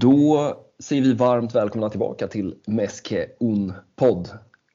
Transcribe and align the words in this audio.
Då 0.00 0.54
säger 0.78 1.02
vi 1.02 1.14
varmt 1.14 1.54
välkomna 1.54 1.90
tillbaka 1.90 2.28
till 2.28 2.60
Meske 2.66 3.28
Un 3.40 3.72
podd. 3.96 4.28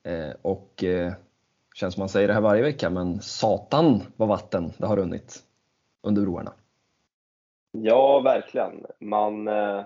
Eh, 0.03 0.31
och 0.41 0.83
eh, 0.83 1.13
känns 1.75 1.93
som 1.93 2.01
man 2.01 2.09
säger 2.09 2.27
det 2.27 2.33
här 2.33 2.41
varje 2.41 2.61
vecka, 2.61 2.89
men 2.89 3.21
satan 3.21 4.01
vad 4.15 4.27
vatten 4.27 4.73
det 4.77 4.85
har 4.85 4.95
runnit 4.95 5.43
under 6.03 6.21
broarna. 6.21 6.53
Ja, 7.71 8.19
verkligen. 8.19 8.85
Man, 8.99 9.47
eh, 9.47 9.81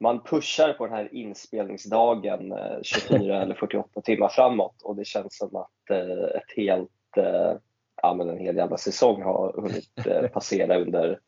man 0.00 0.22
pushar 0.22 0.72
på 0.72 0.86
den 0.86 0.94
här 0.94 1.14
inspelningsdagen 1.14 2.54
24 2.82 3.42
eller 3.42 3.54
48 3.54 4.00
timmar 4.00 4.28
framåt 4.28 4.82
och 4.82 4.96
det 4.96 5.04
känns 5.04 5.36
som 5.36 5.56
att 5.56 5.90
ett 6.34 6.56
helt, 6.56 6.90
ja, 8.02 8.14
men 8.14 8.28
en 8.28 8.38
hel 8.38 8.56
jävla 8.56 8.76
säsong 8.76 9.22
har 9.22 9.52
hunnit 9.60 10.32
passera 10.32 10.78
under 10.78 11.20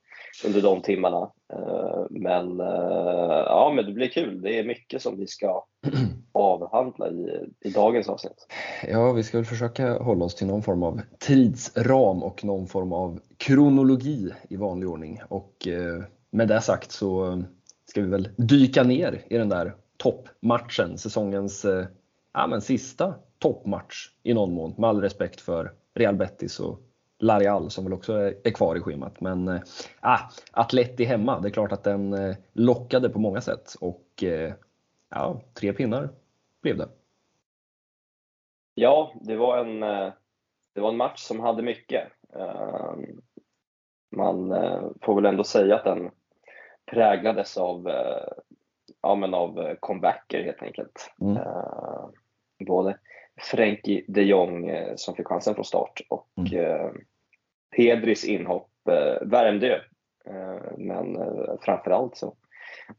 under 0.44 0.62
de 0.62 0.82
timmarna. 0.82 1.30
Eh, 1.52 2.06
men, 2.10 2.60
eh, 2.60 3.42
ja, 3.46 3.72
men 3.76 3.86
det 3.86 3.92
blir 3.92 4.08
kul. 4.08 4.42
Det 4.42 4.58
är 4.58 4.64
mycket 4.64 5.02
som 5.02 5.16
vi 5.16 5.26
ska 5.26 5.64
avhandla 6.32 7.08
i, 7.08 7.48
i 7.60 7.70
dagens 7.70 8.08
avsnitt. 8.08 8.46
Ja, 8.88 9.12
vi 9.12 9.22
ska 9.22 9.38
väl 9.38 9.44
försöka 9.44 9.98
hålla 9.98 10.24
oss 10.24 10.34
till 10.34 10.46
någon 10.46 10.62
form 10.62 10.82
av 10.82 11.00
tidsram 11.18 12.22
och 12.22 12.44
någon 12.44 12.66
form 12.66 12.92
av 12.92 13.20
kronologi 13.36 14.30
i 14.48 14.56
vanlig 14.56 14.88
ordning. 14.88 15.20
Och 15.28 15.68
eh, 15.68 16.02
med 16.30 16.48
det 16.48 16.60
sagt 16.60 16.92
så 16.92 17.42
ska 17.86 18.00
vi 18.00 18.08
väl 18.08 18.28
dyka 18.36 18.82
ner 18.82 19.22
i 19.30 19.36
den 19.36 19.48
där 19.48 19.74
toppmatchen, 19.96 20.98
säsongens 20.98 21.66
ja, 22.32 22.46
men 22.46 22.60
sista 22.60 23.14
toppmatch 23.38 24.10
i 24.22 24.34
någon 24.34 24.52
mån, 24.52 24.74
med 24.78 24.90
all 24.90 25.00
respekt 25.00 25.40
för 25.40 25.72
Real 25.94 26.16
Betis 26.16 26.60
och 26.60 26.80
Larial 27.20 27.70
som 27.70 27.84
väl 27.84 27.92
också 27.92 28.12
är 28.44 28.50
kvar 28.50 28.76
i 28.76 28.80
schemat. 28.80 29.20
Men 29.20 29.48
äh, 29.48 29.60
Atleti 30.52 31.04
hemma, 31.04 31.40
det 31.40 31.48
är 31.48 31.52
klart 31.52 31.72
att 31.72 31.84
den 31.84 32.12
äh, 32.12 32.36
lockade 32.52 33.08
på 33.08 33.18
många 33.18 33.40
sätt 33.40 33.74
och 33.80 34.22
äh, 34.22 34.52
ja, 35.10 35.40
tre 35.54 35.72
pinnar 35.72 36.08
blev 36.62 36.76
det. 36.76 36.88
Ja, 38.74 39.12
det 39.20 39.36
var 39.36 39.58
en, 39.58 39.80
det 40.74 40.80
var 40.80 40.88
en 40.88 40.96
match 40.96 41.20
som 41.20 41.40
hade 41.40 41.62
mycket. 41.62 42.08
Man 44.10 44.48
får 45.02 45.14
väl 45.14 45.26
ändå 45.26 45.44
säga 45.44 45.76
att 45.76 45.84
den 45.84 46.10
präglades 46.86 47.56
av, 47.56 47.90
ja, 49.02 49.14
men 49.14 49.34
av 49.34 49.74
comebacker 49.80 50.44
helt 50.44 50.62
enkelt. 50.62 51.14
Mm. 51.20 51.38
Både 52.66 52.98
Frenkie 53.40 54.04
de 54.08 54.22
Jong 54.22 54.70
som 54.96 55.14
fick 55.14 55.26
chansen 55.26 55.54
från 55.54 55.64
start 55.64 56.00
och 56.08 56.28
mm. 56.36 56.94
Pedris 57.76 58.24
inhopp 58.24 58.88
eh, 58.88 59.28
värmde 59.28 59.84
eh, 60.24 60.76
men 60.76 61.16
eh, 61.16 61.54
framförallt 61.60 62.16
så 62.16 62.34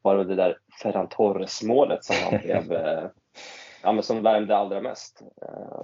var 0.02 0.18
det 0.18 0.24
det 0.24 0.36
där 0.36 0.58
Ferran 0.82 1.08
Torres-målet 1.08 2.04
som 2.04 2.16
han 2.24 2.42
blev, 2.42 2.74
ja, 3.84 3.92
men 3.92 4.04
som 4.04 4.24
värmde 4.24 4.58
allra 4.58 4.82
mest. 4.82 5.22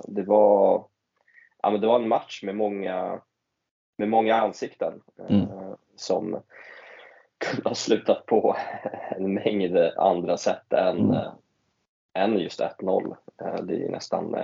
Det, 0.07 0.23
var, 0.23 0.85
ja, 1.61 1.69
men 1.71 1.81
det 1.81 1.87
var 1.87 1.99
en 1.99 2.07
match 2.07 2.43
med 2.43 2.55
många, 2.55 3.21
med 3.97 4.09
många 4.09 4.35
ansikten 4.35 5.01
mm. 5.29 5.47
som 5.95 6.41
kunde 7.37 7.69
ha 7.69 7.75
slutat 7.75 8.25
på 8.25 8.57
en 9.09 9.33
mängd 9.33 9.77
andra 9.97 10.37
sätt 10.37 10.73
än, 10.73 10.99
mm. 10.99 11.31
än 12.13 12.37
just 12.39 12.61
1-0. 12.61 13.15
Det 13.63 13.85
är 13.85 13.89
nästan 13.89 14.35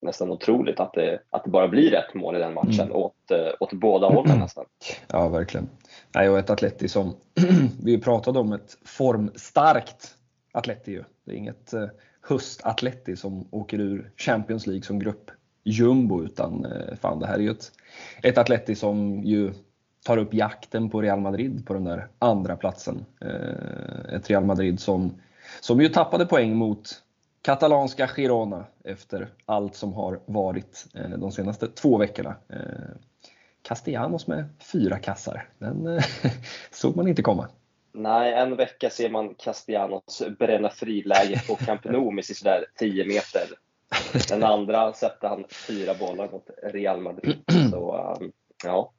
nästan 0.00 0.30
otroligt 0.30 0.80
att 0.80 0.92
det, 0.92 1.20
att 1.30 1.44
det 1.44 1.50
bara 1.50 1.68
blir 1.68 1.94
ett 1.94 2.14
mål 2.14 2.36
i 2.36 2.38
den 2.38 2.54
matchen 2.54 2.80
mm. 2.80 2.92
åt, 2.92 3.30
eh, 3.30 3.48
åt 3.60 3.72
båda 3.72 4.06
hållen 4.06 4.38
nästan. 4.38 4.64
Ja, 5.08 5.28
verkligen. 5.28 5.68
Nej, 6.14 6.28
och 6.28 6.38
ett 6.38 6.50
Atleti 6.50 6.88
som 6.88 7.16
vi 7.82 7.98
pratade 7.98 8.38
om, 8.38 8.52
ett 8.52 8.78
formstarkt 8.84 10.14
Atleti 10.52 10.92
ju. 10.92 11.04
Det 11.24 11.32
är 11.32 11.36
inget 11.36 11.72
eh, 11.72 11.86
höst-Atleti 12.20 13.16
som 13.16 13.48
åker 13.50 13.80
ur 13.80 14.10
Champions 14.16 14.66
League 14.66 14.82
som 14.82 14.98
grupp 14.98 15.30
jumbo 15.64 16.22
utan 16.22 16.64
eh, 16.64 16.96
fan 17.00 17.20
det 17.20 17.26
här 17.26 17.34
är 17.34 17.42
ju 17.42 17.50
ett, 17.50 17.72
ett 18.22 18.38
Atleti 18.38 18.74
som 18.74 19.22
ju 19.24 19.52
tar 20.04 20.16
upp 20.16 20.34
jakten 20.34 20.90
på 20.90 21.02
Real 21.02 21.20
Madrid 21.20 21.66
på 21.66 21.74
den 21.74 21.84
där 21.84 22.08
andra 22.18 22.56
platsen. 22.56 23.04
Ett 24.12 24.30
Real 24.30 24.44
Madrid 24.44 24.80
som, 24.80 25.20
som 25.60 25.80
ju 25.80 25.88
tappade 25.88 26.26
poäng 26.26 26.56
mot 26.56 27.02
katalanska 27.42 28.06
Girona 28.06 28.64
efter 28.84 29.28
allt 29.46 29.74
som 29.74 29.92
har 29.92 30.20
varit 30.26 30.86
eh, 30.94 31.10
de 31.10 31.32
senaste 31.32 31.68
två 31.68 31.98
veckorna. 31.98 32.36
Eh, 32.48 32.96
Castellanos 33.62 34.26
med 34.26 34.48
fyra 34.72 34.98
kassar, 34.98 35.48
den 35.58 35.86
eh, 35.86 36.04
såg 36.70 36.96
man 36.96 37.08
inte 37.08 37.22
komma. 37.22 37.48
Nej, 37.92 38.32
en 38.32 38.56
vecka 38.56 38.90
ser 38.90 39.10
man 39.10 39.34
Castellanos 39.34 40.22
bränna 40.38 40.70
friläge 40.70 41.42
på 41.48 41.56
Camp 41.56 41.84
Nou 41.84 42.10
med 42.10 42.24
sådär 42.24 42.64
10 42.78 43.04
meter. 43.06 43.42
Den 44.28 44.44
andra 44.44 44.92
sätter 44.92 45.28
han 45.28 45.44
fyra 45.50 45.94
bollar 45.94 46.30
mot 46.30 46.50
Real 46.62 47.00
Madrid. 47.00 47.36
Så, 47.70 48.16
ja, 48.64 48.92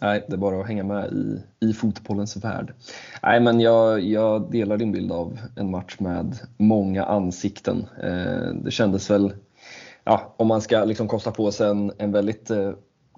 Nej, 0.00 0.24
det 0.28 0.34
är 0.34 0.38
bara 0.38 0.60
att 0.60 0.66
hänga 0.66 0.84
med 0.84 1.12
i, 1.12 1.42
i 1.66 1.72
fotbollens 1.72 2.36
värld. 2.36 2.74
Nej, 3.22 3.40
men 3.40 3.60
jag, 3.60 4.00
jag 4.00 4.50
delar 4.50 4.76
din 4.76 4.92
bild 4.92 5.12
av 5.12 5.38
en 5.56 5.70
match 5.70 5.96
med 5.98 6.38
många 6.56 7.04
ansikten. 7.04 7.86
Eh, 8.02 8.54
det 8.54 8.70
kändes 8.70 9.10
väl, 9.10 9.32
ja, 10.04 10.34
om 10.36 10.46
man 10.46 10.60
ska 10.60 10.84
liksom 10.84 11.08
kosta 11.08 11.30
på 11.30 11.52
sig 11.52 11.70
en, 11.70 11.92
en 11.98 12.12
väldigt 12.12 12.50
eh, 12.50 12.72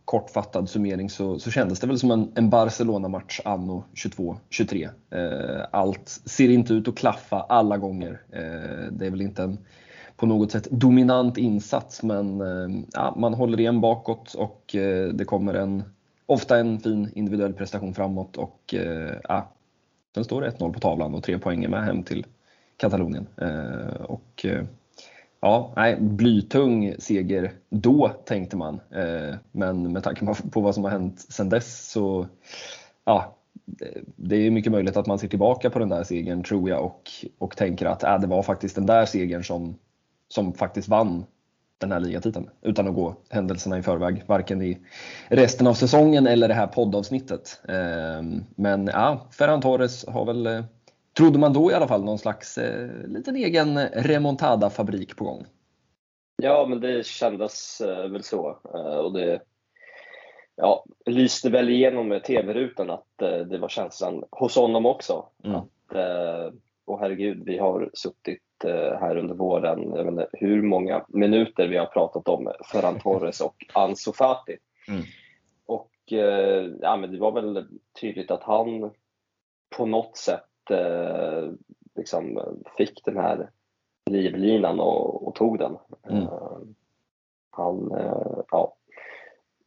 kortfattad 0.04 0.68
summering 0.68 1.10
så, 1.10 1.38
så 1.38 1.50
kändes 1.50 1.80
det 1.80 1.86
väl 1.86 1.98
som 1.98 2.10
en, 2.10 2.32
en 2.34 2.50
Barcelona-match 2.50 3.40
anno 3.44 3.84
22-23. 3.94 4.88
Eh, 5.10 5.66
allt 5.70 6.08
ser 6.08 6.48
inte 6.48 6.74
ut 6.74 6.88
att 6.88 6.96
klaffa 6.96 7.40
alla 7.40 7.76
gånger. 7.76 8.22
Eh, 8.32 8.92
det 8.92 9.06
är 9.06 9.10
väl 9.10 9.22
inte 9.22 9.42
en 9.42 9.58
på 10.16 10.26
något 10.26 10.52
sätt 10.52 10.68
dominant 10.70 11.38
insats 11.38 12.02
men 12.02 12.40
eh, 12.40 12.84
ja, 12.92 13.14
man 13.16 13.34
håller 13.34 13.60
igen 13.60 13.80
bakåt 13.80 14.34
och 14.34 14.74
eh, 14.74 15.08
det 15.08 15.24
kommer 15.24 15.54
en 15.54 15.82
ofta 16.30 16.58
en 16.58 16.80
fin 16.80 17.10
individuell 17.14 17.52
prestation 17.52 17.94
framåt 17.94 18.36
och 18.36 18.74
eh, 18.74 19.16
ja, 19.28 19.52
sen 20.14 20.24
står 20.24 20.40
det 20.40 20.50
1-0 20.50 20.72
på 20.72 20.80
tavlan 20.80 21.14
och 21.14 21.22
tre 21.22 21.38
poäng 21.38 21.64
är 21.64 21.68
med 21.68 21.84
hem 21.84 22.02
till 22.02 22.26
Katalonien. 22.76 23.26
Eh, 23.36 24.02
och, 24.02 24.44
eh, 24.44 24.64
ja, 25.40 25.72
nej, 25.76 25.96
blytung 26.00 26.94
seger 26.98 27.52
då 27.68 28.08
tänkte 28.24 28.56
man, 28.56 28.80
eh, 28.90 29.34
men 29.52 29.92
med 29.92 30.04
tanke 30.04 30.34
på 30.50 30.60
vad 30.60 30.74
som 30.74 30.84
har 30.84 30.90
hänt 30.90 31.20
sedan 31.20 31.48
dess 31.48 31.90
så 31.90 32.26
ja, 33.04 33.36
det 34.16 34.36
är 34.36 34.50
mycket 34.50 34.72
möjligt 34.72 34.96
att 34.96 35.06
man 35.06 35.18
ser 35.18 35.28
tillbaka 35.28 35.70
på 35.70 35.78
den 35.78 35.88
där 35.88 36.04
segern 36.04 36.42
tror 36.42 36.70
jag 36.70 36.84
och, 36.84 37.10
och 37.38 37.56
tänker 37.56 37.86
att 37.86 38.02
äh, 38.02 38.20
det 38.20 38.26
var 38.26 38.42
faktiskt 38.42 38.74
den 38.74 38.86
där 38.86 39.06
segern 39.06 39.44
som, 39.44 39.78
som 40.28 40.52
faktiskt 40.52 40.88
vann 40.88 41.24
den 41.80 41.92
här 41.92 42.00
ligatiteln 42.00 42.50
utan 42.62 42.88
att 42.88 42.94
gå 42.94 43.16
händelserna 43.30 43.78
i 43.78 43.82
förväg, 43.82 44.22
varken 44.26 44.62
i 44.62 44.78
resten 45.28 45.66
av 45.66 45.74
säsongen 45.74 46.26
eller 46.26 46.48
det 46.48 46.54
här 46.54 46.66
poddavsnittet. 46.66 47.60
Ehm, 47.68 48.44
men 48.56 48.86
ja, 48.86 49.28
Ferran 49.38 49.60
Torres 49.60 50.06
har 50.06 50.24
väl, 50.24 50.46
eh, 50.46 50.64
trodde 51.16 51.38
man 51.38 51.52
då 51.52 51.70
i 51.70 51.74
alla 51.74 51.88
fall, 51.88 52.04
någon 52.04 52.18
slags 52.18 52.58
eh, 52.58 52.88
liten 53.06 53.36
egen 53.36 53.78
remontada-fabrik 53.78 55.16
på 55.16 55.24
gång. 55.24 55.46
Ja, 56.42 56.66
men 56.68 56.80
det 56.80 57.06
kändes 57.06 57.80
eh, 57.80 58.08
väl 58.08 58.22
så. 58.22 58.58
Och 59.04 59.12
det 59.12 59.40
ja, 60.56 60.84
lyste 61.06 61.50
väl 61.50 61.68
igenom 61.68 62.08
med 62.08 62.24
tv-rutan 62.24 62.90
att 62.90 63.06
det 63.50 63.58
var 63.58 63.68
känslan 63.68 64.24
hos 64.30 64.56
honom 64.56 64.86
också. 64.86 65.26
Mm. 65.44 65.56
Att, 65.56 65.96
och 66.90 67.00
herregud, 67.00 67.42
vi 67.44 67.58
har 67.58 67.90
suttit 67.94 68.42
Eh, 68.64 68.98
här 69.00 69.16
under 69.16 69.34
våren. 69.34 69.92
Jag 69.94 70.04
vet 70.04 70.12
inte 70.12 70.28
hur 70.32 70.62
många 70.62 71.04
minuter 71.08 71.68
vi 71.68 71.76
har 71.76 71.86
pratat 71.86 72.28
om 72.28 72.52
Ferran 72.72 72.98
Torres 73.02 73.40
och 73.40 73.66
Ansu 73.72 74.12
Fati. 74.12 74.56
Mm. 74.88 75.02
Och 75.66 76.12
eh, 76.12 76.70
ja, 76.80 76.96
men 76.96 77.12
det 77.12 77.18
var 77.18 77.32
väl 77.32 77.66
tydligt 78.00 78.30
att 78.30 78.42
han 78.42 78.90
på 79.76 79.86
något 79.86 80.16
sätt 80.16 80.70
eh, 80.70 81.50
liksom 81.96 82.40
fick 82.76 83.04
den 83.04 83.16
här 83.16 83.50
livlinan 84.10 84.80
och, 84.80 85.28
och 85.28 85.34
tog 85.34 85.58
den. 85.58 85.76
Mm. 86.08 86.26
Han, 87.50 87.90
ja, 88.50 88.76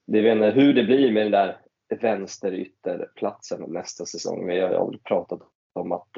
det 0.05 0.21
vet 0.21 0.35
inte 0.35 0.49
hur 0.49 0.73
det 0.73 0.83
blir 0.83 1.11
med 1.11 1.23
den 1.23 1.31
där 1.31 1.57
vänsterytterplatsen 2.01 3.61
nästa 3.67 4.05
säsong. 4.05 4.47
Vi 4.47 4.59
har 4.59 4.97
pratat 5.03 5.39
om 5.73 5.91
att 5.91 6.17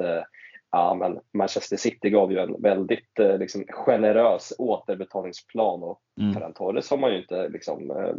Ja, 0.76 0.94
men 0.94 1.20
Manchester 1.34 1.78
City 1.78 2.10
gav 2.10 2.32
ju 2.32 2.40
en 2.40 2.62
väldigt 2.62 3.20
eh, 3.20 3.38
liksom, 3.38 3.66
generös 3.70 4.54
återbetalningsplan 4.58 5.84
och 5.84 6.02
mm. 6.22 6.34
Ferran 6.34 6.54
Torres 6.54 6.90
har 6.90 6.98
man 6.98 7.12
ju 7.12 7.22
inte 7.22 7.50
liksom, 7.50 7.92
eh, 7.92 8.16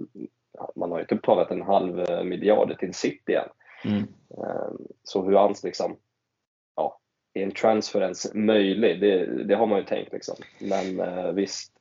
man 0.76 0.90
har 0.90 0.98
ju 0.98 1.02
inte 1.02 1.14
betalat 1.14 1.50
en 1.50 1.62
halv 1.62 2.00
eh, 2.00 2.24
miljard 2.24 2.78
till 2.78 2.94
City 2.94 3.34
än. 3.34 3.48
Mm. 3.84 4.06
Så 5.02 5.24
hur 5.24 5.32
hans 5.32 5.64
liksom, 5.64 5.96
ja, 6.76 7.00
är 7.34 7.42
en 7.42 7.52
transferens 7.52 8.34
möjlig? 8.34 9.00
Det, 9.00 9.44
det, 9.44 9.54
har 9.54 9.66
man 9.66 9.78
ju 9.78 9.84
tänkt 9.84 10.12
liksom. 10.12 10.36
Men 10.60 11.34
visst 11.34 11.72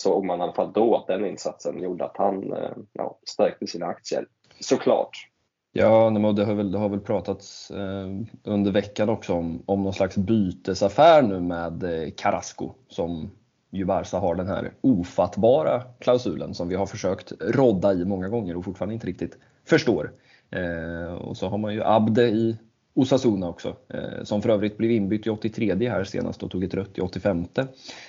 såg 0.00 0.24
man 0.24 0.38
i 0.38 0.42
alla 0.42 0.52
fall 0.52 0.72
då 0.72 0.96
att 0.96 1.06
den 1.06 1.26
insatsen 1.26 1.82
gjorde 1.82 2.04
att 2.04 2.16
han 2.16 2.54
ja, 2.92 3.18
stärkte 3.26 3.66
sina 3.66 3.86
aktier. 3.86 4.26
Såklart. 4.60 5.28
Ja, 5.76 6.10
det 6.10 6.44
har 6.44 6.54
väl, 6.54 6.72
det 6.72 6.78
har 6.78 6.88
väl 6.88 7.00
pratats 7.00 7.70
eh, 7.70 8.08
under 8.44 8.72
veckan 8.72 9.08
också 9.08 9.32
om, 9.32 9.62
om 9.66 9.82
någon 9.82 9.92
slags 9.92 10.16
bytesaffär 10.16 11.22
nu 11.22 11.40
med 11.40 11.82
eh, 11.82 12.10
Carrasco 12.16 12.72
som 12.88 13.30
ju 13.70 13.84
Barca 13.84 14.18
har 14.18 14.34
den 14.34 14.48
här 14.48 14.72
ofattbara 14.80 15.82
klausulen 15.98 16.54
som 16.54 16.68
vi 16.68 16.74
har 16.74 16.86
försökt 16.86 17.32
rodda 17.40 17.92
i 17.92 18.04
många 18.04 18.28
gånger 18.28 18.56
och 18.56 18.64
fortfarande 18.64 18.94
inte 18.94 19.06
riktigt 19.06 19.38
förstår. 19.64 20.12
Eh, 20.50 21.14
och 21.14 21.36
så 21.36 21.48
har 21.48 21.58
man 21.58 21.74
ju 21.74 21.82
Abde 21.84 22.28
i 22.28 22.58
Osasuna 22.96 23.48
också, 23.48 23.76
eh, 23.88 24.22
som 24.24 24.42
för 24.42 24.48
övrigt 24.48 24.76
blev 24.76 24.90
inbytt 24.90 25.26
i 25.26 25.30
83 25.30 25.88
här 25.88 26.04
senast 26.04 26.42
och 26.42 26.50
tog 26.50 26.64
ett 26.64 26.74
rött 26.74 26.98
i 26.98 27.00
85. 27.00 27.46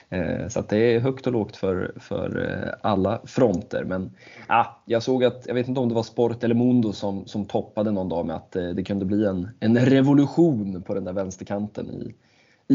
Eh, 0.09 0.47
så 0.47 0.59
att 0.59 0.69
det 0.69 0.77
är 0.77 0.99
högt 0.99 1.27
och 1.27 1.33
lågt 1.33 1.55
för, 1.55 1.93
för 1.99 2.49
eh, 2.49 2.73
alla 2.81 3.21
fronter. 3.25 3.83
Men 3.83 4.11
ah, 4.47 4.65
jag 4.85 5.03
såg 5.03 5.23
att, 5.23 5.43
jag 5.47 5.53
vet 5.53 5.67
inte 5.67 5.79
om 5.79 5.89
det 5.89 5.95
var 5.95 6.03
Sport 6.03 6.43
eller 6.43 6.55
Mundo 6.55 6.93
som, 6.93 7.25
som 7.25 7.45
toppade 7.45 7.91
någon 7.91 8.09
dag 8.09 8.25
med 8.25 8.35
att 8.35 8.55
eh, 8.55 8.69
det 8.69 8.83
kunde 8.83 9.05
bli 9.05 9.25
en, 9.25 9.49
en 9.59 9.77
revolution 9.77 10.81
på 10.81 10.93
den 10.93 11.03
där 11.03 11.13
vänsterkanten 11.13 11.89
i, 11.89 12.15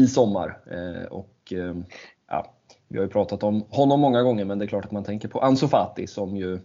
i 0.01 0.07
sommar. 0.07 0.57
Eh, 0.71 1.07
och 1.07 1.53
eh, 1.53 1.75
ja, 2.27 2.53
vi 2.87 2.97
har 2.97 3.05
ju 3.05 3.11
pratat 3.11 3.43
om 3.43 3.65
honom 3.69 3.99
många 3.99 4.21
gånger 4.21 4.45
men 4.45 4.59
det 4.59 4.65
är 4.65 4.67
klart 4.67 4.85
att 4.85 4.91
man 4.91 5.03
tänker 5.03 5.27
på 5.27 5.39
Ansu 5.39 5.67
Fati 5.67 6.07
som 6.07 6.37
ju 6.37 6.59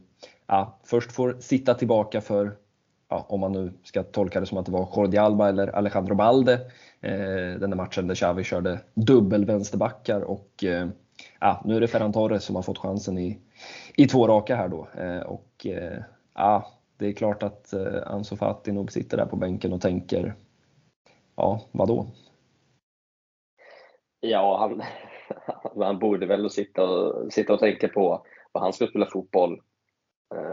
ja, 0.46 0.78
först 0.84 1.12
får 1.12 1.36
sitta 1.40 1.74
tillbaka 1.74 2.20
för 2.20 2.52
ja, 3.08 3.26
om 3.28 3.40
man 3.40 3.52
nu 3.52 3.72
ska 3.82 4.02
tolka 4.02 4.40
det 4.40 4.46
som 4.46 4.58
att 4.58 4.66
det 4.66 4.72
var 4.72 4.88
Jordi 4.96 5.16
Alba 5.18 5.48
eller 5.48 5.68
Alejandro 5.68 6.14
Balde, 6.14 6.52
eh, 7.00 7.58
den 7.60 7.70
där 7.70 7.76
matchen 7.76 8.06
där 8.06 8.14
Xavi 8.14 8.44
körde 8.44 8.80
dubbel 8.94 9.44
vänsterbackar 9.44 10.20
och 10.20 10.64
eh, 10.64 10.88
ja, 11.40 11.62
nu 11.64 11.76
är 11.76 11.80
det 11.80 11.88
Ferran 11.88 12.12
Torres 12.12 12.44
som 12.44 12.56
har 12.56 12.62
fått 12.62 12.78
chansen 12.78 13.18
i, 13.18 13.38
i 13.96 14.06
två 14.06 14.28
raka 14.28 14.56
här 14.56 14.68
då. 14.68 14.88
Eh, 14.98 15.20
och 15.20 15.66
eh, 15.66 16.02
ja, 16.34 16.72
det 16.96 17.06
är 17.06 17.12
klart 17.12 17.42
att 17.42 17.72
eh, 17.72 18.02
Ansu 18.06 18.36
Fati 18.36 18.72
nog 18.72 18.92
sitter 18.92 19.16
där 19.16 19.26
på 19.26 19.36
bänken 19.36 19.72
och 19.72 19.80
tänker, 19.80 20.34
ja, 21.36 21.60
vadå? 21.72 22.06
Ja, 24.20 24.58
han, 24.58 24.82
han 25.84 25.98
borde 25.98 26.26
väl 26.26 26.50
sitta 26.50 26.84
och, 26.84 27.32
sitta 27.32 27.52
och 27.52 27.60
tänka 27.60 27.88
på 27.88 28.26
vad 28.52 28.62
han 28.62 28.72
ska 28.72 28.86
spela 28.86 29.06
fotboll 29.06 29.60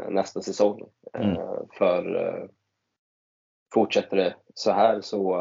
nästa 0.10 0.42
säsong. 0.42 0.84
Mm. 1.14 1.32
Eh, 1.32 1.60
för 1.78 2.16
eh, 2.16 2.50
fortsätter 3.74 4.18
det 4.18 4.36
så 4.54 4.72
här 4.72 5.02
så 5.02 5.36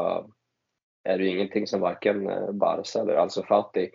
är 1.03 1.17
det 1.17 1.23
ju 1.23 1.29
ingenting 1.29 1.67
som 1.67 1.81
varken 1.81 2.29
Barca 2.57 2.99
eller 2.99 3.15
alltså 3.15 3.43
Fati 3.43 3.91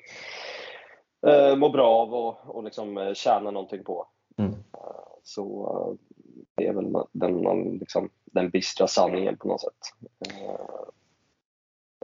mår 1.57 1.71
bra 1.71 1.89
av 1.89 2.15
och, 2.15 2.57
och 2.57 2.65
liksom 2.65 3.13
tjänar 3.15 3.53
någonting 3.53 3.85
på. 3.85 4.07
Mm. 4.39 4.55
Så 5.23 5.99
det 6.55 6.67
är 6.67 6.73
väl 6.73 6.93
den, 7.13 7.43
liksom, 7.79 8.11
den 8.25 8.51
bistra 8.51 8.87
sanningen 8.87 9.37
på 9.37 9.49
något 9.49 9.61
sätt. 9.61 9.79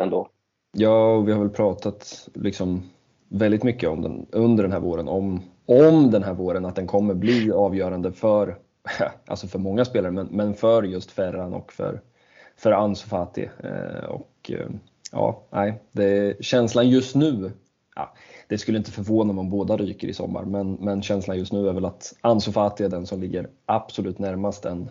Ändå. 0.00 0.28
Ja, 0.72 1.20
vi 1.20 1.32
har 1.32 1.40
väl 1.40 1.50
pratat 1.50 2.28
liksom 2.34 2.90
väldigt 3.28 3.62
mycket 3.62 3.88
om 3.88 4.02
den, 4.02 4.26
under 4.30 4.62
den 4.62 4.72
här 4.72 4.80
våren 4.80 5.08
om 5.08 5.42
om 5.66 6.10
den 6.10 6.22
här 6.22 6.34
våren 6.34 6.64
att 6.64 6.76
den 6.76 6.86
kommer 6.86 7.14
bli 7.14 7.52
avgörande 7.52 8.12
för, 8.12 8.58
alltså 9.26 9.46
för 9.46 9.58
många 9.58 9.84
spelare, 9.84 10.12
men, 10.12 10.26
men 10.26 10.54
för 10.54 10.82
just 10.82 11.10
Ferran 11.10 11.54
och 11.54 11.72
för, 11.72 12.00
för 12.56 12.72
Ansu 12.72 13.08
Fati. 13.08 13.48
Eh, 13.64 14.04
och 14.04 14.50
eh, 14.50 14.68
ja, 15.12 15.42
nej, 15.50 15.82
det, 15.92 16.44
känslan 16.44 16.88
just 16.88 17.14
nu, 17.14 17.52
ja, 17.96 18.14
det 18.48 18.58
skulle 18.58 18.78
inte 18.78 18.90
förvåna 18.90 19.32
mig 19.32 19.40
om 19.40 19.50
båda 19.50 19.76
ryker 19.76 20.08
i 20.08 20.14
sommar, 20.14 20.44
men, 20.44 20.72
men 20.72 21.02
känslan 21.02 21.38
just 21.38 21.52
nu 21.52 21.68
är 21.68 21.72
väl 21.72 21.84
att 21.84 22.14
Ansu 22.20 22.52
Fati 22.52 22.84
är 22.84 22.88
den 22.88 23.06
som 23.06 23.20
ligger 23.20 23.48
absolut 23.66 24.18
närmast 24.18 24.64
en, 24.64 24.90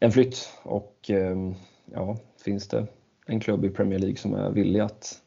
en 0.00 0.12
flytt. 0.12 0.52
Och 0.62 1.10
eh, 1.10 1.36
ja, 1.94 2.16
finns 2.44 2.68
det 2.68 2.86
en 3.26 3.40
klubb 3.40 3.64
i 3.64 3.70
Premier 3.70 3.98
League 3.98 4.16
som 4.16 4.34
är 4.34 4.50
villig 4.50 4.80
att 4.80 5.22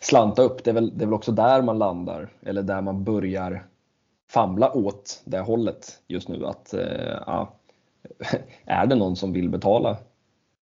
slanta 0.00 0.42
upp. 0.42 0.64
Det 0.64 0.70
är, 0.70 0.74
väl, 0.74 0.98
det 0.98 1.04
är 1.04 1.06
väl 1.06 1.14
också 1.14 1.32
där 1.32 1.62
man 1.62 1.78
landar, 1.78 2.32
eller 2.42 2.62
där 2.62 2.80
man 2.82 3.04
börjar 3.04 3.66
famla 4.30 4.72
åt 4.72 5.22
det 5.24 5.40
hållet 5.40 6.02
just 6.08 6.28
nu. 6.28 6.46
Att 6.46 6.74
eh, 6.74 7.18
ja, 7.26 7.52
är 8.64 8.86
det 8.86 8.94
någon 8.94 9.16
som 9.16 9.32
vill 9.32 9.48
betala 9.48 9.96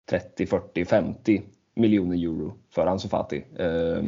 30, 0.09 0.45
40, 0.45 0.85
50 0.85 1.41
miljoner 1.75 2.15
euro 2.15 2.53
för 2.69 2.85
Ansu 2.87 3.07
Fati? 3.09 3.43
Eh, 3.55 4.03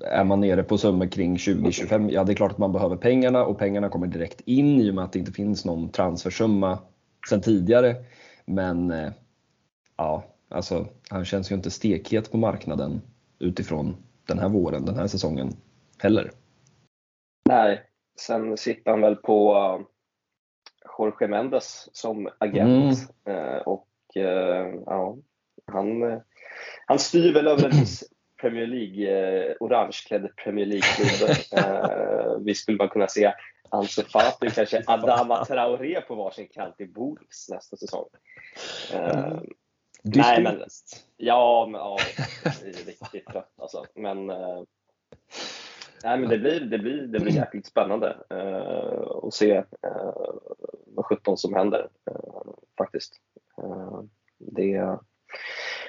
är 0.00 0.24
man 0.24 0.40
nere 0.40 0.62
på 0.62 0.78
summor 0.78 1.06
kring 1.06 1.36
20-25, 1.36 2.10
ja 2.10 2.24
det 2.24 2.32
är 2.32 2.34
klart 2.34 2.52
att 2.52 2.58
man 2.58 2.72
behöver 2.72 2.96
pengarna 2.96 3.44
och 3.44 3.58
pengarna 3.58 3.88
kommer 3.88 4.06
direkt 4.06 4.40
in 4.40 4.80
i 4.80 4.90
och 4.90 4.94
med 4.94 5.04
att 5.04 5.12
det 5.12 5.18
inte 5.18 5.32
finns 5.32 5.64
någon 5.64 5.88
transfersumma 5.88 6.78
sedan 7.28 7.40
tidigare. 7.40 7.96
Men 8.44 8.90
eh, 8.90 9.10
ja, 9.96 10.24
alltså 10.48 10.86
han 11.08 11.24
känns 11.24 11.50
ju 11.50 11.54
inte 11.54 11.70
stekhet 11.70 12.32
på 12.32 12.36
marknaden 12.36 13.00
utifrån 13.38 13.96
den 14.26 14.38
här 14.38 14.48
våren, 14.48 14.84
den 14.84 14.96
här 14.96 15.06
säsongen 15.06 15.52
heller. 15.98 16.30
Nej, 17.48 17.82
sen 18.20 18.56
sitter 18.56 18.90
han 18.90 19.00
väl 19.00 19.16
på 19.16 19.54
uh, 19.54 19.86
Jorge 20.98 21.28
Mendes 21.28 21.88
som 21.92 22.28
agent 22.38 23.10
mm. 23.24 23.38
uh, 23.38 23.56
och 23.56 23.88
uh, 24.16 24.74
ja, 24.86 25.16
han, 25.66 26.20
han 26.86 26.98
styr 26.98 27.34
väl 27.34 27.46
över 27.46 27.64
en 27.64 27.70
viss 27.70 28.04
Premier 28.40 28.66
League, 28.66 29.56
orangeklädd 29.60 30.36
Premier 30.36 30.66
League-klubb. 30.66 31.36
vi 32.44 32.54
skulle 32.54 32.78
bara 32.78 32.88
kunna 32.88 33.08
se 33.08 33.32
Ansu 33.70 34.02
Fati 34.02 34.50
kanske 34.50 34.82
Adama 34.86 35.44
Traoré 35.44 36.00
på 36.00 36.14
varsin 36.14 36.48
kant 36.48 36.80
i 36.80 36.86
Wolves 36.86 37.48
nästa 37.48 37.76
säsong. 37.76 38.08
Mm. 38.92 39.40
Nej, 40.02 40.42
men, 40.42 40.62
ja, 41.16 41.68
men, 41.70 41.80
ja, 41.80 41.96
riktigt 42.86 43.26
trött 43.26 43.52
alltså. 43.56 43.84
Men, 43.94 44.30
eh, 44.30 44.62
nej, 46.04 46.18
men 46.18 46.28
det, 46.28 46.38
blir, 46.38 46.60
det, 46.60 46.78
blir, 46.78 47.06
det 47.06 47.20
blir 47.20 47.32
jäkligt 47.32 47.66
spännande 47.66 48.16
eh, 48.30 49.26
att 49.26 49.34
se 49.34 49.52
eh, 49.56 50.12
vad 50.86 51.04
sjutton 51.04 51.36
som 51.36 51.54
händer 51.54 51.88
eh, 52.10 52.52
faktiskt. 52.78 53.20
Eh, 53.62 54.00
det, 54.38 54.98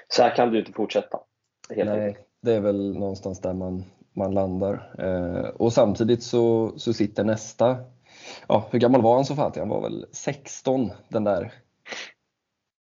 så 0.07 0.23
här 0.23 0.35
kan 0.35 0.53
ju 0.53 0.59
inte 0.59 0.73
fortsätta. 0.73 1.19
Helt 1.69 1.89
nej, 1.89 2.07
enkelt. 2.07 2.27
det 2.41 2.53
är 2.53 2.61
väl 2.61 2.99
någonstans 2.99 3.41
där 3.41 3.53
man, 3.53 3.83
man 4.13 4.33
landar. 4.33 4.95
Eh, 4.99 5.49
och 5.49 5.73
samtidigt 5.73 6.23
så, 6.23 6.73
så 6.77 6.93
sitter 6.93 7.23
nästa, 7.23 7.77
ja, 8.47 8.67
hur 8.71 8.79
gammal 8.79 9.01
var 9.01 9.15
han 9.15 9.25
så 9.25 9.35
Fati? 9.35 9.59
Han 9.59 9.69
var 9.69 9.81
väl 9.81 10.05
16 10.11 10.91
den 11.07 11.23
där 11.23 11.53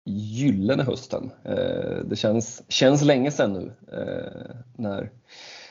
gyllene 0.04 0.82
hösten. 0.82 1.30
Eh, 1.44 2.04
det 2.04 2.16
känns, 2.16 2.62
känns 2.68 3.02
länge 3.02 3.30
sedan 3.30 3.52
nu 3.52 3.72
eh, 3.92 4.56
när 4.76 5.10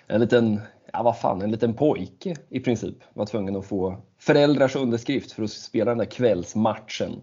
en 0.07 0.21
liten, 0.21 0.59
ja 0.93 1.03
vad 1.03 1.19
fan, 1.19 1.41
en 1.41 1.51
liten 1.51 1.73
pojke 1.73 2.35
i 2.49 2.59
princip 2.59 2.95
var 3.13 3.25
tvungen 3.25 3.55
att 3.55 3.65
få 3.65 4.01
föräldrars 4.19 4.75
underskrift 4.75 5.31
för 5.31 5.43
att 5.43 5.51
spela 5.51 5.91
den 5.91 5.97
där 5.97 6.05
kvällsmatchen 6.05 7.21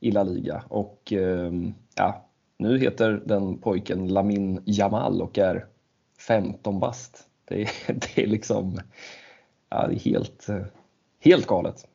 i 0.00 0.10
La 0.10 0.22
Liga. 0.22 0.64
Och 0.68 1.12
ehm, 1.12 1.74
ja, 1.96 2.28
nu 2.58 2.78
heter 2.78 3.22
den 3.24 3.58
pojken 3.58 4.08
Lamin 4.08 4.62
Jamal 4.64 5.22
och 5.22 5.38
är 5.38 5.66
15 6.18 6.80
bast. 6.80 7.28
Det 7.44 7.62
är, 7.62 7.70
det 7.94 8.22
är 8.22 8.26
liksom, 8.26 8.80
ja 9.68 9.86
det 9.86 9.94
är 9.94 9.98
helt, 9.98 10.46
helt 11.20 11.46
galet. 11.46 11.88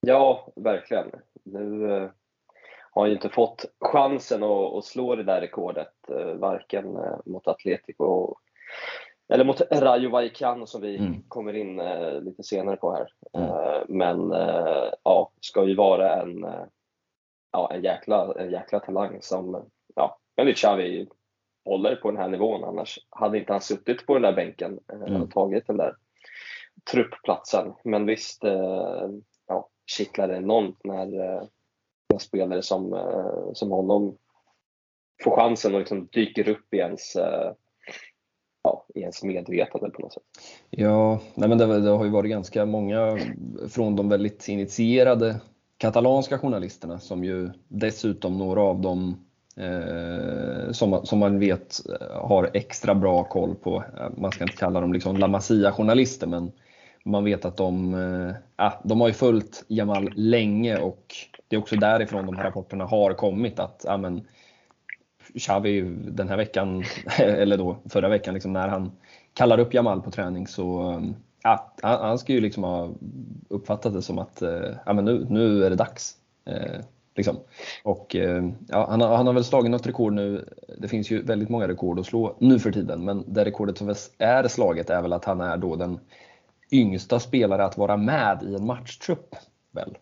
Ja, 0.00 0.52
verkligen. 0.56 1.06
Nu 1.44 1.92
eh, 1.92 2.10
har 2.96 3.06
ju 3.06 3.12
inte 3.12 3.28
fått 3.28 3.64
chansen 3.80 4.42
att, 4.42 4.74
att 4.74 4.84
slå 4.84 5.14
det 5.16 5.22
där 5.22 5.40
rekordet, 5.40 5.92
eh, 6.08 6.34
varken 6.34 6.96
eh, 6.96 7.16
mot 7.24 7.48
Atletico 7.48 8.34
eller 9.28 9.44
mot 9.44 9.60
Rayo 9.70 10.10
Vallecano 10.10 10.66
som 10.66 10.80
vi 10.80 10.96
mm. 10.96 11.22
kommer 11.28 11.52
in 11.52 11.80
eh, 11.80 12.20
lite 12.20 12.42
senare 12.42 12.76
på 12.76 12.92
här. 12.92 13.08
Mm. 13.32 13.84
Men 13.88 14.30
ja, 15.04 15.32
ska 15.40 15.64
ju 15.64 15.74
vara 15.74 16.22
en, 16.22 16.46
ja, 17.52 17.70
en, 17.72 17.82
jäkla, 17.82 18.34
en 18.38 18.50
jäkla 18.50 18.80
talang 18.80 19.18
som, 19.20 19.70
ja, 19.94 20.18
enligt 20.36 20.56
Xavi 20.56 21.08
håller 21.64 21.96
på 21.96 22.10
den 22.10 22.20
här 22.20 22.28
nivån. 22.28 22.64
Annars 22.64 22.98
hade 23.10 23.38
inte 23.38 23.52
han 23.52 23.60
suttit 23.60 24.06
på 24.06 24.14
den 24.14 24.22
där 24.22 24.32
bänken 24.32 24.80
mm. 24.92 25.22
och 25.22 25.30
tagit 25.30 25.66
den 25.66 25.76
där 25.76 25.96
truppplatsen. 26.90 27.72
Men 27.84 28.06
visst, 28.06 28.44
ja, 29.46 29.68
kittlar 29.86 30.28
det 30.28 30.36
enormt 30.36 30.84
när 30.84 31.46
en 32.14 32.20
spelare 32.20 32.62
som, 32.62 32.92
eh, 32.92 33.52
som 33.52 33.70
honom 33.70 34.16
får 35.24 35.36
chansen 35.36 35.74
och 35.74 35.80
liksom 35.80 36.08
dyker 36.12 36.48
upp 36.48 36.74
i 36.74 36.76
ens, 36.76 37.16
eh, 37.16 37.52
ja, 38.62 38.86
i 38.94 39.00
ens 39.00 39.22
medvetande 39.22 39.90
på 39.90 40.02
något 40.02 40.12
sätt. 40.12 40.22
Ja, 40.70 41.20
nej 41.34 41.48
men 41.48 41.58
det, 41.58 41.80
det, 41.80 41.90
har 41.90 42.04
ju 42.04 42.10
varit 42.10 42.30
ganska 42.30 42.66
många 42.66 43.18
från 43.68 43.96
de 43.96 44.08
väldigt 44.08 44.48
initierade 44.48 45.40
katalanska 45.78 46.38
journalisterna 46.38 46.98
som 46.98 47.24
ju 47.24 47.50
dessutom 47.68 48.38
några 48.38 48.60
av 48.62 48.80
dem 48.80 49.26
eh, 49.56 50.72
som, 50.72 51.06
som 51.06 51.18
man 51.18 51.38
vet 51.38 51.76
har 52.10 52.50
extra 52.54 52.94
bra 52.94 53.24
koll 53.24 53.54
på, 53.54 53.84
man 54.16 54.32
ska 54.32 54.44
inte 54.44 54.56
kalla 54.56 54.80
dem 54.80 54.92
liksom 54.92 55.16
La 55.16 55.28
Masia-journalister 55.28 56.26
men 56.26 56.52
man 57.06 57.24
vet 57.24 57.44
att 57.44 57.56
de, 57.56 57.94
äh, 58.58 58.72
de 58.82 59.00
har 59.00 59.08
ju 59.08 59.14
följt 59.14 59.64
Jamal 59.68 60.10
länge 60.14 60.78
och 60.78 61.14
det 61.48 61.56
är 61.56 61.60
också 61.60 61.76
därifrån 61.76 62.26
de 62.26 62.36
här 62.36 62.44
rapporterna 62.44 62.84
har 62.84 63.12
kommit 63.12 63.58
att 63.58 63.84
ja, 63.86 63.96
men, 63.96 64.26
Xavi 65.38 65.80
den 66.08 66.28
här 66.28 66.36
veckan, 66.36 66.84
eller 67.18 67.58
då 67.58 67.76
förra 67.88 68.08
veckan, 68.08 68.34
liksom, 68.34 68.52
när 68.52 68.68
han 68.68 68.92
kallar 69.34 69.58
upp 69.58 69.74
Jamal 69.74 70.02
på 70.02 70.10
träning 70.10 70.46
så 70.46 70.90
eh, 70.90 71.00
ah, 71.52 71.72
ja, 71.82 71.98
han 72.02 72.18
ska 72.18 72.32
ju 72.32 72.40
liksom 72.40 72.64
ha 72.64 72.90
uppfattat 73.48 73.92
det 73.92 74.02
som 74.02 74.18
att 74.18 74.42
ja, 74.86 74.92
men 74.92 75.04
nu, 75.04 75.26
nu 75.30 75.64
är 75.64 75.70
det 75.70 75.76
dags. 75.76 76.16
Liksom. 77.16 77.36
Och, 77.82 78.16
ja, 78.68 78.86
han, 78.90 79.00
har, 79.00 79.16
han 79.16 79.26
har 79.26 79.34
väl 79.34 79.44
slagit 79.44 79.70
något 79.70 79.86
rekord 79.86 80.12
nu. 80.12 80.48
Det 80.78 80.88
finns 80.88 81.10
ju 81.10 81.22
väldigt 81.22 81.48
många 81.48 81.68
rekord 81.68 82.00
att 82.00 82.06
slå 82.06 82.36
nu 82.38 82.58
för 82.58 82.72
tiden, 82.72 83.04
men 83.04 83.24
det 83.26 83.44
rekordet 83.44 83.78
som 83.78 83.94
är 84.18 84.48
slaget 84.48 84.90
är 84.90 85.02
väl 85.02 85.12
att 85.12 85.24
han 85.24 85.40
är 85.40 85.56
då 85.56 85.76
den 85.76 86.00
yngsta 86.70 87.20
spelare 87.20 87.64
att 87.64 87.78
vara 87.78 87.96
med 87.96 88.42
i 88.42 88.54
en 88.54 88.66
matchtrupp. 88.66 89.36
Väl. 89.70 89.96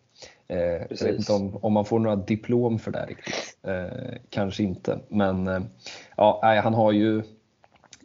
Eh, 0.49 0.59
jag 0.59 0.88
vet 0.88 1.18
inte 1.18 1.33
om, 1.33 1.56
om 1.62 1.73
man 1.73 1.85
får 1.85 1.99
några 1.99 2.16
diplom 2.16 2.78
för 2.78 2.90
det 2.90 3.06
riktigt. 3.06 3.59
Eh, 3.62 4.18
kanske 4.30 4.62
inte, 4.62 4.99
men 5.09 5.47
eh, 5.49 5.61
ja, 6.16 6.61
han 6.62 6.75
har 6.75 6.92
ju 6.92 7.23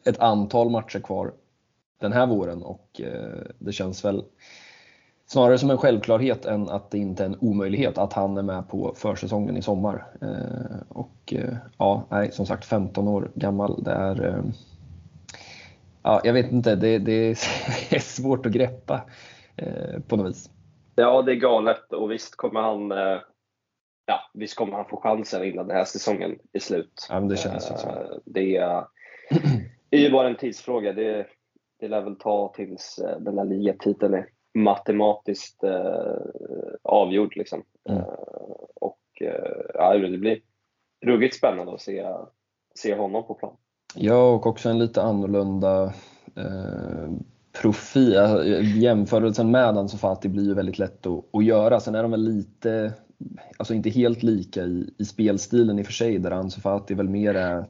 ett 0.05 0.19
antal 0.19 0.69
matcher 0.69 0.99
kvar 0.99 1.31
den 1.99 2.13
här 2.13 2.27
våren 2.27 2.63
och 2.63 3.01
eh, 3.01 3.41
det 3.59 3.71
känns 3.71 4.05
väl 4.05 4.23
snarare 5.27 5.57
som 5.57 5.69
en 5.69 5.77
självklarhet 5.77 6.45
än 6.45 6.69
att 6.69 6.91
det 6.91 6.97
inte 6.97 7.23
är 7.23 7.25
en 7.25 7.37
omöjlighet 7.39 7.97
att 7.97 8.13
han 8.13 8.37
är 8.37 8.41
med 8.41 8.67
på 8.69 8.93
försäsongen 8.95 9.57
i 9.57 9.61
sommar. 9.61 10.05
Eh, 10.21 10.81
och 10.89 11.33
eh, 11.33 11.53
ja, 11.77 12.03
nej, 12.09 12.31
som 12.31 12.45
sagt 12.45 12.65
15 12.65 13.07
år 13.07 13.31
gammal. 13.35 13.83
Det 13.83 13.91
är, 13.91 14.43
ja, 16.03 16.21
jag 16.23 16.33
vet 16.33 16.51
inte, 16.51 16.75
det, 16.75 16.99
det 16.99 17.29
är 17.91 17.99
svårt 17.99 18.45
att 18.45 18.51
greppa 18.51 19.01
på 20.07 20.15
något 20.15 20.29
vis. 20.29 20.49
Ja, 20.95 21.21
det 21.21 21.31
är 21.31 21.35
galet 21.35 21.93
och 21.93 22.11
visst 22.11 22.35
kommer 22.35 22.61
han 22.61 22.91
ja, 24.09 24.19
visst 24.33 24.55
kommer 24.55 24.73
han 24.73 24.85
få 24.85 25.01
chansen 25.01 25.43
innan 25.43 25.67
den 25.67 25.77
här 25.77 25.85
säsongen 25.85 26.39
är 26.53 26.59
slut. 26.59 27.07
Ja, 27.09 27.19
det 27.19 27.37
känns 27.37 27.65
så. 27.65 28.21
Det 28.25 28.57
är, 28.57 28.85
det 29.89 29.97
är 29.97 30.01
ju 30.01 30.11
bara 30.11 30.27
en 30.27 30.37
tidsfråga. 30.37 30.93
Det, 30.93 31.27
det 31.79 31.87
lär 31.87 32.01
väl 32.01 32.15
ta 32.15 32.53
tills 32.55 32.99
den 33.19 33.37
här 33.37 33.45
ligatiteln 33.45 34.13
är 34.13 34.29
matematiskt 34.53 35.63
eh, 35.63 36.17
avgjord. 36.83 37.35
Liksom. 37.35 37.63
Mm. 37.89 38.01
Eh, 38.01 38.07
och 38.75 38.99
eh, 39.21 39.61
ja, 39.73 39.97
det 39.97 40.17
blir 40.17 40.41
ruggigt 41.05 41.35
spännande 41.35 41.73
att 41.73 41.81
se, 41.81 42.07
se 42.75 42.95
honom 42.95 43.27
på 43.27 43.33
plan. 43.33 43.57
Ja, 43.95 44.31
och 44.31 44.47
också 44.47 44.69
en 44.69 44.79
lite 44.79 45.01
annorlunda 45.01 45.93
eh, 46.35 47.11
profil. 47.61 48.17
Alltså, 48.17 48.45
jämförelsen 48.61 49.51
med 49.51 49.77
Ansu 49.77 49.97
Fati 49.97 50.29
blir 50.29 50.45
ju 50.45 50.53
väldigt 50.53 50.79
lätt 50.79 51.05
att, 51.05 51.35
att 51.35 51.45
göra. 51.45 51.79
Sen 51.79 51.95
är 51.95 52.01
de 52.01 52.11
väl 52.11 52.23
lite, 52.23 52.93
alltså 53.57 53.73
inte 53.73 53.89
helt 53.89 54.23
lika 54.23 54.63
i, 54.63 54.93
i 54.97 55.05
spelstilen 55.05 55.79
i 55.79 55.81
och 55.81 55.85
för 55.85 55.93
sig, 55.93 56.19
där 56.19 56.31
Ansu 56.31 56.61
Fati 56.61 56.93
väl 56.93 57.09
mer 57.09 57.33
är 57.33 57.65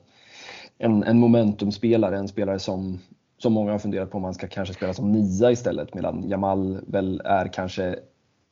en, 0.77 1.03
en 1.03 1.19
momentumspelare, 1.19 2.17
en 2.17 2.27
spelare 2.27 2.59
som 2.59 2.99
som 3.41 3.53
många 3.53 3.71
har 3.71 3.79
funderat 3.79 4.11
på 4.11 4.17
om 4.17 4.23
han 4.23 4.33
ska 4.33 4.47
kanske 4.47 4.73
spela 4.73 4.93
som 4.93 5.11
nia 5.11 5.51
istället 5.51 5.93
medan 5.93 6.29
Jamal 6.29 6.79
väl 6.87 7.21
är 7.25 7.47
kanske 7.47 7.95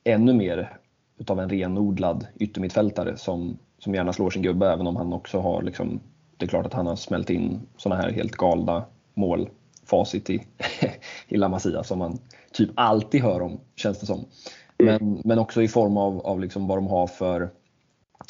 ännu 0.04 0.32
mer 0.32 0.78
utav 1.18 1.40
en 1.40 1.48
renodlad 1.48 2.26
yttermittfältare 2.40 3.16
som, 3.16 3.58
som 3.78 3.94
gärna 3.94 4.12
slår 4.12 4.30
sin 4.30 4.42
gubbe 4.42 4.72
även 4.72 4.86
om 4.86 4.96
han 4.96 5.12
också 5.12 5.40
har 5.40 5.62
liksom, 5.62 6.00
det 6.38 6.44
är 6.44 6.48
klart 6.48 6.66
att 6.66 6.74
han 6.74 6.86
har 6.86 6.96
smält 6.96 7.30
in 7.30 7.60
sådana 7.76 8.02
här 8.02 8.10
helt 8.10 8.36
galna 8.36 8.84
mål 9.14 9.48
facit 9.84 10.30
i, 10.30 10.46
i 11.28 11.36
La 11.36 11.48
Masia 11.48 11.84
som 11.84 11.98
man 11.98 12.18
typ 12.52 12.70
alltid 12.74 13.22
hör 13.22 13.42
om 13.42 13.60
känns 13.76 14.00
det 14.00 14.06
som. 14.06 14.24
Men, 14.78 15.22
men 15.24 15.38
också 15.38 15.62
i 15.62 15.68
form 15.68 15.96
av, 15.96 16.26
av 16.26 16.40
liksom 16.40 16.66
vad 16.66 16.78
de 16.78 16.86
har 16.86 17.06
för, 17.06 17.50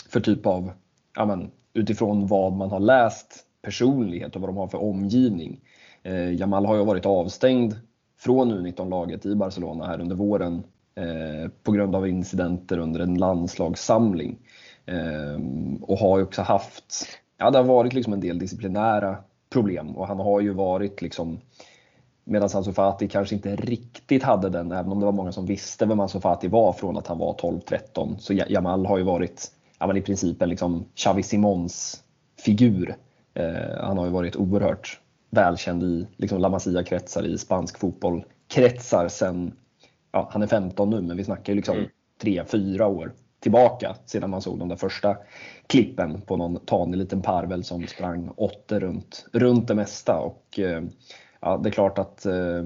för 0.08 0.20
typ 0.20 0.46
av, 0.46 0.72
ja 1.16 1.26
men, 1.26 1.50
utifrån 1.72 2.26
vad 2.26 2.52
man 2.52 2.70
har 2.70 2.80
läst 2.80 3.44
personlighet 3.62 4.36
och 4.36 4.40
vad 4.40 4.50
de 4.50 4.56
har 4.56 4.68
för 4.68 4.82
omgivning. 4.82 5.60
Eh, 6.02 6.34
Jamal 6.34 6.66
har 6.66 6.76
ju 6.76 6.84
varit 6.84 7.06
avstängd 7.06 7.74
från 8.18 8.52
U19-laget 8.52 9.26
i 9.26 9.34
Barcelona 9.34 9.86
här 9.86 10.00
under 10.00 10.16
våren 10.16 10.62
eh, 10.94 11.50
på 11.62 11.72
grund 11.72 11.96
av 11.96 12.08
incidenter 12.08 12.78
under 12.78 13.00
en 13.00 13.14
landslagssamling. 13.14 14.38
Eh, 14.86 15.40
och 15.82 15.98
har 15.98 16.18
ju 16.18 16.24
också 16.24 16.42
haft, 16.42 17.06
ja 17.38 17.50
det 17.50 17.58
har 17.58 17.64
varit 17.64 17.92
liksom 17.92 18.12
en 18.12 18.20
del 18.20 18.38
disciplinära 18.38 19.16
problem 19.50 19.96
och 19.96 20.06
han 20.06 20.18
har 20.18 20.40
ju 20.40 20.52
varit 20.52 21.02
liksom 21.02 21.40
Medan 22.24 22.48
Ansu 22.54 22.72
Fati 22.72 23.08
kanske 23.08 23.34
inte 23.34 23.56
riktigt 23.56 24.22
hade 24.22 24.48
den, 24.48 24.72
även 24.72 24.92
om 24.92 25.00
det 25.00 25.04
var 25.04 25.12
många 25.12 25.32
som 25.32 25.46
visste 25.46 25.86
vem 25.86 26.00
Ansu 26.00 26.20
Fati 26.20 26.48
var 26.48 26.72
från 26.72 26.96
att 26.96 27.06
han 27.06 27.18
var 27.18 27.34
12-13. 27.34 28.18
Så 28.18 28.32
Jamal 28.32 28.86
har 28.86 28.98
ju 28.98 29.04
varit 29.04 29.52
ja, 29.78 29.96
i 29.96 30.00
princip 30.00 30.42
en 30.42 30.48
liksom 30.48 30.84
Xavi 30.94 31.22
Simons 31.22 32.02
figur. 32.44 32.96
Eh, 33.34 33.80
han 33.80 33.98
har 33.98 34.04
ju 34.04 34.10
varit 34.10 34.36
oerhört 34.36 35.00
välkänd 35.30 35.82
i 35.82 36.06
liksom 36.16 36.40
La 36.40 36.48
Masia-kretsar, 36.48 37.26
i 37.26 37.38
spansk 37.38 37.78
fotboll-kretsar 37.78 39.08
sen, 39.08 39.52
ja, 40.12 40.28
han 40.32 40.42
är 40.42 40.46
15 40.46 40.90
nu, 40.90 41.00
men 41.00 41.16
vi 41.16 41.24
snackar 41.24 41.52
ju 41.52 41.56
liksom 41.56 41.76
mm. 41.76 41.90
3-4 42.22 42.82
år 42.82 43.12
tillbaka 43.40 43.96
sedan 44.06 44.30
man 44.30 44.42
såg 44.42 44.58
de 44.58 44.68
där 44.68 44.76
första 44.76 45.16
klippen 45.66 46.20
på 46.20 46.36
någon 46.36 46.60
tanig 46.66 46.96
liten 46.96 47.22
parvel 47.22 47.64
som 47.64 47.86
sprang 47.86 48.30
åtter 48.36 48.80
runt, 48.80 49.26
runt 49.32 49.68
det 49.68 49.74
mesta. 49.74 50.20
Och, 50.20 50.58
eh, 50.58 50.82
ja, 51.40 51.56
det 51.56 51.68
är 51.68 51.70
klart 51.70 51.98
att 51.98 52.26
eh, 52.26 52.64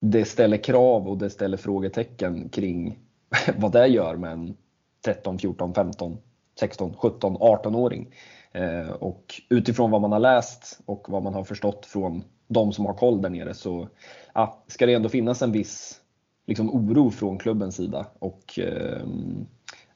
det 0.00 0.24
ställer 0.24 0.56
krav 0.56 1.08
och 1.08 1.18
det 1.18 1.30
ställer 1.30 1.56
frågetecken 1.56 2.48
kring 2.48 2.98
vad 3.56 3.72
det 3.72 3.86
gör 3.86 4.16
med 4.16 4.32
en 4.32 4.56
13, 5.04 5.38
14, 5.38 5.74
15, 5.74 6.18
16, 6.60 6.94
17, 6.94 7.36
18-åring. 7.36 8.14
Eh, 8.52 8.90
och 8.90 9.42
utifrån 9.48 9.90
vad 9.90 10.00
man 10.00 10.12
har 10.12 10.20
läst 10.20 10.80
och 10.86 11.06
vad 11.08 11.22
man 11.22 11.34
har 11.34 11.44
förstått 11.44 11.86
från 11.86 12.24
de 12.48 12.72
som 12.72 12.86
har 12.86 12.94
koll 12.94 13.22
där 13.22 13.30
nere 13.30 13.54
så 13.54 13.88
ja, 14.34 14.64
ska 14.66 14.86
det 14.86 14.94
ändå 14.94 15.08
finnas 15.08 15.42
en 15.42 15.52
viss 15.52 16.00
liksom, 16.48 16.70
oro 16.70 17.10
från 17.10 17.38
klubbens 17.38 17.76
sida. 17.76 18.06
Och 18.18 18.58
ehm, 18.58 19.46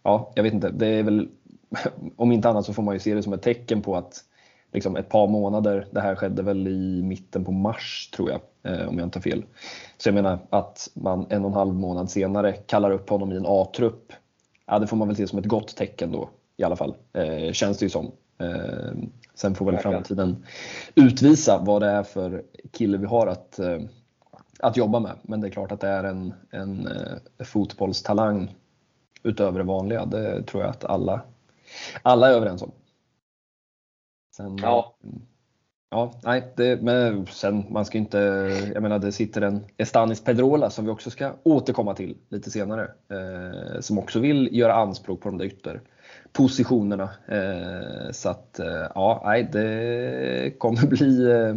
ja, 0.03 0.33
jag 0.35 0.43
vet 0.43 0.53
inte, 0.53 0.71
det 0.71 0.87
är 0.87 1.03
väl 1.03 1.29
om 2.17 2.33
inte 2.33 2.49
annat 2.49 2.67
så 2.67 2.73
får 2.73 2.83
man 2.83 2.95
ju 2.95 3.01
se 3.01 3.15
det 3.15 3.23
som 3.23 3.33
ett 3.33 3.43
tecken 3.43 3.83
på 3.83 3.97
att 3.97 4.25
liksom 4.73 4.97
ett 4.97 5.09
par 5.09 5.29
månader, 5.29 5.87
det 5.91 6.01
här 6.01 6.15
skedde 6.15 6.43
väl 6.43 6.69
i 6.69 7.03
mitten 7.03 7.45
på 7.45 7.53
mars 7.53 8.11
tror 8.17 8.31
jag, 8.31 8.41
eh, 8.63 8.89
om 8.89 8.99
jag 8.99 9.07
inte 9.07 9.19
har 9.19 9.23
fel. 9.23 9.45
Så 9.99 10.09
jag 10.09 10.15
menar 10.15 10.39
att 10.51 10.91
man 10.95 11.27
en 11.31 11.45
och 11.45 11.51
en 11.51 11.57
halv 11.57 11.75
månad 11.75 12.11
senare 12.11 12.53
kallar 12.53 12.91
upp 12.91 13.11
honom 13.11 13.33
i 13.33 13.37
en 13.37 13.47
A-trupp, 13.47 14.13
ja 14.67 14.79
det 14.79 14.87
får 14.87 14.97
man 14.97 15.09
väl 15.09 15.17
se 15.17 15.27
som 15.27 15.39
ett 15.39 15.47
gott 15.47 15.77
tecken 15.77 16.13
då 16.13 16.31
i 16.57 16.65
alla 16.65 16.77
fall, 16.77 16.95
eh, 17.13 17.53
känns 17.53 17.79
det 17.79 17.85
ju 17.85 17.91
som. 17.91 18.13
Eh, 18.39 18.93
sen 19.35 19.55
får 19.55 19.67
väl 19.67 19.79
framtiden 19.79 20.45
utvisa 20.95 21.63
vad 21.67 21.83
det 21.83 21.89
är 21.89 22.03
för 22.03 22.43
kille 22.73 22.99
vi 22.99 23.07
har 23.07 23.27
att, 23.27 23.59
eh, 23.59 23.79
att 24.63 24.77
jobba 24.77 25.01
med. 25.01 25.17
Men 25.23 25.41
det 25.41 25.47
är 25.47 25.51
klart 25.51 25.73
att 25.73 25.81
det 25.81 25.89
är 25.89 26.05
en, 26.05 26.35
en 26.51 26.87
eh, 26.87 27.45
fotbollstalang 27.45 28.55
utöver 29.23 29.59
det 29.59 29.65
vanliga. 29.65 30.05
Det 30.05 30.43
tror 30.43 30.63
jag 30.63 30.71
att 30.71 30.85
alla, 30.85 31.23
alla 32.03 32.29
är 32.31 32.35
överens 32.35 32.63
om. 32.63 32.73
Sen, 34.37 34.59
ja. 34.63 34.95
Ja, 35.91 36.13
nej, 36.25 36.53
det, 36.57 36.83
men 36.83 37.27
sen 37.27 37.65
man 37.71 37.85
ska 37.85 37.99
inte, 37.99 38.19
jag 38.75 38.83
menar 38.83 38.99
det 38.99 39.13
sitter 39.13 39.43
en 39.43 39.65
Estanis 39.77 40.25
Pedrola 40.25 40.71
som 40.71 40.85
vi 40.85 40.91
också 40.91 41.11
ska 41.11 41.33
återkomma 41.43 41.95
till 41.95 42.17
lite 42.29 42.51
senare. 42.51 42.91
Eh, 43.09 43.81
som 43.81 43.99
också 43.99 44.21
vill 44.21 44.49
göra 44.53 44.75
anspråk 44.75 45.21
på 45.21 45.29
de 45.29 45.39
där 45.39 45.45
ytter, 45.45 45.81
positionerna. 46.33 47.11
Eh, 47.29 48.11
så 48.13 48.29
att 48.29 48.59
eh, 48.59 48.87
ja, 48.95 49.23
nej, 49.25 49.49
det 49.53 50.59
kommer 50.59 50.87
bli 50.87 51.31
eh, 51.31 51.57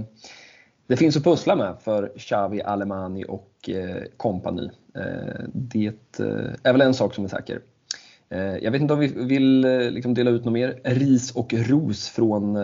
det 0.88 0.98
finns 0.98 1.18
att 1.18 1.24
pussla 1.24 1.56
med 1.56 1.76
för 1.82 2.12
Xavi 2.18 2.62
Alemani 2.62 3.26
och 3.28 3.70
kompani. 4.18 4.72
Det 5.54 5.94
är 6.64 6.72
väl 6.72 6.82
en 6.82 6.94
sak 6.94 7.14
som 7.14 7.24
är 7.24 7.28
säker. 7.28 7.62
Jag 8.62 8.72
vet 8.72 8.82
inte 8.82 8.94
om 8.94 9.00
vi 9.00 9.26
vill 9.26 9.62
liksom 9.92 10.14
dela 10.14 10.32
ut 10.32 10.46
något 10.46 10.54
mer 10.54 10.82
ris 10.84 11.36
och 11.36 11.54
ros 11.54 12.10
från 12.10 12.58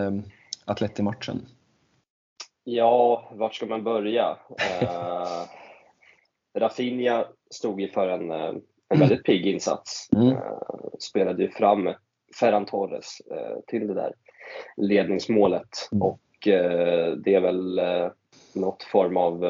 Atleti-matchen? 0.65 1.45
Ja, 2.63 3.31
vart 3.35 3.55
ska 3.55 3.65
man 3.65 3.83
börja? 3.83 4.37
Uh, 4.81 5.45
Rafinha 6.57 7.25
stod 7.49 7.81
ju 7.81 7.87
för 7.87 8.07
en, 8.07 8.31
en 8.89 8.99
väldigt 8.99 9.23
pigg 9.23 9.45
insats. 9.45 10.09
Mm. 10.15 10.27
Uh, 10.27 10.59
spelade 10.99 11.43
ju 11.43 11.49
fram 11.49 11.89
Ferran 12.39 12.65
Torres 12.65 13.21
eh, 13.31 13.57
till 13.67 13.87
det 13.87 13.93
där 13.93 14.13
ledningsmålet. 14.77 15.89
Mm. 15.91 16.01
Och 16.01 16.19
eh, 16.19 16.30
det 16.43 17.35
är 17.35 17.39
väl 17.39 17.79
eh, 17.79 18.11
något 18.55 18.83
form 18.83 19.17
av 19.17 19.45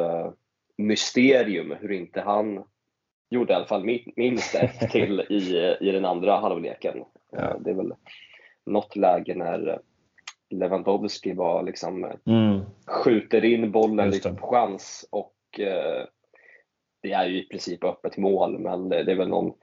mysterium 0.78 1.76
hur 1.82 1.92
inte 1.92 2.22
han 2.22 2.64
gjorde 3.30 3.54
i 3.54 3.56
alla 3.56 3.66
fall 3.66 4.00
minst 4.16 4.56
ett 4.56 4.80
till 4.92 5.20
i, 5.20 5.76
i 5.82 5.92
den 5.92 6.06
andra 6.06 6.40
halvleken. 6.40 7.04
Ja. 7.32 7.58
Det 7.60 7.70
är 7.70 7.76
väl 7.76 7.94
något 8.66 8.96
läge 8.96 9.36
när 9.36 9.80
Lewandowski 10.50 11.34
var 11.34 11.64
liksom 11.64 12.12
mm. 12.26 12.62
skjuter 12.88 13.46
in 13.46 13.72
bollen 13.72 14.10
lite 14.10 14.34
på 14.34 14.48
chans 14.48 15.08
och 15.10 15.34
det 17.02 17.12
är 17.12 17.26
ju 17.26 17.44
i 17.44 17.48
princip 17.48 17.84
öppet 17.84 18.18
mål, 18.18 18.60
men 18.60 18.90
det, 18.90 19.04
det 19.04 19.12
är 19.12 19.16
väl 19.16 19.28
någon 19.28 19.54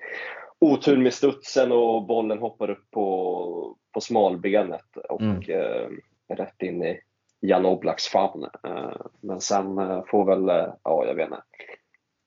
otur 0.59 0.97
med 0.97 1.15
studsen 1.15 1.73
och 1.73 2.07
bollen 2.07 2.39
hoppar 2.39 2.71
upp 2.71 2.91
på, 2.91 3.77
på 3.93 4.01
smalbenet 4.01 4.97
och 5.09 5.21
mm. 5.21 5.43
eh, 5.49 5.89
rätt 6.37 6.63
in 6.63 6.83
i 6.83 7.01
Jan 7.41 7.67
Oblaks 7.67 8.09
famn. 8.09 8.47
Eh, 8.65 9.07
men 9.21 9.41
sen 9.41 9.79
eh, 9.79 10.05
får 10.05 10.25
väl, 10.25 10.49
eh, 10.49 10.75
ja 10.85 11.07
jag 11.07 11.15
vet 11.15 11.25
inte, 11.25 11.43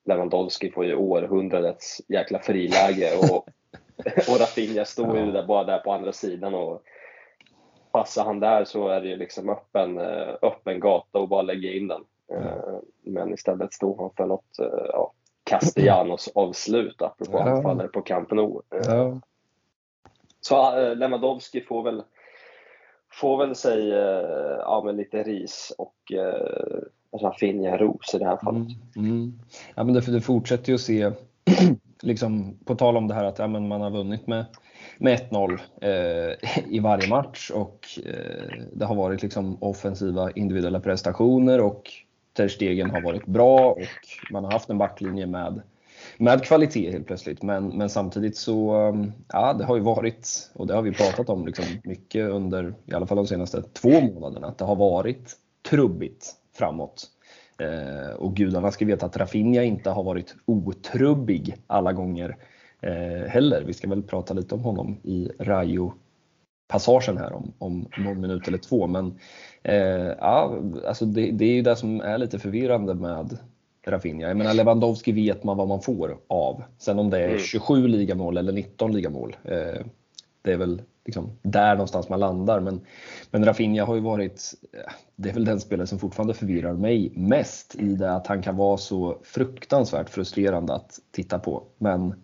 Lewandowski 0.04 0.70
får 0.70 0.84
ju 0.84 0.94
århundradets 0.94 2.00
jäkla 2.08 2.38
friläge 2.38 3.10
och, 3.16 3.36
och 4.28 4.40
Rafinha 4.40 4.84
står 4.84 5.18
ju 5.18 5.32
där, 5.32 5.46
bara 5.46 5.64
där 5.64 5.78
på 5.78 5.92
andra 5.92 6.12
sidan 6.12 6.54
och 6.54 6.82
passar 7.92 8.24
han 8.24 8.40
där 8.40 8.64
så 8.64 8.88
är 8.88 9.00
det 9.00 9.08
ju 9.08 9.16
liksom 9.16 9.48
öppen, 9.48 9.98
öppen 10.42 10.80
gata 10.80 11.18
och 11.18 11.28
bara 11.28 11.42
lägga 11.42 11.72
in 11.72 11.88
den. 11.88 12.04
Men 13.02 13.34
istället 13.34 13.72
stod 13.72 14.00
han 14.00 14.10
för 14.16 14.26
något 14.26 14.56
ja, 14.88 15.12
Castellanos 15.44 16.28
avslut 16.34 17.02
apropå 17.02 17.38
ja. 17.38 17.50
anfallare 17.50 17.88
på 17.88 18.02
Camp 18.02 18.30
Nou. 18.30 18.62
Ja. 18.68 19.20
Så 20.40 20.76
Lewandowski 20.94 21.60
får 21.60 21.82
väl 21.82 22.02
får 23.12 23.46
väl 23.46 23.56
sig 23.56 23.92
eh, 23.92 24.58
ja, 24.58 24.82
men 24.84 24.96
lite 24.96 25.22
ris 25.22 25.72
och 25.78 26.12
eh, 26.12 27.18
Rafinha 27.20 27.76
ros 27.76 28.14
i 28.14 28.18
det 28.18 28.26
här 28.26 28.36
fallet. 28.36 28.68
Mm, 28.96 29.10
mm. 29.10 29.40
Ja, 29.74 29.84
men 29.84 29.94
det, 29.94 30.12
det 30.12 30.20
fortsätter 30.20 30.68
ju 30.68 30.74
att 30.74 30.80
se, 30.80 31.10
liksom, 32.02 32.58
på 32.64 32.74
tal 32.74 32.96
om 32.96 33.08
det 33.08 33.14
här 33.14 33.24
att 33.24 33.38
ja, 33.38 33.46
men 33.46 33.68
man 33.68 33.80
har 33.80 33.90
vunnit 33.90 34.26
med, 34.26 34.44
med 34.98 35.20
1-0 35.30 35.58
eh, 35.80 36.74
i 36.74 36.78
varje 36.78 37.08
match 37.08 37.50
och 37.50 37.86
eh, 38.06 38.64
det 38.72 38.84
har 38.84 38.94
varit 38.94 39.22
liksom 39.22 39.62
offensiva 39.62 40.30
individuella 40.30 40.80
prestationer 40.80 41.60
och 41.60 41.90
Ter 42.36 42.48
Stegen 42.48 42.90
har 42.90 43.00
varit 43.00 43.26
bra 43.26 43.70
och 43.70 43.86
man 44.30 44.44
har 44.44 44.52
haft 44.52 44.70
en 44.70 44.78
backlinje 44.78 45.26
med 45.26 45.62
med 46.18 46.44
kvalitet 46.44 46.90
helt 46.90 47.06
plötsligt. 47.06 47.42
Men, 47.42 47.68
men 47.68 47.90
samtidigt 47.90 48.36
så, 48.36 48.74
um, 48.88 49.12
ja 49.28 49.52
det 49.52 49.64
har 49.64 49.76
ju 49.76 49.82
varit, 49.82 50.50
och 50.54 50.66
det 50.66 50.74
har 50.74 50.82
vi 50.82 50.92
pratat 50.92 51.28
om 51.28 51.46
liksom 51.46 51.64
mycket 51.84 52.28
under 52.30 52.74
i 52.86 52.94
alla 52.94 53.06
fall 53.06 53.16
de 53.16 53.26
senaste 53.26 53.62
två 53.62 54.00
månaderna, 54.00 54.46
att 54.46 54.58
det 54.58 54.64
har 54.64 54.76
varit 54.76 55.36
trubbigt 55.70 56.26
framåt. 56.54 57.08
Eh, 57.58 58.14
och 58.16 58.36
gudarna 58.36 58.70
ska 58.70 58.84
veta 58.84 59.06
att 59.06 59.16
Rafinha 59.16 59.62
inte 59.62 59.90
har 59.90 60.02
varit 60.02 60.34
otrubbig 60.44 61.56
alla 61.66 61.92
gånger 61.92 62.36
eh, 62.80 63.28
heller. 63.28 63.62
Vi 63.66 63.72
ska 63.72 63.88
väl 63.88 64.02
prata 64.02 64.34
lite 64.34 64.54
om 64.54 64.60
honom 64.60 65.00
i 65.02 65.30
Rayo 65.38 65.92
passagen 66.68 67.18
här 67.18 67.32
om, 67.32 67.52
om 67.58 67.88
någon 67.98 68.20
minut 68.20 68.48
eller 68.48 68.58
två. 68.58 68.86
Men 68.86 69.18
eh, 69.62 70.14
ja, 70.18 70.58
alltså 70.86 71.06
det, 71.06 71.30
det, 71.30 71.44
är 71.44 71.52
ju 71.52 71.62
det 71.62 71.76
som 71.76 72.00
är 72.00 72.18
lite 72.18 72.38
förvirrande 72.38 72.94
med 72.94 73.38
Rafinha. 73.86 74.28
Jag 74.28 74.36
menar 74.36 74.54
Lewandowski 74.54 75.12
vet 75.12 75.44
man 75.44 75.56
vad 75.56 75.68
man 75.68 75.80
får 75.80 76.18
av. 76.26 76.62
Sen 76.78 76.98
om 76.98 77.10
det 77.10 77.18
är 77.18 77.38
27 77.38 77.78
mm. 77.78 77.90
ligamål 77.90 78.36
eller 78.36 78.52
19 78.52 78.92
ligamål. 78.92 79.36
Eh, 79.44 79.86
det 80.42 80.52
är 80.52 80.56
väl 80.56 80.82
liksom 81.04 81.30
där 81.42 81.74
någonstans 81.74 82.08
man 82.08 82.20
landar. 82.20 82.60
Men, 82.60 82.80
men 83.30 83.44
Rafinha 83.44 83.84
har 83.84 83.94
ju 83.94 84.00
varit, 84.00 84.42
det 85.16 85.28
är 85.28 85.34
väl 85.34 85.44
den 85.44 85.60
spelare 85.60 85.86
som 85.86 85.98
fortfarande 85.98 86.34
förvirrar 86.34 86.72
mig 86.72 87.12
mest 87.16 87.74
i 87.74 87.94
det 87.94 88.12
att 88.12 88.26
han 88.26 88.42
kan 88.42 88.56
vara 88.56 88.76
så 88.76 89.18
fruktansvärt 89.22 90.10
frustrerande 90.10 90.74
att 90.74 90.98
titta 91.10 91.38
på. 91.38 91.62
Men 91.78 92.14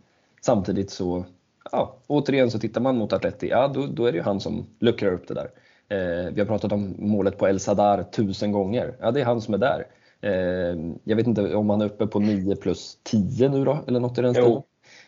samtidigt 0.40 0.90
så, 0.90 1.24
ja, 1.72 1.96
återigen 2.06 2.50
så 2.50 2.58
tittar 2.58 2.80
man 2.80 2.96
mot 2.96 3.12
Atleti, 3.12 3.48
ja 3.48 3.68
då, 3.68 3.86
då 3.86 4.06
är 4.06 4.12
det 4.12 4.18
ju 4.18 4.24
han 4.24 4.40
som 4.40 4.66
luckrar 4.78 5.12
upp 5.12 5.28
det 5.28 5.34
där. 5.34 5.50
Eh, 5.88 6.32
vi 6.32 6.40
har 6.40 6.46
pratat 6.46 6.72
om 6.72 6.94
målet 6.98 7.38
på 7.38 7.48
El 7.48 7.60
Sadar 7.60 8.02
tusen 8.02 8.52
gånger. 8.52 8.96
Ja, 9.00 9.10
det 9.10 9.20
är 9.20 9.24
han 9.24 9.40
som 9.40 9.54
är 9.54 9.58
där. 9.58 9.86
Eh, 10.20 10.76
jag 11.04 11.16
vet 11.16 11.26
inte 11.26 11.54
om 11.54 11.70
han 11.70 11.80
är 11.80 11.86
uppe 11.86 12.06
på 12.06 12.18
9 12.18 12.56
plus 12.56 12.98
10 13.02 13.48
nu 13.48 13.64
då, 13.64 13.78
eller 13.86 14.00
något 14.00 14.18
i 14.18 14.22
den 14.22 14.34
stilen. 14.34 14.62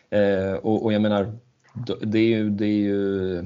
Eh, 0.09 0.53
och, 0.53 0.83
och, 0.83 0.93
jag 0.93 1.01
menar, 1.01 1.33
det 2.01 2.19
är 2.19 2.27
ju, 2.27 2.49
det 2.49 2.65
är 2.65 2.81
ju 2.81 3.43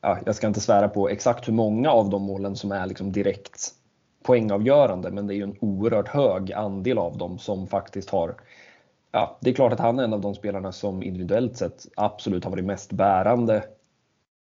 ja, 0.00 0.18
jag 0.26 0.34
ska 0.34 0.46
inte 0.46 0.60
svära 0.60 0.88
på 0.88 1.08
exakt 1.08 1.48
hur 1.48 1.52
många 1.52 1.90
av 1.90 2.10
de 2.10 2.22
målen 2.22 2.56
som 2.56 2.72
är 2.72 2.86
liksom 2.86 3.12
direkt 3.12 3.70
poängavgörande, 4.22 5.10
men 5.10 5.26
det 5.26 5.34
är 5.34 5.36
ju 5.36 5.42
en 5.42 5.56
oerhört 5.60 6.08
hög 6.08 6.52
andel 6.52 6.98
av 6.98 7.18
dem 7.18 7.38
som 7.38 7.66
faktiskt 7.66 8.10
har 8.10 8.34
Ja, 9.12 9.38
det 9.40 9.50
är 9.50 9.54
klart 9.54 9.72
att 9.72 9.80
han 9.80 9.98
är 9.98 10.04
en 10.04 10.12
av 10.12 10.20
de 10.20 10.34
spelarna 10.34 10.72
som 10.72 11.02
individuellt 11.02 11.56
sett 11.56 11.86
absolut 11.96 12.44
har 12.44 12.50
varit 12.50 12.64
mest 12.64 12.92
bärande 12.92 13.64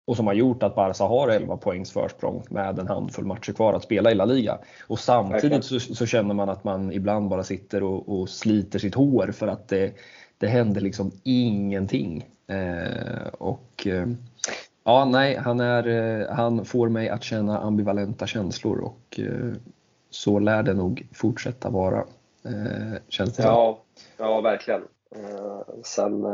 och 0.07 0.17
som 0.17 0.27
har 0.27 0.35
gjort 0.35 0.63
att 0.63 0.75
Barca 0.75 1.05
har 1.05 1.29
11 1.29 1.57
poängs 1.57 1.93
försprång 1.93 2.45
med 2.51 2.79
en 2.79 2.89
handfull 2.89 3.25
matcher 3.25 3.53
kvar 3.53 3.73
att 3.73 3.83
spela 3.83 4.11
i 4.11 4.15
La 4.15 4.25
Liga. 4.25 4.59
Och 4.87 4.99
samtidigt 4.99 5.65
så, 5.65 5.81
så 5.81 6.07
känner 6.07 6.35
man 6.35 6.49
att 6.49 6.65
man 6.65 6.93
ibland 6.93 7.29
bara 7.29 7.45
sitter 7.45 7.83
och, 7.83 8.09
och 8.09 8.29
sliter 8.29 8.79
sitt 8.79 8.95
hår 8.95 9.33
för 9.33 9.47
att 9.47 9.69
det, 9.69 9.95
det 10.39 10.47
händer 10.47 10.81
liksom 10.81 11.13
ingenting. 11.23 12.29
Eh, 12.47 13.27
och 13.39 13.87
eh, 13.87 14.07
ja, 14.85 15.05
nej, 15.05 15.37
han, 15.37 15.61
är, 15.61 15.87
eh, 15.89 16.35
han 16.35 16.65
får 16.65 16.89
mig 16.89 17.09
att 17.09 17.23
känna 17.23 17.59
ambivalenta 17.59 18.27
känslor 18.27 18.79
och 18.79 19.21
eh, 19.21 19.53
så 20.11 20.39
lär 20.39 20.63
det 20.63 20.75
nog 20.75 21.07
fortsätta 21.13 21.71
vara. 21.71 22.05
Eh, 22.45 22.99
känns 23.09 23.37
det 23.37 23.43
ja, 23.43 23.79
ja, 24.19 24.41
verkligen. 24.41 24.83
sen 25.85 26.25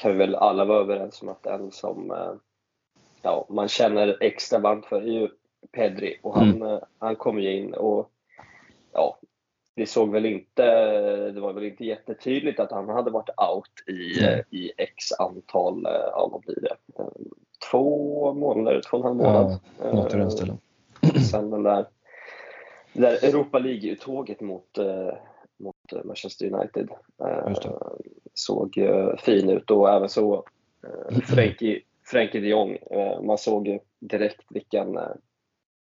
kan 0.00 0.12
vi 0.12 0.18
väl 0.18 0.34
alla 0.34 0.64
vara 0.64 0.80
överens 0.80 1.22
om 1.22 1.28
att 1.28 1.42
den 1.42 1.70
som 1.70 2.10
eh, 2.10 2.32
ja, 3.22 3.46
man 3.48 3.68
känner 3.68 4.16
extra 4.20 4.58
varmt 4.58 4.86
för 4.86 5.02
är 5.02 5.20
ju 5.20 5.28
Pedri 5.72 6.18
och 6.22 6.34
han, 6.34 6.50
mm. 6.50 6.62
Eh, 6.62 6.78
han 6.98 7.16
kom 7.16 7.38
ju 7.38 7.56
in 7.56 7.74
och 7.74 8.10
ja, 8.92 9.18
det 9.76 9.86
såg 9.86 10.12
väl 10.12 10.26
inte, 10.26 10.64
det 11.30 11.40
var 11.40 11.52
väl 11.52 11.64
inte 11.64 11.84
jättetydligt 11.84 12.60
att 12.60 12.70
han 12.70 12.88
hade 12.88 13.10
varit 13.10 13.28
out 13.28 13.88
i, 13.96 14.24
mm. 14.24 14.44
i 14.50 14.72
x 14.76 15.12
antal, 15.18 15.82
ja 15.84 16.28
vad 16.32 16.40
blir 16.40 16.60
det, 16.60 16.76
två 17.70 18.34
månader, 18.34 18.82
två 18.90 18.96
och 18.96 19.04
en 19.04 19.06
halv 19.06 19.16
månad. 19.16 19.58
Ja, 19.78 19.92
något 19.92 20.14
i 20.14 20.16
den 20.16 20.30
stilen. 20.30 20.58
Sen 21.30 21.50
den 21.50 21.62
där, 21.62 21.86
det 22.92 23.00
där 23.00 23.24
Europa 23.24 23.58
League-uttåget 23.58 24.40
mot, 24.40 24.78
mot 25.58 26.04
Manchester 26.04 26.54
United 26.54 26.88
såg 28.34 28.78
eh, 28.78 29.16
fin 29.16 29.50
ut 29.50 29.70
och 29.70 29.90
även 29.90 30.08
så 30.08 30.44
eh, 30.84 31.18
Frenkie, 31.18 31.80
Frenkie 32.04 32.40
de 32.40 32.48
Jong. 32.48 32.76
Eh, 32.90 33.22
man 33.22 33.38
såg 33.38 33.78
direkt 34.00 34.44
vilken, 34.50 34.98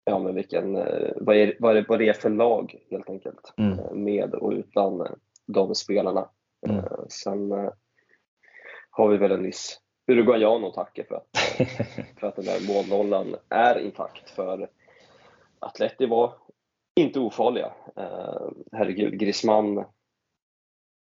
ja, 0.05 0.19
men 0.19 0.35
vilken 0.35 0.73
vad, 1.17 1.37
är, 1.37 1.57
vad, 1.59 1.77
är, 1.77 1.85
vad 1.89 1.99
det 1.99 2.09
är 2.09 2.13
för 2.13 2.31
lag 2.31 2.77
helt 2.91 3.11
enkelt. 3.11 3.55
Mm. 3.57 4.05
Med 4.05 4.35
och 4.35 4.53
utan 4.53 5.07
de 5.47 5.75
spelarna. 5.75 6.29
Mm. 6.69 6.85
Sen 7.09 7.71
har 8.91 9.09
vi 9.09 9.17
väl 9.17 9.33
en 9.33 9.43
nyss 9.43 9.81
Uruguayan 10.07 10.65
att 10.65 10.75
tacka 10.75 11.05
för 11.09 11.15
att, 11.15 11.39
för 12.21 12.27
att 12.27 12.37
den 12.37 12.45
där 12.45 12.69
målnollan 12.69 13.35
är 13.49 13.79
intakt. 13.79 14.31
För 14.31 14.69
Atleti 15.59 16.07
var 16.07 16.35
inte 16.97 17.21
ofarliga. 17.21 17.73
herregud, 18.73 19.19
Griezmann 19.19 19.85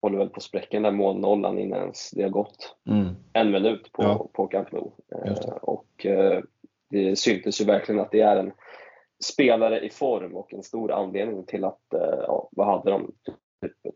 håller 0.04 0.18
väl 0.18 0.28
på 0.28 0.36
att 0.36 0.42
spräcka 0.42 0.68
den 0.70 0.82
där 0.82 0.90
målnollan 0.90 1.58
innan 1.58 1.80
ens 1.80 2.10
det 2.10 2.22
har 2.22 2.30
gått 2.30 2.76
mm. 2.88 3.16
en 3.32 3.50
minut 3.50 3.92
på, 3.92 4.02
ja. 4.02 4.28
på 4.32 4.46
Camp 4.46 4.72
Nou. 4.72 4.90
Eh, 5.14 5.48
och 5.62 6.06
eh, 6.06 6.40
det 6.90 7.18
syntes 7.18 7.60
ju 7.60 7.64
verkligen 7.64 8.00
att 8.00 8.10
det 8.10 8.20
är 8.20 8.36
en 8.36 8.52
spelare 9.24 9.80
i 9.80 9.90
form 9.90 10.36
och 10.36 10.54
en 10.54 10.62
stor 10.62 10.92
anledning 10.92 11.46
till 11.46 11.64
att, 11.64 11.94
eh, 11.94 12.18
ja, 12.26 12.48
vad 12.52 12.66
hade 12.66 12.90
de, 12.90 13.12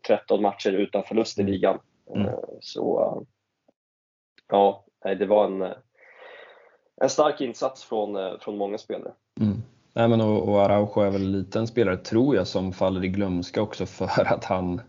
13 0.07 0.37
typ 0.37 0.41
matcher 0.41 0.71
utan 0.71 1.03
förlust 1.03 1.37
i 1.37 1.41
mm. 1.41 1.53
ligan. 1.53 1.79
Mm. 2.15 2.33
Så 2.59 3.25
ja, 4.47 4.85
det 5.01 5.25
var 5.25 5.45
en, 5.45 5.73
en 7.01 7.09
stark 7.09 7.41
insats 7.41 7.83
från, 7.83 8.39
från 8.39 8.57
många 8.57 8.77
spelare. 8.77 9.13
Mm. 9.41 9.57
Nej, 9.93 10.07
men 10.07 10.21
och, 10.21 10.49
och 10.49 10.61
Araujo 10.61 11.01
är 11.01 11.11
väl 11.11 11.45
en 11.55 11.67
spelare, 11.67 11.97
tror 11.97 12.35
jag, 12.35 12.47
som 12.47 12.73
faller 12.73 13.03
i 13.03 13.07
glömska 13.07 13.61
också 13.61 13.85
för 13.85 14.33
att 14.33 14.45
han 14.45 14.81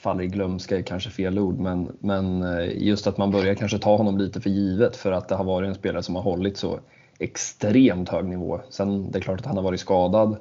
faller 0.00 0.24
i 0.24 0.26
glömska 0.26 0.78
är 0.78 0.82
kanske 0.82 1.10
fel 1.10 1.38
ord, 1.38 1.58
men, 1.58 1.96
men 2.00 2.42
eh, 2.42 2.82
just 2.82 3.06
att 3.06 3.18
man 3.18 3.30
börjar 3.30 3.54
kanske 3.54 3.78
ta 3.78 3.96
honom 3.96 4.18
lite 4.18 4.40
för 4.40 4.50
givet 4.50 4.96
för 4.96 5.12
att 5.12 5.28
det 5.28 5.34
har 5.34 5.44
varit 5.44 5.68
en 5.68 5.74
spelare 5.74 6.02
som 6.02 6.16
har 6.16 6.22
hållit 6.22 6.56
så 6.56 6.80
extremt 7.18 8.08
hög 8.08 8.24
nivå. 8.24 8.60
Sen 8.70 9.10
det 9.10 9.18
är 9.18 9.22
klart 9.22 9.40
att 9.40 9.46
han 9.46 9.56
har 9.56 9.64
varit 9.64 9.80
skadad 9.80 10.36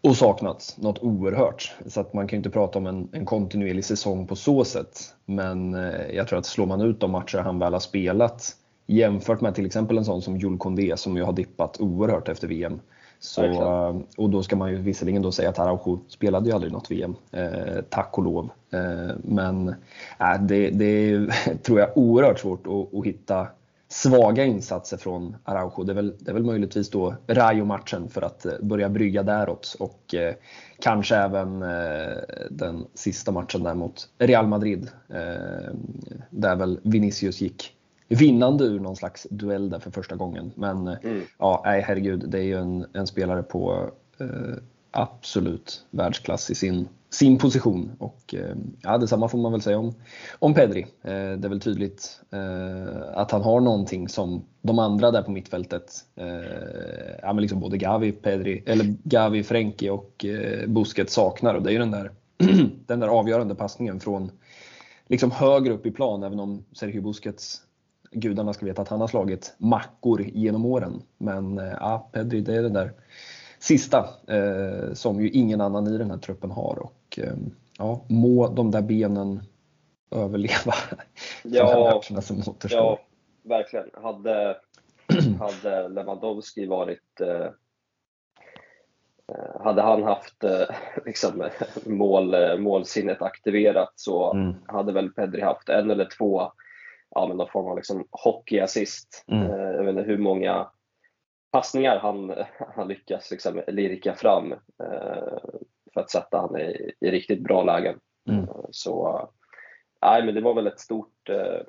och 0.00 0.16
saknats 0.16 0.78
något 0.78 0.98
oerhört. 0.98 1.72
Så 1.86 2.00
att 2.00 2.14
man 2.14 2.28
kan 2.28 2.36
ju 2.36 2.38
inte 2.38 2.50
prata 2.50 2.78
om 2.78 2.86
en, 2.86 3.08
en 3.12 3.24
kontinuerlig 3.24 3.84
säsong 3.84 4.26
på 4.26 4.36
så 4.36 4.64
sätt. 4.64 5.14
Men 5.26 5.74
eh, 5.74 6.14
jag 6.14 6.28
tror 6.28 6.38
att 6.38 6.46
slår 6.46 6.66
man 6.66 6.80
ut 6.80 7.00
de 7.00 7.10
matcher 7.10 7.38
han 7.38 7.58
väl 7.58 7.72
har 7.72 7.80
spelat 7.80 8.56
jämfört 8.86 9.40
med 9.40 9.54
till 9.54 9.66
exempel 9.66 9.98
en 9.98 10.04
sån 10.04 10.22
som 10.22 10.36
Jules 10.36 10.58
Condé 10.58 10.96
som 10.96 11.16
ju 11.16 11.22
har 11.22 11.32
dippat 11.32 11.80
oerhört 11.80 12.28
efter 12.28 12.48
VM 12.48 12.80
så, 13.20 13.44
eh, 13.44 13.96
och 14.16 14.30
då 14.30 14.42
ska 14.42 14.56
man 14.56 14.70
ju 14.70 14.76
visserligen 14.76 15.22
då 15.22 15.32
säga 15.32 15.48
att 15.48 15.58
Araujo 15.58 16.00
spelade 16.08 16.48
ju 16.48 16.54
aldrig 16.54 16.72
något 16.72 16.90
VM, 16.90 17.14
eh, 17.32 17.82
tack 17.88 18.18
och 18.18 18.24
lov. 18.24 18.50
Eh, 18.70 19.16
men 19.24 19.68
äh, 20.20 20.40
det, 20.40 20.70
det 20.70 20.84
är, 20.84 21.54
tror 21.62 21.80
jag, 21.80 21.90
oerhört 21.94 22.38
svårt 22.38 22.66
att, 22.66 22.98
att, 22.98 23.06
hitta 23.06 23.46
svaga 23.88 24.44
insatser 24.44 24.96
från 24.96 25.36
Araujo. 25.44 25.84
Det 25.84 25.92
är 25.92 25.94
väl, 25.94 26.14
det 26.18 26.30
är 26.30 26.34
väl 26.34 26.44
möjligtvis 26.44 26.90
då 26.90 27.14
Rayo-matchen 27.26 28.08
för 28.08 28.22
att 28.22 28.46
börja 28.60 28.88
brygga 28.88 29.22
däråt 29.22 29.76
och 29.78 30.14
eh, 30.14 30.34
kanske 30.80 31.16
även 31.16 31.62
eh, 31.62 32.16
den 32.50 32.86
sista 32.94 33.32
matchen 33.32 33.62
där 33.62 33.74
mot 33.74 34.08
Real 34.18 34.46
Madrid. 34.46 34.90
Eh, 35.08 35.72
där 36.30 36.56
väl 36.56 36.80
Vinicius 36.82 37.40
gick 37.40 37.74
vinnande 38.08 38.64
ur 38.64 38.80
någon 38.80 38.96
slags 38.96 39.26
duell 39.30 39.70
där 39.70 39.78
för 39.78 39.90
första 39.90 40.16
gången. 40.16 40.52
Men 40.54 40.86
mm. 40.86 41.22
ja, 41.38 41.62
nej 41.64 41.80
herregud, 41.80 42.24
det 42.28 42.38
är 42.38 42.42
ju 42.42 42.58
en, 42.58 42.86
en 42.92 43.06
spelare 43.06 43.42
på 43.42 43.90
eh, 44.20 44.56
absolut 44.90 45.84
världsklass 45.90 46.50
i 46.50 46.54
sin, 46.54 46.88
sin 47.10 47.38
position. 47.38 47.92
Och 47.98 48.34
eh, 48.34 48.56
ja, 48.82 48.98
detsamma 48.98 49.28
får 49.28 49.38
man 49.38 49.52
väl 49.52 49.62
säga 49.62 49.78
om, 49.78 49.94
om 50.38 50.54
Pedri. 50.54 50.82
Eh, 50.82 51.10
det 51.10 51.44
är 51.44 51.48
väl 51.48 51.60
tydligt 51.60 52.20
eh, 52.30 53.18
att 53.18 53.30
han 53.30 53.42
har 53.42 53.60
någonting 53.60 54.08
som 54.08 54.44
de 54.62 54.78
andra 54.78 55.10
där 55.10 55.22
på 55.22 55.30
mittfältet, 55.30 55.92
eh, 56.16 56.26
ja, 57.22 57.32
men 57.32 57.42
liksom 57.42 57.60
både 57.60 57.78
Gavi, 57.78 58.12
Pedri, 58.12 58.62
eller 58.66 58.96
Gavi, 59.04 59.42
Frenkie 59.42 59.90
och 59.90 60.24
eh, 60.24 60.68
Busquets 60.68 61.14
saknar. 61.14 61.54
Och 61.54 61.62
det 61.62 61.70
är 61.70 61.72
ju 61.72 61.78
den 61.78 61.90
där, 61.90 62.10
den 62.86 63.00
där 63.00 63.08
avgörande 63.08 63.54
passningen 63.54 64.00
från 64.00 64.30
liksom 65.06 65.30
högre 65.30 65.72
upp 65.72 65.86
i 65.86 65.90
plan, 65.90 66.22
även 66.22 66.40
om 66.40 66.64
Sergio 66.72 67.02
Busquets 67.02 67.62
gudarna 68.10 68.52
ska 68.52 68.66
veta 68.66 68.82
att 68.82 68.88
han 68.88 69.00
har 69.00 69.08
slagit 69.08 69.54
mackor 69.58 70.22
genom 70.22 70.66
åren. 70.66 71.02
Men 71.18 71.58
eh, 71.58 71.74
ja, 71.80 72.10
Pedri, 72.12 72.40
det 72.40 72.54
är 72.54 72.62
det 72.62 72.68
där 72.68 72.92
sista 73.58 74.08
eh, 74.28 74.92
som 74.92 75.20
ju 75.20 75.30
ingen 75.30 75.60
annan 75.60 75.86
i 75.86 75.98
den 75.98 76.10
här 76.10 76.18
truppen 76.18 76.50
har. 76.50 76.78
Och 76.78 77.18
eh, 77.18 77.36
ja, 77.78 78.04
må 78.08 78.48
de 78.48 78.70
där 78.70 78.82
benen 78.82 79.40
överleva 80.10 80.74
ja, 81.42 81.64
de 81.64 81.82
här 81.82 81.94
matcherna 81.94 82.22
som 82.22 82.38
återstår. 82.38 82.80
Ja, 82.80 82.98
verkligen. 83.42 83.90
Hade, 84.02 84.56
hade 85.38 85.88
Lewandowski 85.88 86.66
varit 86.66 87.20
eh, 87.20 87.46
eh 89.32 89.62
hade 89.64 89.82
han 89.82 90.02
haft 90.02 90.44
eh, 90.44 90.68
liksom, 91.06 91.48
mål, 91.86 92.58
målsinnet 92.58 93.22
aktiverat 93.22 93.92
så 93.96 94.32
mm. 94.32 94.54
hade 94.66 94.92
väl 94.92 95.10
Pedri 95.10 95.40
haft 95.40 95.68
en 95.68 95.90
eller 95.90 96.08
två 96.18 96.52
ja, 97.14 97.26
men 97.28 97.36
någon 97.36 97.48
form 97.48 97.66
av 97.66 97.76
liksom 97.76 98.08
hockeyassist. 98.10 99.24
Mm. 99.28 99.50
Jag 99.50 99.84
vet 99.84 99.88
inte 99.88 100.10
hur 100.10 100.18
många 100.18 100.70
passningar 101.50 101.98
han, 101.98 102.34
han 102.76 102.88
lyckas 102.88 103.30
liksom 103.30 103.62
lirka 103.66 104.14
fram 104.14 104.52
eh, 104.52 105.38
för 105.94 106.00
att 106.00 106.10
sätta 106.10 106.38
han 106.38 106.60
i, 106.60 106.92
i 107.00 107.10
riktigt 107.10 107.42
bra 107.42 107.62
lägen. 107.62 108.00
Mm. 108.28 108.44
Eh, 108.44 108.64
så 108.70 109.28
nej, 110.02 110.24
men 110.24 110.34
det 110.34 110.40
var 110.40 110.54
väl 110.54 110.66
ett 110.66 110.80
stort, 110.80 111.28
eh, 111.28 111.60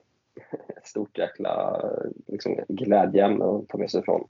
ett 0.77 0.87
stort 0.87 1.17
jäkla 1.17 1.83
liksom, 2.27 2.59
glädjeämne 2.67 3.45
att 3.45 3.67
ta 3.67 3.77
med 3.77 3.91
sig 3.91 4.03
från, 4.03 4.27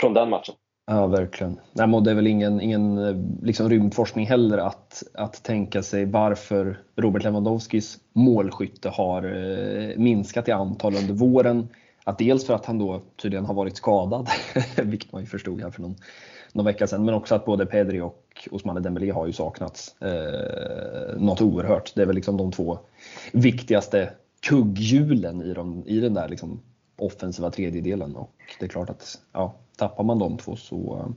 från 0.00 0.14
den 0.14 0.30
matchen. 0.30 0.54
Ja, 0.86 1.06
verkligen. 1.06 1.60
Nej, 1.72 2.00
det 2.02 2.10
är 2.10 2.14
väl 2.14 2.26
ingen, 2.26 2.60
ingen 2.60 2.98
eh, 2.98 3.16
liksom, 3.42 3.68
rymdforskning 3.68 4.26
heller 4.26 4.58
att, 4.58 5.02
att 5.14 5.42
tänka 5.42 5.82
sig 5.82 6.04
varför 6.04 6.78
Robert 6.96 7.24
Lewandowskis 7.24 7.98
målskytte 8.12 8.88
har 8.88 9.22
eh, 9.22 9.96
minskat 9.96 10.48
i 10.48 10.52
antal 10.52 10.96
under 10.96 11.14
våren 11.14 11.68
att 12.04 12.18
dels 12.18 12.46
för 12.46 12.54
att 12.54 12.66
han 12.66 12.78
då 12.78 13.02
tydligen 13.22 13.44
har 13.44 13.54
varit 13.54 13.76
skadad, 13.76 14.28
vilket 14.82 15.12
man 15.12 15.20
ju 15.20 15.26
förstod 15.26 15.60
här 15.60 15.70
för 15.70 15.82
någon, 15.82 15.96
någon 16.52 16.64
vecka 16.64 16.86
sedan, 16.86 17.04
men 17.04 17.14
också 17.14 17.34
att 17.34 17.44
både 17.44 17.66
Pedri 17.66 18.00
och 18.00 18.48
Ousmane 18.50 18.80
Dembélé 18.80 19.10
har 19.10 19.26
ju 19.26 19.32
saknats 19.32 19.94
eh, 20.00 21.20
något 21.20 21.40
oerhört. 21.40 21.92
Det 21.94 22.02
är 22.02 22.06
väl 22.06 22.16
liksom 22.16 22.36
de 22.36 22.52
två 22.52 22.78
viktigaste 23.32 24.12
kugghjulen 24.40 25.42
i, 25.42 25.54
de, 25.54 25.82
i 25.86 26.00
den 26.00 26.14
där 26.14 26.28
liksom 26.28 26.60
offensiva 26.96 27.50
tredjedelen 27.50 28.16
och 28.16 28.34
det 28.58 28.64
är 28.64 28.68
klart 28.68 28.90
att 28.90 29.18
ja, 29.32 29.54
tappar 29.80 30.04
man 30.04 30.18
de 30.18 30.36
två 30.36 30.56
så 30.56 31.12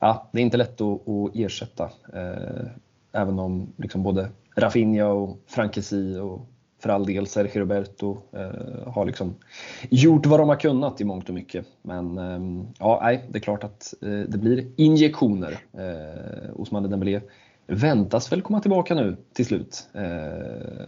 ja, 0.00 0.28
det 0.32 0.38
är 0.38 0.42
inte 0.42 0.56
lätt 0.56 0.80
att, 0.80 1.08
att 1.08 1.30
ersätta. 1.36 1.84
Eh, 2.14 2.66
även 3.12 3.38
om 3.38 3.72
liksom 3.76 4.02
både 4.02 4.28
Rafinha 4.56 5.06
och 5.06 5.38
Frankesi 5.46 6.18
och 6.18 6.46
för 6.78 6.88
all 6.88 7.06
del, 7.06 7.26
Sergio 7.26 7.60
Roberto 7.60 8.18
eh, 8.32 8.92
har 8.92 9.06
liksom 9.06 9.34
gjort 9.90 10.26
vad 10.26 10.40
de 10.40 10.48
har 10.48 10.56
kunnat 10.56 11.00
i 11.00 11.04
mångt 11.04 11.28
och 11.28 11.34
mycket. 11.34 11.66
Men 11.82 12.18
eh, 12.18 12.66
ja, 12.78 13.00
nej, 13.02 13.24
det 13.28 13.38
är 13.38 13.40
klart 13.40 13.64
att 13.64 13.94
eh, 14.02 14.08
det 14.08 14.38
blir 14.38 14.66
injektioner. 14.76 15.58
Eh, 15.72 16.60
Osman 16.60 16.90
Dembélé 16.90 17.20
väntas 17.66 18.32
väl 18.32 18.42
komma 18.42 18.60
tillbaka 18.60 18.94
nu 18.94 19.16
till 19.32 19.46
slut. 19.46 19.88
Eh, 19.94 20.86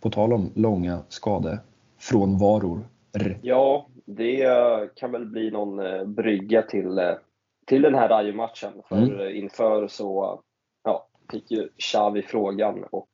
på 0.00 0.10
tal 0.10 0.32
om 0.32 0.50
långa 0.54 1.02
skadefrånvaror. 1.08 2.88
Ja, 3.42 3.86
det 4.06 4.48
kan 4.96 5.12
väl 5.12 5.26
bli 5.26 5.50
någon 5.50 5.78
eh, 5.86 6.04
brygga 6.04 6.62
till, 6.62 6.98
eh, 6.98 7.14
till 7.66 7.82
den 7.82 7.94
här 7.94 8.08
Rayo-matchen. 8.08 8.72
För 8.88 8.96
mm. 8.96 9.36
inför 9.36 9.88
så 9.88 10.42
ja, 10.84 11.08
fick 11.30 11.50
ju 11.50 11.68
Xavi 11.78 12.22
frågan 12.22 12.84
och 12.90 13.08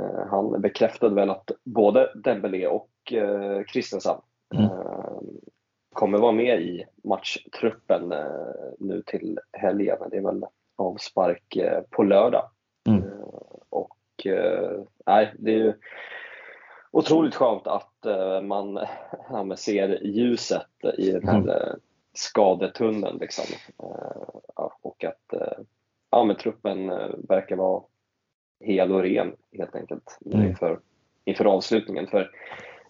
Eh, 0.00 0.26
han 0.30 0.60
bekräftade 0.60 1.14
väl 1.14 1.30
att 1.30 1.50
både 1.64 2.12
Dembélé 2.14 2.66
och 2.66 3.12
eh, 3.12 3.64
Christensen 3.72 4.16
mm. 4.54 4.64
Eh, 4.64 5.20
kommer 5.94 6.18
vara 6.18 6.32
med 6.32 6.62
i 6.62 6.84
matchtruppen 7.04 8.14
nu 8.78 9.02
till 9.06 9.38
helgen. 9.52 9.98
Det 10.10 10.16
är 10.16 10.22
väl 10.22 10.44
avspark 10.76 11.58
på 11.90 12.02
lördag. 12.02 12.50
Mm. 12.88 13.02
Och 13.68 14.26
nej, 15.06 15.34
det 15.38 15.50
är 15.50 15.56
ju 15.56 15.72
otroligt 16.90 17.34
skönt 17.34 17.66
att 17.66 18.06
man 18.42 18.74
ja, 19.30 19.56
ser 19.56 20.04
ljuset 20.04 20.84
i 20.98 21.10
den 21.10 21.28
här 21.28 21.38
mm. 21.38 21.80
skadetunneln. 22.14 23.18
Liksom. 23.18 23.44
Och 24.82 25.04
att 25.04 25.40
ja, 26.10 26.24
men 26.24 26.36
truppen 26.36 26.86
verkar 27.28 27.56
vara 27.56 27.82
hel 28.60 28.92
och 28.92 29.02
ren 29.02 29.36
helt 29.52 29.74
enkelt 29.74 30.18
mm. 30.26 30.48
inför, 30.48 30.80
inför 31.24 31.44
avslutningen. 31.44 32.06
För 32.06 32.30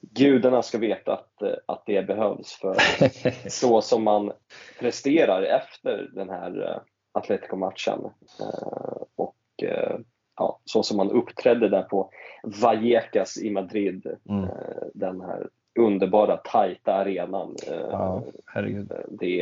gudarna 0.00 0.62
ska 0.62 0.78
veta 0.78 1.12
att, 1.12 1.42
att 1.66 1.82
det 1.86 2.06
behövs 2.06 2.52
för 2.52 2.76
så 3.48 3.80
som 3.80 4.04
man 4.04 4.32
presterar 4.78 5.42
efter 5.42 6.10
den 6.14 6.30
här 6.30 6.62
eh, 6.62 6.80
Atletico-matchen 7.12 8.00
eh, 8.40 9.02
och 9.16 9.62
eh, 9.62 9.98
ja, 10.40 10.58
så 10.64 10.82
som 10.82 10.96
man 10.96 11.10
uppträdde 11.10 11.68
där 11.68 11.82
på 11.82 12.10
Vallecas 12.42 13.38
i 13.38 13.50
Madrid, 13.50 14.06
mm. 14.28 14.48
den 14.94 15.20
här 15.20 15.48
underbara 15.78 16.36
tajta 16.36 16.94
arenan. 16.94 17.56
Ja, 17.66 18.22
herregud. 18.46 18.92
Det, 19.08 19.36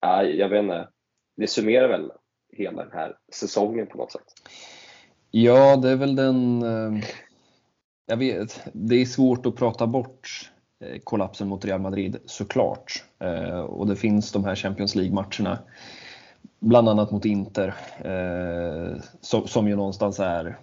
ja, 0.00 0.22
jag 0.22 0.48
vet 0.48 0.62
inte, 0.62 0.88
det 1.36 1.46
summerar 1.46 1.88
väl 1.88 2.12
hela 2.52 2.82
den 2.82 2.92
här 2.92 3.16
säsongen 3.32 3.86
på 3.86 3.98
något 3.98 4.12
sätt. 4.12 4.32
Ja, 5.30 5.76
det 5.76 5.90
är 5.90 5.96
väl 5.96 6.16
den... 6.16 6.62
Eh, 6.62 7.04
jag 8.06 8.16
vet, 8.16 8.60
det 8.72 8.94
är 8.94 9.04
svårt 9.04 9.46
att 9.46 9.56
prata 9.56 9.86
bort 9.86 10.50
eh, 10.84 10.98
kollapsen 11.04 11.48
mot 11.48 11.64
Real 11.64 11.80
Madrid 11.80 12.16
såklart. 12.24 13.04
Eh, 13.18 13.60
och 13.60 13.86
det 13.86 13.96
finns 13.96 14.32
de 14.32 14.44
här 14.44 14.54
Champions 14.54 14.94
League-matcherna, 14.94 15.58
bland 16.60 16.88
annat 16.88 17.10
mot 17.10 17.24
Inter, 17.24 17.74
som 19.46 19.68
ju 19.68 19.76
någonstans 19.76 20.20
är 20.20 20.56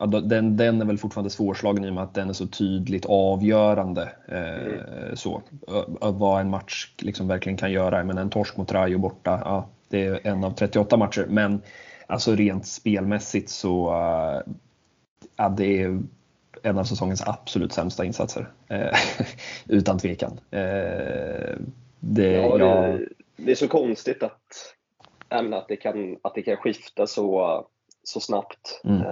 Ja, 0.00 0.06
den, 0.06 0.56
den 0.56 0.80
är 0.80 0.84
väl 0.84 0.98
fortfarande 0.98 1.30
svårslagen 1.30 1.84
i 1.84 1.90
och 1.90 1.94
med 1.94 2.04
att 2.04 2.14
den 2.14 2.28
är 2.28 2.32
så 2.32 2.46
tydligt 2.46 3.06
avgörande. 3.06 4.12
Eh, 4.28 5.14
så, 5.14 5.42
vad 6.00 6.40
en 6.40 6.50
match 6.50 6.88
liksom 6.98 7.28
verkligen 7.28 7.56
kan 7.56 7.72
göra. 7.72 8.04
Men 8.04 8.18
en 8.18 8.30
torsk 8.30 8.56
mot 8.56 8.72
Rayo 8.72 8.98
borta, 8.98 9.42
ja, 9.44 9.68
det 9.88 10.06
är 10.06 10.26
en 10.26 10.44
av 10.44 10.50
38 10.50 10.96
matcher. 10.96 11.26
Men 11.28 11.62
alltså 12.06 12.34
rent 12.34 12.66
spelmässigt 12.66 13.50
så 13.50 13.90
uh, 13.90 14.54
ja, 15.36 15.48
det 15.48 15.82
är 15.82 16.00
en 16.62 16.78
av 16.78 16.84
säsongens 16.84 17.22
absolut 17.26 17.72
sämsta 17.72 18.04
insatser. 18.04 18.48
Uh, 18.72 19.24
utan 19.68 19.98
tvekan. 19.98 20.32
Uh, 20.32 21.56
det, 22.00 22.32
ja, 22.32 22.58
det, 22.58 23.08
det, 23.36 23.50
är 23.50 23.56
så 23.56 23.68
konstigt 23.68 24.22
att, 24.22 24.74
ämna, 25.30 25.56
att, 25.56 25.68
det, 25.68 25.76
kan, 25.76 26.18
att 26.22 26.34
det 26.34 26.42
kan 26.42 26.56
skifta 26.56 27.06
så, 27.06 27.66
så 28.02 28.20
snabbt. 28.20 28.80
Mm. 28.84 29.02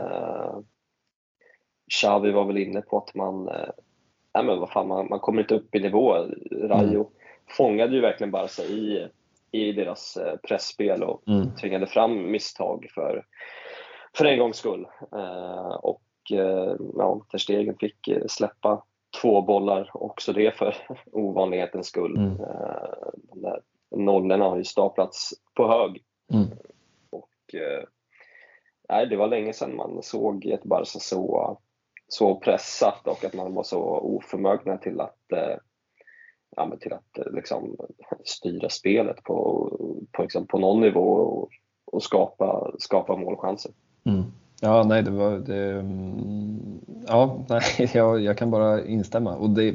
Xavi 2.00 2.30
var 2.30 2.44
väl 2.44 2.58
inne 2.58 2.80
på 2.80 2.98
att 2.98 3.14
man, 3.14 3.48
äh, 3.48 4.42
men 4.44 4.60
vad 4.60 4.70
fan, 4.70 4.88
man, 4.88 5.08
man 5.08 5.20
kommer 5.20 5.42
inte 5.42 5.54
upp 5.54 5.74
i 5.74 5.80
nivå. 5.80 6.12
Rayo 6.50 7.00
mm. 7.00 7.06
fångade 7.56 7.94
ju 7.94 8.00
verkligen 8.00 8.30
bara 8.30 8.48
sig 8.48 8.78
i 8.78 9.08
i 9.50 9.72
deras 9.72 10.16
eh, 10.16 10.36
pressspel 10.36 11.02
och 11.02 11.28
mm. 11.28 11.54
tvingade 11.54 11.86
fram 11.86 12.30
misstag 12.30 12.86
för, 12.94 13.24
för 14.16 14.24
en 14.24 14.38
gångs 14.38 14.56
skull. 14.56 14.86
Eh, 15.12 15.74
och 15.82 16.02
eh, 16.32 16.76
ja, 16.96 17.20
Ter 17.30 17.38
Stegen 17.38 17.76
fick 17.78 18.08
släppa 18.28 18.82
två 19.22 19.42
bollar, 19.42 19.90
också 19.94 20.32
det 20.32 20.56
för 20.56 20.76
ovanlighetens 21.12 21.86
skull. 21.86 22.16
Mm. 22.16 22.36
De 23.22 23.42
där 23.42 23.60
nollorna 23.90 24.44
har 24.44 24.56
ju 24.56 24.64
staplats 24.64 25.30
på 25.54 25.68
hög. 25.68 26.02
Mm. 26.32 26.48
Och, 27.10 27.54
nej, 28.88 29.06
det 29.06 29.16
var 29.16 29.28
länge 29.28 29.52
sedan 29.52 29.76
man 29.76 30.02
såg 30.02 30.46
ett 30.46 30.64
Barca 30.64 30.98
så, 30.98 31.58
så 32.08 32.34
pressat 32.34 33.06
och 33.06 33.24
att 33.24 33.34
man 33.34 33.54
var 33.54 33.62
så 33.62 33.80
oförmögna 33.82 34.76
till 34.76 35.00
att, 35.00 35.32
eh, 35.32 35.56
ja, 36.56 36.76
till 36.80 36.92
att 36.92 37.18
eh, 37.18 37.32
liksom, 37.32 37.76
styra 38.24 38.68
spelet 38.68 39.22
på, 39.22 39.70
på, 40.12 40.22
liksom, 40.22 40.46
på 40.46 40.58
någon 40.58 40.80
nivå 40.80 41.14
och, 41.14 41.48
och 41.84 42.02
skapa, 42.02 42.72
skapa 42.78 43.16
målchanser. 43.16 43.72
Mm. 44.04 44.24
Ja, 44.60 44.84
nej, 44.84 45.02
det 45.02 45.10
var 45.10 45.38
det, 45.38 45.72
mm, 45.72 46.80
ja, 47.06 47.44
nej, 47.48 47.62
jag, 47.94 48.20
jag, 48.20 48.38
kan 48.38 48.50
bara 48.50 48.84
instämma 48.84 49.36
och 49.36 49.50
det 49.50 49.74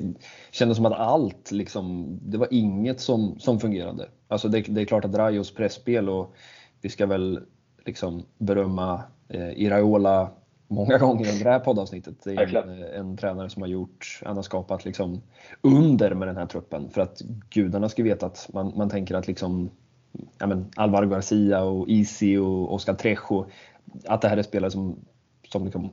kändes 0.52 0.78
som 0.78 0.86
att 0.86 0.93
allt 1.00 1.52
liksom, 1.52 2.17
det 2.22 2.38
var 2.38 2.48
inget 2.52 3.00
som, 3.00 3.39
som 3.39 3.60
fungerade. 3.60 4.08
Alltså 4.28 4.48
det, 4.48 4.62
det 4.62 4.82
är 4.82 4.86
klart 4.86 5.06
att 5.06 5.15
Rajos 5.15 5.54
pressspel 5.54 6.10
och 6.10 6.36
vi 6.82 6.89
ska 6.89 7.06
väl 7.06 7.39
liksom 7.86 8.26
berömma 8.38 9.04
eh, 9.30 9.50
Iraola 9.50 10.30
många 10.67 10.98
gånger 10.98 11.32
under 11.32 11.43
det 11.43 11.52
här 11.52 11.60
poddavsnittet. 11.60 12.24
Det 12.24 12.34
är 12.34 12.56
en, 12.56 12.84
en, 12.84 13.17
tränare 13.17 13.50
som 13.50 13.62
har 13.62 13.69
gjort, 13.69 14.22
han 14.26 14.36
har 14.36 14.43
skapat 14.43 14.86
liksom 14.86 15.22
under 15.62 16.15
med 16.15 16.28
den 16.28 16.38
här 16.38 16.46
truppen 16.46 16.89
för 16.89 17.02
att 17.02 17.22
gudarna 17.50 17.89
ska 17.89 18.04
veta 18.04 18.26
att 18.26 18.50
man, 18.54 18.74
man 18.76 18.89
tänker 18.89 19.15
att 19.15 19.28
liksom 19.28 19.69
ja 20.38 20.48
men 20.48 20.65
Alvaro 20.76 21.10
Garcia 21.10 21.63
och 21.63 21.89
Easy 21.89 22.38
och 22.38 22.74
Oscar 22.74 22.93
Trejo, 22.93 23.46
att 24.06 24.22
det 24.22 24.28
här 24.28 24.38
är 24.38 24.44
spelare 24.44 24.72
som, 24.72 24.96
som 25.52 25.64
liksom 25.64 25.92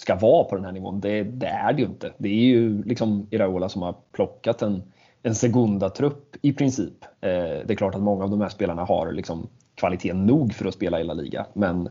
ska 0.00 0.14
vara 0.14 0.44
på 0.44 0.56
den 0.56 0.64
här 0.64 0.72
nivån. 0.72 1.00
Det, 1.00 1.22
det, 1.22 1.46
är 1.46 1.72
det 1.72 1.82
ju 1.82 1.88
inte. 1.88 2.12
Det 2.18 2.28
är 2.28 2.44
ju 2.44 2.82
liksom 2.82 3.26
Iraola 3.30 3.68
som 3.68 3.82
har 3.82 3.94
plockat 4.12 4.62
en, 4.62 4.82
en 5.22 5.34
segunda-trupp 5.34 6.36
i 6.42 6.52
princip. 6.52 7.04
Eh, 7.04 7.30
det 7.30 7.70
är 7.70 7.74
klart 7.74 7.94
att 7.94 8.02
många 8.02 8.24
av 8.24 8.30
de 8.30 8.40
här 8.40 8.48
spelarna 8.48 8.84
har 8.84 9.12
liksom 9.12 9.48
kvalitet 9.74 10.12
nog 10.12 10.54
för 10.54 10.66
att 10.66 10.74
spela 10.74 11.00
i 11.00 11.04
La 11.04 11.14
Liga, 11.14 11.46
men 11.52 11.88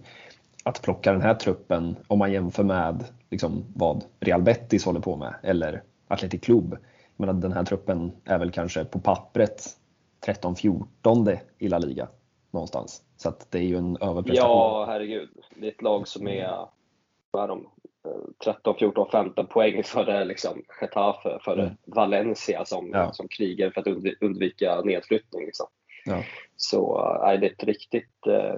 att 0.63 0.81
plocka 0.81 1.11
den 1.11 1.21
här 1.21 1.33
truppen 1.33 1.95
om 2.07 2.19
man 2.19 2.31
jämför 2.31 2.63
med 2.63 3.03
liksom, 3.29 3.63
vad 3.75 4.03
Real 4.19 4.41
Betis 4.41 4.85
håller 4.85 4.99
på 4.99 5.15
med 5.15 5.33
eller 5.43 5.83
Atletic 6.07 6.41
Club. 6.41 6.77
Men 7.17 7.39
den 7.39 7.53
här 7.53 7.63
truppen 7.63 8.11
är 8.25 8.37
väl 8.37 8.51
kanske 8.51 8.85
på 8.85 8.99
pappret 8.99 9.67
13-14 10.25 11.37
i 11.57 11.67
La 11.67 11.77
Liga 11.77 12.07
någonstans. 12.51 13.03
Så 13.17 13.29
att 13.29 13.51
det 13.51 13.57
är 13.57 13.63
ju 13.63 13.77
en 13.77 13.97
överprestation. 14.01 14.49
Ja, 14.49 14.85
herregud. 14.87 15.29
Det 15.55 15.67
är 15.67 15.71
ett 15.71 15.81
lag 15.81 16.07
som 16.07 16.27
är, 16.27 16.67
vad 17.31 17.43
är 17.43 17.47
de, 17.47 17.67
13, 18.43 18.75
14, 18.79 19.09
15 19.11 19.47
poäng 19.47 19.83
före 19.83 20.25
liksom 20.25 20.63
Getafe, 20.81 21.39
före 21.41 21.61
mm. 21.61 21.73
Valencia 21.85 22.65
som, 22.65 22.89
ja. 22.93 23.11
som 23.13 23.27
krigar 23.27 23.69
för 23.69 23.81
att 23.81 23.87
undvika 24.21 24.81
nedflyttning. 24.81 25.45
Liksom. 25.45 25.67
Ja. 26.05 26.23
Så 26.57 26.99
äh, 27.25 27.39
det 27.39 27.47
är 27.47 27.51
ett 27.51 27.63
riktigt 27.63 28.27
äh, 28.27 28.55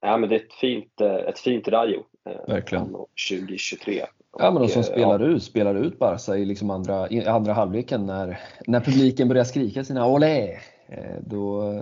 ja, 0.00 0.16
men 0.16 0.28
det 0.28 0.34
är 0.34 0.40
ett 0.40 0.52
fint, 0.52 1.00
äh, 1.00 1.14
ett 1.14 1.38
fint 1.38 1.68
Rayo 1.68 2.02
Verkligen. 2.46 2.96
2023. 3.28 4.06
Ja, 4.38 4.50
men 4.50 4.62
de 4.62 4.68
som 4.68 4.82
spelar 4.82 5.20
ja. 5.20 5.26
ut, 5.26 5.42
spelar 5.42 5.74
ut 5.74 5.98
Barca 5.98 6.36
i 6.36 6.44
liksom 6.44 6.70
andra, 6.70 7.08
i 7.10 7.26
andra 7.26 7.52
halvleken 7.52 8.06
när, 8.06 8.40
när 8.66 8.80
publiken 8.80 9.28
börjar 9.28 9.44
skrika 9.44 9.84
sina 9.84 10.06
olé. 10.06 10.58
Eh, 10.88 11.16
då, 11.26 11.80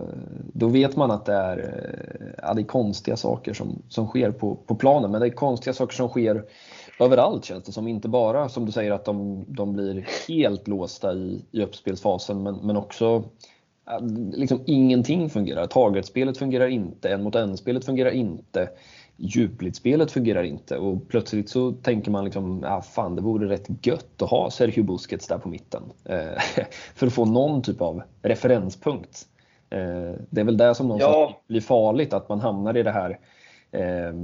då 0.52 0.68
vet 0.68 0.96
man 0.96 1.10
att 1.10 1.24
det 1.24 1.34
är, 1.34 1.58
eh, 1.58 2.26
ja, 2.42 2.54
det 2.54 2.62
är 2.62 2.66
konstiga 2.66 3.16
saker 3.16 3.52
som, 3.52 3.82
som 3.88 4.06
sker 4.06 4.30
på, 4.30 4.54
på 4.54 4.74
planen, 4.74 5.10
men 5.10 5.20
det 5.20 5.26
är 5.26 5.30
konstiga 5.30 5.74
saker 5.74 5.94
som 5.94 6.08
sker 6.08 6.44
överallt 7.00 7.44
känns 7.44 7.64
det 7.64 7.72
som. 7.72 7.88
Inte 7.88 8.08
bara 8.08 8.48
som 8.48 8.66
du 8.66 8.72
säger 8.72 8.90
att 8.90 9.04
de, 9.04 9.44
de 9.48 9.72
blir 9.72 10.08
helt 10.28 10.68
låsta 10.68 11.12
i, 11.12 11.44
i 11.52 11.62
uppspelsfasen, 11.62 12.42
men, 12.42 12.54
men 12.54 12.76
också 12.76 13.24
liksom 14.32 14.60
ingenting 14.66 15.30
fungerar. 15.30 15.66
Targetspelet 15.66 16.38
fungerar 16.38 16.68
inte, 16.68 17.08
en 17.08 17.22
mot 17.22 17.34
en-spelet 17.34 17.84
fungerar 17.84 18.10
inte, 18.10 18.68
djupledsspelet 19.22 20.12
fungerar 20.12 20.42
inte 20.42 20.78
och 20.78 21.08
plötsligt 21.08 21.48
så 21.48 21.72
tänker 21.72 22.10
man 22.10 22.24
liksom, 22.24 22.60
ja 22.62 22.82
fan 22.82 23.16
det 23.16 23.22
vore 23.22 23.48
rätt 23.48 23.86
gött 23.86 24.22
att 24.22 24.30
ha 24.30 24.50
Sergio 24.50 24.82
Busquets 24.82 25.26
där 25.26 25.38
på 25.38 25.48
mitten. 25.48 25.82
Eh, 26.04 26.42
för 26.94 27.06
att 27.06 27.12
få 27.12 27.24
någon 27.24 27.62
typ 27.62 27.80
av 27.80 28.02
referenspunkt. 28.22 29.26
Eh, 29.70 30.12
det 30.30 30.40
är 30.40 30.44
väl 30.44 30.56
det 30.56 30.74
som 30.74 30.88
någonstans 30.88 31.14
ja. 31.16 31.40
blir 31.46 31.60
farligt, 31.60 32.12
att 32.12 32.28
man 32.28 32.40
hamnar 32.40 32.76
i 32.76 32.82
det 32.82 32.90
här 32.90 33.18
eh, 33.70 34.14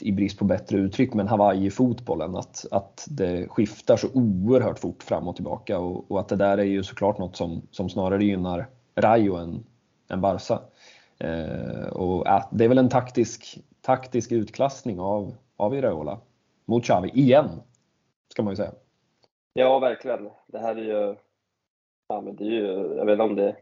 i 0.00 0.12
brist 0.12 0.38
på 0.38 0.44
bättre 0.44 0.78
uttryck, 0.78 1.14
men 1.14 1.28
Hawaii-fotbollen, 1.28 2.36
att, 2.36 2.66
att 2.70 3.06
det 3.10 3.48
skiftar 3.48 3.96
så 3.96 4.08
oerhört 4.14 4.78
fort 4.78 5.02
fram 5.02 5.28
och 5.28 5.36
tillbaka 5.36 5.78
och, 5.78 6.10
och 6.10 6.20
att 6.20 6.28
det 6.28 6.36
där 6.36 6.58
är 6.58 6.64
ju 6.64 6.82
såklart 6.82 7.18
något 7.18 7.36
som, 7.36 7.62
som 7.70 7.88
snarare 7.88 8.24
gynnar 8.24 8.68
Rayo 8.96 9.36
än, 9.36 9.64
än 10.10 10.20
Barca. 10.20 10.60
Eh, 11.18 11.86
och, 11.86 12.26
äh, 12.26 12.44
det 12.50 12.64
är 12.64 12.68
väl 12.68 12.78
en 12.78 12.88
taktisk, 12.88 13.58
taktisk 13.88 14.32
utklassning 14.32 15.00
av, 15.00 15.34
av 15.56 15.74
Iraola 15.74 16.20
mot 16.64 16.84
Xavi, 16.84 17.08
igen, 17.08 17.48
ska 18.28 18.42
man 18.42 18.52
ju 18.52 18.56
säga. 18.56 18.72
Ja, 19.52 19.78
verkligen. 19.78 20.30
Det 20.46 20.58
här 20.58 20.76
är 20.76 20.82
ju, 20.82 21.16
ja, 22.08 22.20
men 22.20 22.36
det 22.36 22.44
är 22.44 22.50
ju 22.50 22.66
jag 22.96 23.06
vet 23.06 23.12
inte 23.12 23.22
om 23.22 23.36
det, 23.36 23.56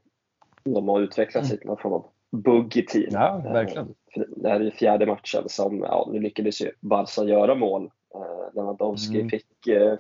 de 0.65 0.89
har 0.89 1.01
utvecklats 1.01 1.51
mm. 1.51 1.61
någon 1.65 1.77
form 1.77 1.93
av 1.93 2.07
bugg 2.33 2.77
i 2.77 2.87
team. 2.87 3.09
Ja, 3.11 3.43
verkligen. 3.45 3.95
Eh, 4.17 4.23
det 4.37 4.49
här 4.49 4.61
är 4.61 4.65
ju 4.65 4.71
fjärde 4.71 5.07
matchen 5.07 5.49
som, 5.49 5.81
ja, 5.81 6.09
nu 6.13 6.21
lyckades 6.21 6.61
ju 6.61 6.71
Barca 6.81 7.25
göra 7.25 7.55
mål. 7.55 7.91
Eh, 8.15 8.55
Lewandowski 8.55 9.17
mm. 9.17 9.31
fick 9.31 9.67
eh, 9.67 9.99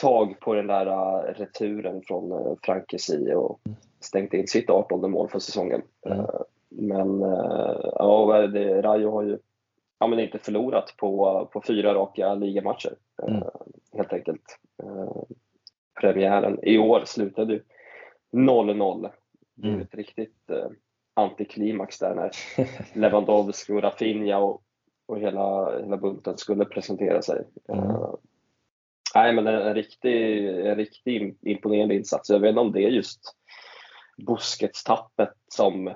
tag 0.00 0.40
på 0.40 0.54
den 0.54 0.66
där 0.66 0.86
uh, 0.86 1.34
returen 1.34 2.02
från 2.02 2.32
uh, 2.32 2.54
Frankesi 2.62 3.32
och 3.34 3.60
mm 3.66 3.76
stängt 4.04 4.34
in 4.34 4.48
sitt 4.48 4.70
18 4.70 5.10
mål 5.10 5.28
för 5.28 5.38
säsongen. 5.38 5.82
Mm. 6.06 6.26
Men 6.78 7.22
eh, 7.22 7.90
ja, 7.94 8.46
det, 8.46 8.82
Rayo 8.82 9.10
har 9.10 9.22
ju 9.22 9.38
ja, 9.98 10.06
men 10.06 10.20
inte 10.20 10.38
förlorat 10.38 10.94
på, 10.96 11.48
på 11.52 11.62
fyra 11.66 11.94
raka 11.94 12.34
ligamatcher 12.34 12.94
eh, 13.22 13.34
mm. 13.34 13.48
helt 13.92 14.12
enkelt. 14.12 14.58
Premiären 16.00 16.58
i 16.62 16.78
år 16.78 17.02
slutade 17.04 17.52
ju 17.52 17.62
0-0. 18.32 19.10
Det 19.54 19.68
är 19.68 19.70
mm. 19.70 19.82
ett 19.82 19.94
riktigt 19.94 20.50
antiklimax 21.14 21.98
där 21.98 22.14
när 22.14 22.30
Lewandowski 22.98 23.72
och 23.72 23.82
Rafinha 23.82 24.38
och, 24.38 24.62
och 25.06 25.18
hela, 25.18 25.78
hela 25.80 25.96
bunten 25.96 26.38
skulle 26.38 26.64
presentera 26.64 27.22
sig. 27.22 27.44
Mm. 27.68 27.84
Uh, 27.84 28.14
nej, 29.14 29.32
men 29.32 29.46
en, 29.46 29.62
en, 29.62 29.74
riktig, 29.74 30.46
en 30.48 30.76
riktig 30.76 31.36
imponerande 31.40 31.94
insats. 31.94 32.30
Jag 32.30 32.40
vet 32.40 32.48
inte 32.48 32.60
om 32.60 32.72
det 32.72 32.84
är 32.84 32.90
just 32.90 33.36
Busquets-tappet 34.26 35.32
som 35.48 35.94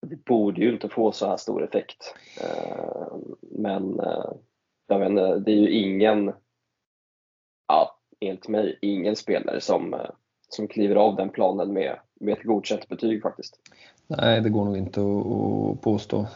det 0.00 0.24
borde 0.24 0.60
ju 0.60 0.72
inte 0.72 0.88
få 0.88 1.12
så 1.12 1.26
här 1.26 1.36
stor 1.36 1.64
effekt. 1.64 2.14
Eh, 2.40 3.16
men 3.40 4.00
eh, 4.00 4.32
jag 4.86 4.98
vet 4.98 5.44
det 5.44 5.52
är 5.52 5.56
ju 5.56 5.70
ingen, 5.70 6.32
ja, 7.68 7.98
enligt 8.20 8.48
mig, 8.48 8.78
ingen 8.82 9.16
spelare 9.16 9.60
som, 9.60 9.94
eh, 9.94 10.10
som 10.48 10.68
kliver 10.68 10.96
av 10.96 11.16
den 11.16 11.30
planen 11.30 11.72
med, 11.72 11.98
med 12.20 12.32
ett 12.32 12.44
godkänt 12.44 12.88
betyg 12.88 13.22
faktiskt. 13.22 13.60
Nej, 14.06 14.40
det 14.40 14.48
går 14.48 14.64
nog 14.64 14.76
inte 14.76 15.00
att 15.00 15.80
påstå. 15.80 16.26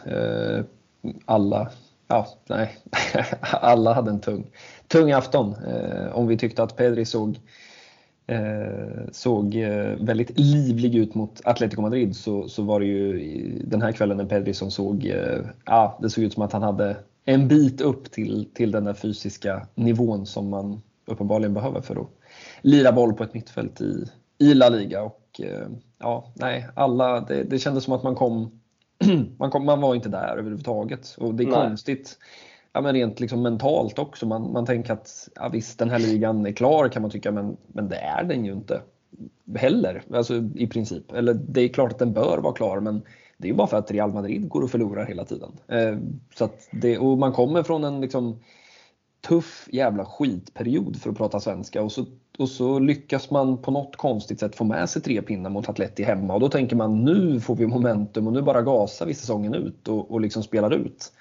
Alla, 1.25 1.71
ja, 2.07 2.27
nej, 2.49 2.77
alla 3.41 3.93
hade 3.93 4.11
en 4.11 4.21
tung, 4.21 4.51
tung 4.87 5.11
afton. 5.11 5.55
Om 6.13 6.27
vi 6.27 6.37
tyckte 6.37 6.63
att 6.63 6.77
Pedri 6.77 7.05
såg 7.05 7.39
Eh, 8.27 9.05
såg 9.11 9.55
eh, 9.55 9.95
väldigt 9.99 10.39
livlig 10.39 10.95
ut 10.95 11.15
mot 11.15 11.41
Atletico 11.43 11.81
Madrid 11.81 12.15
så, 12.15 12.49
så 12.49 12.63
var 12.63 12.79
det 12.79 12.85
ju 12.85 13.61
den 13.63 13.81
här 13.81 13.91
kvällen 13.91 14.19
en 14.19 14.27
Pedri 14.27 14.53
som 14.53 14.71
såg, 14.71 15.05
eh, 15.05 15.39
ja, 15.65 15.99
det 16.01 16.09
såg 16.09 16.23
ut 16.23 16.33
som 16.33 16.43
att 16.43 16.53
han 16.53 16.63
hade 16.63 16.97
en 17.25 17.47
bit 17.47 17.81
upp 17.81 18.11
till, 18.11 18.47
till 18.53 18.71
den 18.71 18.83
där 18.83 18.93
fysiska 18.93 19.67
nivån 19.75 20.25
som 20.25 20.49
man 20.49 20.81
uppenbarligen 21.05 21.53
behöver 21.53 21.81
för 21.81 22.01
att 22.01 22.09
lira 22.61 22.91
boll 22.91 23.13
på 23.13 23.23
ett 23.23 23.33
mittfält 23.33 23.81
i, 23.81 24.05
i 24.37 24.53
La 24.53 24.69
Liga. 24.69 25.03
Och, 25.03 25.41
ja, 25.99 26.31
nej, 26.33 26.67
alla, 26.75 27.21
det, 27.21 27.43
det 27.43 27.59
kändes 27.59 27.83
som 27.83 27.93
att 27.93 28.03
man 28.03 28.15
kom, 28.15 28.59
man 29.37 29.51
kom, 29.51 29.65
man 29.65 29.81
var 29.81 29.95
inte 29.95 30.09
där 30.09 30.37
överhuvudtaget 30.37 31.15
och 31.19 31.35
det 31.35 31.43
är 31.43 31.47
nej. 31.47 31.55
konstigt 31.55 32.17
ja, 32.73 32.81
men 32.81 32.93
rent 32.93 33.19
liksom 33.19 33.41
mentalt 33.41 33.99
också. 33.99 34.25
Man, 34.25 34.51
man 34.51 34.65
tänker 34.65 34.93
att 34.93 35.29
ja, 35.35 35.49
visst, 35.49 35.79
den 35.79 35.89
här 35.89 35.99
ligan 35.99 36.45
är 36.45 36.51
klar 36.51 36.89
kan 36.89 37.01
man 37.01 37.11
tycka, 37.11 37.31
men, 37.31 37.57
men 37.67 37.89
det 37.89 37.97
är 37.97 38.23
den 38.23 38.45
ju 38.45 38.51
inte 38.51 38.81
heller 39.55 40.03
alltså, 40.13 40.35
i 40.55 40.67
princip. 40.67 41.11
Eller 41.11 41.33
det 41.33 41.61
är 41.61 41.67
klart 41.67 41.91
att 41.91 41.99
den 41.99 42.13
bör 42.13 42.37
vara 42.37 42.53
klar, 42.53 42.79
men 42.79 43.01
det 43.37 43.47
är 43.47 43.51
ju 43.51 43.57
bara 43.57 43.67
för 43.67 43.77
att 43.77 43.91
Real 43.91 44.13
Madrid 44.13 44.49
går 44.49 44.61
och 44.61 44.71
förlorar 44.71 45.05
hela 45.05 45.25
tiden. 45.25 45.51
Eh, 45.67 45.97
så 46.35 46.45
att 46.45 46.67
det, 46.71 46.97
och 46.97 47.17
man 47.17 47.33
kommer 47.33 47.63
från 47.63 47.83
en 47.83 48.01
liksom, 48.01 48.39
tuff 49.27 49.69
jävla 49.71 50.05
skitperiod 50.05 51.01
för 51.01 51.09
att 51.09 51.17
prata 51.17 51.39
svenska 51.39 51.83
och 51.83 51.91
så, 51.91 52.05
och 52.37 52.49
så 52.49 52.79
lyckas 52.79 53.31
man 53.31 53.57
på 53.57 53.71
något 53.71 53.95
konstigt 53.95 54.39
sätt 54.39 54.55
få 54.55 54.63
med 54.63 54.89
sig 54.89 55.01
tre 55.01 55.21
pinnar 55.21 55.49
mot 55.49 55.69
Atleti 55.69 56.03
hemma 56.03 56.33
och 56.33 56.39
då 56.39 56.49
tänker 56.49 56.75
man 56.75 57.03
nu 57.03 57.39
får 57.39 57.55
vi 57.55 57.67
momentum 57.67 58.27
och 58.27 58.33
nu 58.33 58.41
bara 58.41 58.61
gasar 58.61 59.05
vi 59.05 59.13
säsongen 59.13 59.53
ut 59.53 59.87
och, 59.87 60.11
och 60.11 60.21
liksom 60.21 60.43
spelar 60.43 60.73
ut. 60.73 61.11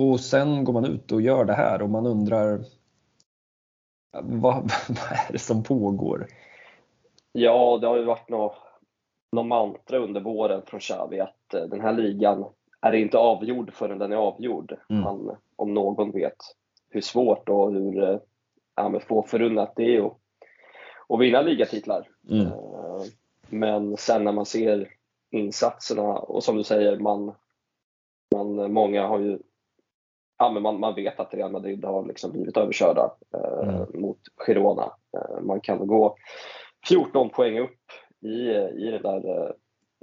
Och 0.00 0.20
sen 0.20 0.64
går 0.64 0.72
man 0.72 0.84
ut 0.84 1.12
och 1.12 1.22
gör 1.22 1.44
det 1.44 1.54
här 1.54 1.82
och 1.82 1.90
man 1.90 2.06
undrar 2.06 2.60
vad, 4.22 4.54
vad 4.88 5.12
är 5.28 5.32
det 5.32 5.38
som 5.38 5.62
pågår? 5.62 6.26
Ja, 7.32 7.78
det 7.80 7.86
har 7.86 7.96
ju 7.96 8.04
varit 8.04 8.28
något, 8.28 8.56
något 9.32 9.46
mantra 9.46 9.98
under 9.98 10.20
våren 10.20 10.62
från 10.66 10.80
Xavi 10.80 11.20
att 11.20 11.54
eh, 11.54 11.62
den 11.62 11.80
här 11.80 11.92
ligan 11.92 12.44
är 12.80 12.92
inte 12.92 13.18
avgjord 13.18 13.72
förrän 13.72 13.98
den 13.98 14.12
är 14.12 14.16
avgjord. 14.16 14.76
Mm. 14.90 15.02
Han, 15.02 15.36
om 15.56 15.74
någon 15.74 16.10
vet 16.10 16.36
hur 16.90 17.00
svårt 17.00 17.48
och 17.48 17.72
hur 17.72 18.20
ja, 18.76 19.00
få 19.08 19.22
förunnat 19.22 19.72
det 19.76 19.96
är 19.96 20.06
att, 20.06 20.18
att 21.08 21.20
vinna 21.20 21.42
ligatitlar. 21.42 22.08
Mm. 22.30 22.48
Men 23.48 23.96
sen 23.96 24.24
när 24.24 24.32
man 24.32 24.46
ser 24.46 24.88
insatserna 25.30 26.02
och 26.02 26.44
som 26.44 26.56
du 26.56 26.64
säger, 26.64 26.98
man, 26.98 27.34
man, 28.34 28.72
många 28.72 29.06
har 29.06 29.18
ju 29.18 29.38
ja, 30.38 30.50
men 30.50 30.62
man, 30.62 30.80
man 30.80 30.94
vet 30.94 31.20
att 31.20 31.34
Real 31.34 31.52
Madrid 31.52 31.84
har 31.84 32.06
liksom 32.06 32.32
blivit 32.32 32.56
överkörda 32.56 33.12
eh, 33.34 33.68
mm. 33.68 33.86
mot 33.94 34.18
Girona. 34.46 34.92
Eh, 35.16 35.40
man 35.40 35.60
kan 35.60 35.86
gå 35.86 36.16
14 36.88 37.30
poäng 37.30 37.58
upp 37.58 37.80
i, 38.20 38.50
i 38.86 38.90
den 38.90 39.02
där 39.02 39.44
eh, 39.44 39.50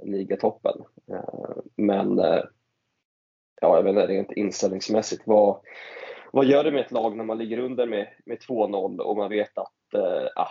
ligatoppen. 0.04 0.82
Eh, 1.12 1.56
men 1.76 2.18
eh, 2.18 2.42
ja, 3.60 3.76
jag 3.76 3.82
vet 3.82 3.90
inte, 3.90 4.06
rent 4.06 4.32
inställningsmässigt, 4.32 5.22
vad, 5.26 5.56
vad 6.32 6.46
gör 6.46 6.64
det 6.64 6.72
med 6.72 6.80
ett 6.80 6.92
lag 6.92 7.16
när 7.16 7.24
man 7.24 7.38
ligger 7.38 7.58
under 7.58 7.86
med, 7.86 8.08
med 8.26 8.38
2-0 8.38 8.98
och 8.98 9.16
man 9.16 9.30
vet 9.30 9.58
att 9.58 9.94
eh, 9.94 10.46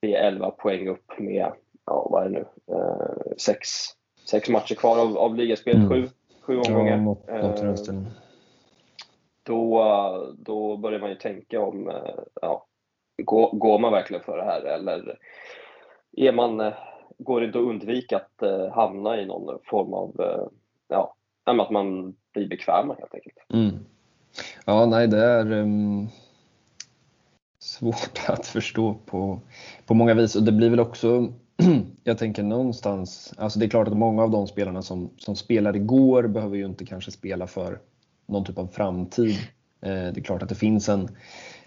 det 0.00 0.14
är 0.14 0.26
11 0.26 0.50
poäng 0.50 0.88
upp 0.88 1.18
med, 1.18 1.52
ja 1.86 2.08
vad 2.10 2.24
är 2.24 2.28
det 2.28 2.38
nu, 2.38 2.74
eh, 2.76 3.36
sex, 3.38 3.68
sex 4.30 4.48
matcher 4.48 4.74
kvar 4.74 4.98
av, 4.98 5.18
av 5.18 5.34
ligaspelet, 5.34 5.82
mm. 5.82 5.88
sju, 5.88 6.08
sju 6.40 6.56
omgångar. 6.56 7.16
Ja, 7.26 7.42
något, 7.42 7.62
något 7.62 7.88
då, 9.44 10.34
då 10.38 10.76
börjar 10.76 11.00
man 11.00 11.10
ju 11.10 11.16
tänka 11.16 11.60
om, 11.60 11.88
eh, 11.88 12.14
ja, 12.42 12.66
går, 13.22 13.52
går 13.52 13.78
man 13.78 13.92
verkligen 13.92 14.22
för 14.22 14.36
det 14.36 14.44
här 14.44 14.60
eller 14.60 15.18
är 16.16 16.32
man, 16.32 16.60
eh, 16.60 16.72
går 17.18 17.40
det 17.40 17.46
inte 17.46 17.58
att 17.58 17.64
undvika 17.64 18.16
att 18.16 18.42
eh, 18.42 18.72
hamna 18.72 19.20
i 19.20 19.26
någon 19.26 19.58
form 19.64 19.94
av, 19.94 20.14
ja, 20.88 21.14
att 21.44 21.70
man 21.70 22.14
blir 22.32 22.48
bekväm 22.48 22.88
helt 22.88 23.14
enkelt. 23.14 23.36
Mm. 23.52 23.78
Ja, 24.64 24.86
nej 24.86 25.08
det 25.08 25.24
är 25.24 25.52
um, 25.52 26.08
svårt 27.58 28.20
att 28.28 28.46
förstå 28.46 28.94
på, 29.06 29.40
på 29.86 29.94
många 29.94 30.14
vis 30.14 30.36
och 30.36 30.42
det 30.42 30.52
blir 30.52 30.70
väl 30.70 30.80
också 30.80 31.32
jag 32.04 32.18
tänker 32.18 32.42
någonstans, 32.42 33.34
alltså 33.38 33.58
det 33.58 33.66
är 33.66 33.70
klart 33.70 33.88
att 33.88 33.96
många 33.96 34.22
av 34.22 34.30
de 34.30 34.46
spelarna 34.46 34.82
som, 34.82 35.10
som 35.16 35.36
spelade 35.36 35.78
igår 35.78 36.26
behöver 36.26 36.56
ju 36.56 36.66
inte 36.66 36.86
kanske 36.86 37.10
spela 37.10 37.46
för 37.46 37.78
någon 38.26 38.44
typ 38.44 38.58
av 38.58 38.66
framtid. 38.66 39.36
Eh, 39.82 39.90
det 39.90 40.16
är 40.16 40.24
klart 40.24 40.42
att 40.42 40.48
det 40.48 40.54
finns 40.54 40.88
en, 40.88 41.08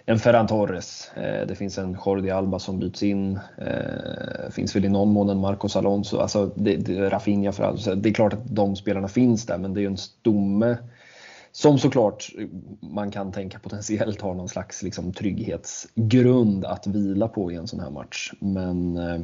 en 0.06 0.20
Ferran 0.20 0.48
Torres, 0.48 1.12
eh, 1.16 1.48
det 1.48 1.56
finns 1.56 1.78
en 1.78 1.98
Jordi 2.06 2.30
Alba 2.30 2.60
som 2.60 2.80
byts 2.80 3.04
in, 3.04 3.40
det 3.58 4.52
finns 4.52 4.76
väl 4.76 4.86
i 4.86 4.90
någon 4.90 5.14
mån 5.14 5.30
en 5.30 5.40
Marcos 5.40 5.76
Alonso, 5.76 6.18
alltså 6.18 6.52
det, 6.56 6.76
det, 6.76 7.10
Rafinha 7.10 7.52
för 7.52 7.64
allt. 7.64 8.04
Det 8.04 8.10
är 8.10 8.14
klart 8.14 8.34
att 8.34 8.56
de 8.56 8.76
spelarna 8.76 9.08
finns 9.08 9.46
där 9.46 9.58
men 9.58 9.74
det 9.74 9.80
är 9.80 9.82
ju 9.82 9.88
en 9.88 9.98
stomme 9.98 10.78
som 11.58 11.80
såklart 11.80 12.30
man 12.80 13.12
kan 13.12 13.32
tänka 13.32 13.60
potentiellt 13.60 14.22
har 14.22 14.34
någon 14.34 14.50
slags 14.50 14.84
liksom, 14.84 15.14
trygghetsgrund 15.14 16.66
att 16.66 16.88
vila 16.88 17.28
på 17.28 17.52
i 17.52 17.56
en 17.56 17.68
sån 17.68 17.80
här 17.80 17.90
match. 17.90 18.34
Men 18.40 18.98
eh, 18.98 19.22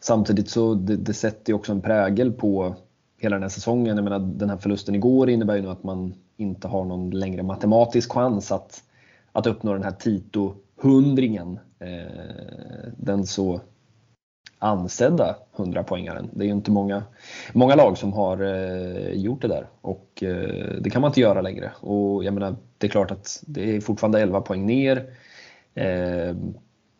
samtidigt 0.00 0.50
så 0.50 0.74
det, 0.74 0.96
det 0.96 1.14
sätter 1.14 1.52
ju 1.52 1.54
också 1.54 1.72
en 1.72 1.80
prägel 1.80 2.32
på 2.32 2.76
hela 3.22 3.36
den 3.36 3.42
här 3.42 3.48
säsongen. 3.48 3.96
Jag 3.96 4.04
menar, 4.04 4.18
den 4.18 4.50
här 4.50 4.56
förlusten 4.56 4.94
igår 4.94 5.30
innebär 5.30 5.56
ju 5.56 5.62
nu 5.62 5.68
att 5.68 5.84
man 5.84 6.14
inte 6.36 6.68
har 6.68 6.84
någon 6.84 7.10
längre 7.10 7.42
matematisk 7.42 8.12
chans 8.12 8.52
att, 8.52 8.82
att 9.32 9.46
uppnå 9.46 9.72
den 9.72 9.84
här 9.84 9.92
Tito-hundringen. 9.92 11.58
Eh, 11.78 12.92
den 12.96 13.26
så 13.26 13.60
ansedda 14.58 15.36
100-poängaren. 15.56 16.28
Det 16.32 16.44
är 16.44 16.46
ju 16.46 16.52
inte 16.52 16.70
många, 16.70 17.02
många 17.52 17.74
lag 17.74 17.98
som 17.98 18.12
har 18.12 18.42
eh, 18.42 19.12
gjort 19.12 19.42
det 19.42 19.48
där 19.48 19.66
och 19.80 20.22
eh, 20.22 20.80
det 20.80 20.90
kan 20.90 21.02
man 21.02 21.08
inte 21.08 21.20
göra 21.20 21.40
längre. 21.40 21.72
Och 21.80 22.24
jag 22.24 22.34
menar, 22.34 22.56
det 22.78 22.86
är 22.86 22.90
klart 22.90 23.10
att 23.10 23.42
det 23.46 23.76
är 23.76 23.80
fortfarande 23.80 24.20
11 24.20 24.40
poäng 24.40 24.66
ner. 24.66 24.96
Eh, 25.74 26.36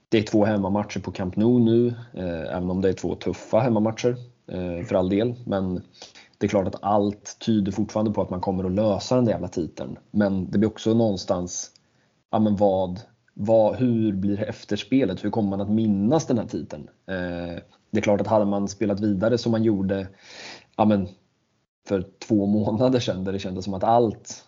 det 0.09 0.19
är 0.19 0.23
två 0.23 0.45
hemmamatcher 0.45 1.01
på 1.01 1.13
Camp 1.13 1.37
Nou 1.37 1.59
nu, 1.59 1.87
eh, 2.15 2.57
även 2.57 2.71
om 2.71 2.81
det 2.81 2.89
är 2.89 2.93
två 2.93 3.15
tuffa 3.15 3.61
hemmamatcher 3.61 4.17
Eh, 4.53 4.85
för 4.85 4.95
all 4.95 5.09
del. 5.09 5.35
Men 5.47 5.83
det 6.39 6.47
är 6.47 6.49
klart 6.49 6.67
att 6.67 6.83
allt 6.83 7.37
tyder 7.41 7.73
fortfarande 7.73 8.13
på 8.13 8.23
att 8.23 8.31
man 8.31 8.41
kommer 8.41 8.65
att 8.65 8.73
lösa 8.73 9.15
den 9.15 9.25
där 9.25 9.33
jävla 9.33 9.49
titeln. 9.49 9.99
Men 10.11 10.51
det 10.51 10.59
blir 10.59 10.69
också 10.69 10.95
någonstans, 10.95 11.71
ja 12.31 12.39
men 12.39 12.57
vad, 12.57 13.01
vad, 13.35 13.77
hur 13.77 14.13
blir 14.13 14.43
efterspelet? 14.43 15.25
Hur 15.25 15.31
kommer 15.31 15.51
man 15.51 15.61
att 15.61 15.71
minnas 15.71 16.27
den 16.27 16.39
här 16.39 16.47
titeln? 16.47 16.89
Eh, 17.07 17.63
det 17.91 17.99
är 17.99 18.01
klart 18.01 18.21
att 18.21 18.27
hade 18.27 18.45
man 18.45 18.69
spelat 18.69 19.01
vidare 19.01 19.39
som 19.39 19.53
man 19.53 19.65
gjorde 19.65 20.09
ja 20.77 20.85
men, 20.85 21.09
för 21.89 22.05
två 22.29 22.47
månader 22.47 23.01
sedan 23.01 23.25
där 23.25 23.33
det 23.33 23.39
kändes 23.39 23.65
som 23.65 23.75
att 23.75 23.85
allt 23.85 24.45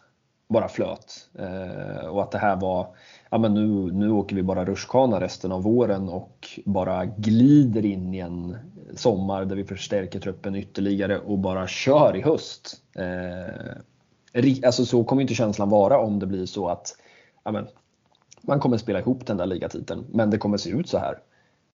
bara 0.49 0.69
flöt 0.69 1.29
eh, 1.39 2.07
och 2.07 2.23
att 2.23 2.31
det 2.31 2.39
här 2.39 2.57
var 2.57 2.87
ja 3.31 3.39
men 3.39 3.55
nu, 3.55 3.93
nu 3.93 4.11
åker 4.11 4.37
vi 4.37 4.43
bara 4.43 4.65
rutschkana 4.65 5.21
resten 5.21 5.53
av 5.53 5.63
våren 5.63 6.09
och 6.09 6.49
bara 6.65 7.05
glider 7.05 7.85
in 7.85 8.15
i 8.15 8.19
en 8.19 8.57
sommar 8.95 9.45
där 9.45 9.57
vi 9.57 9.65
förstärker 9.65 10.21
truppen 10.21 10.55
ytterligare 10.55 11.19
och 11.19 11.39
bara 11.39 11.67
kör 11.67 12.17
i 12.17 12.21
höst. 12.21 12.77
Eh, 12.97 14.57
alltså 14.67 14.85
så 14.85 15.05
kommer 15.05 15.23
inte 15.23 15.35
känslan 15.35 15.71
vara 15.71 15.99
om 15.99 16.19
det 16.19 16.27
blir 16.27 16.47
så 16.47 16.69
att 16.69 16.97
ja 17.45 17.53
men, 17.53 17.67
man 18.41 18.61
kommer 18.61 18.77
spela 18.77 18.99
ihop 18.99 19.27
den 19.27 19.37
där 19.37 19.47
ligatiteln, 19.47 20.05
men 20.09 20.31
det 20.31 20.39
kommer 20.39 20.57
se 20.57 20.71
ut 20.71 20.89
så 20.89 20.99
här. 20.99 21.19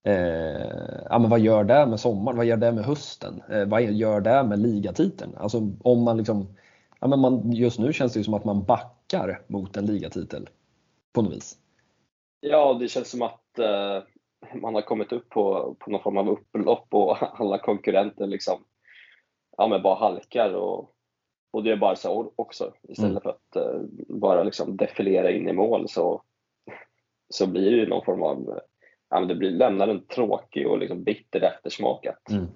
Eh, 0.02 1.02
ja, 1.10 1.18
men 1.18 1.30
vad 1.30 1.40
gör 1.40 1.64
det 1.64 1.86
med 1.86 2.00
sommaren? 2.00 2.36
Vad 2.36 2.46
gör 2.46 2.56
det 2.56 2.72
med 2.72 2.84
hösten? 2.84 3.42
Eh, 3.50 3.64
vad 3.64 3.82
gör 3.82 4.20
det 4.20 4.42
med 4.44 4.58
ligatiteln? 4.58 5.32
Alltså 5.36 5.72
om 5.82 6.02
man 6.02 6.16
liksom, 6.16 6.48
ja, 7.00 7.08
men 7.08 7.20
man, 7.20 7.52
just 7.52 7.78
nu 7.78 7.92
känns 7.92 8.12
det 8.12 8.20
ju 8.20 8.24
som 8.24 8.34
att 8.34 8.44
man 8.44 8.64
backar 8.64 9.42
mot 9.46 9.76
en 9.76 9.86
ligatitel 9.86 10.48
på 11.12 11.22
något 11.22 11.32
vis. 11.32 11.58
Ja, 12.40 12.74
det 12.74 12.88
känns 12.88 13.10
som 13.10 13.22
att 13.22 13.58
eh, 13.58 14.02
man 14.54 14.74
har 14.74 14.82
kommit 14.82 15.12
upp 15.12 15.28
på, 15.28 15.76
på 15.78 15.90
någon 15.90 16.02
form 16.02 16.16
av 16.16 16.28
upplopp 16.28 16.86
och 16.90 17.16
alla 17.40 17.58
konkurrenter 17.58 18.26
liksom 18.26 18.64
ja, 19.56 19.68
men 19.68 19.82
bara 19.82 19.94
halkar 19.94 20.54
och, 20.54 20.94
och 21.50 21.64
det 21.64 21.72
är 21.72 21.76
bara 21.76 21.96
så 21.96 22.32
också. 22.36 22.74
Istället 22.88 23.10
mm. 23.10 23.22
för 23.22 23.30
att 23.30 23.56
eh, 23.56 23.80
bara 24.08 24.42
liksom 24.42 24.76
defilera 24.76 25.30
in 25.30 25.48
i 25.48 25.52
mål 25.52 25.88
så, 25.88 26.22
så 27.28 27.46
blir 27.46 27.70
det 27.70 27.76
ju 27.76 27.88
någon 27.88 28.04
form 28.04 28.22
av, 28.22 28.60
ja, 29.10 29.20
men 29.20 29.28
det 29.28 29.34
blir, 29.34 29.50
lämnar 29.50 29.88
en 29.88 30.06
tråkig 30.06 30.66
och 30.66 30.78
liksom 30.78 31.04
bitter 31.04 31.40
eftersmak 31.40 32.06
att 32.06 32.30
mm. 32.30 32.46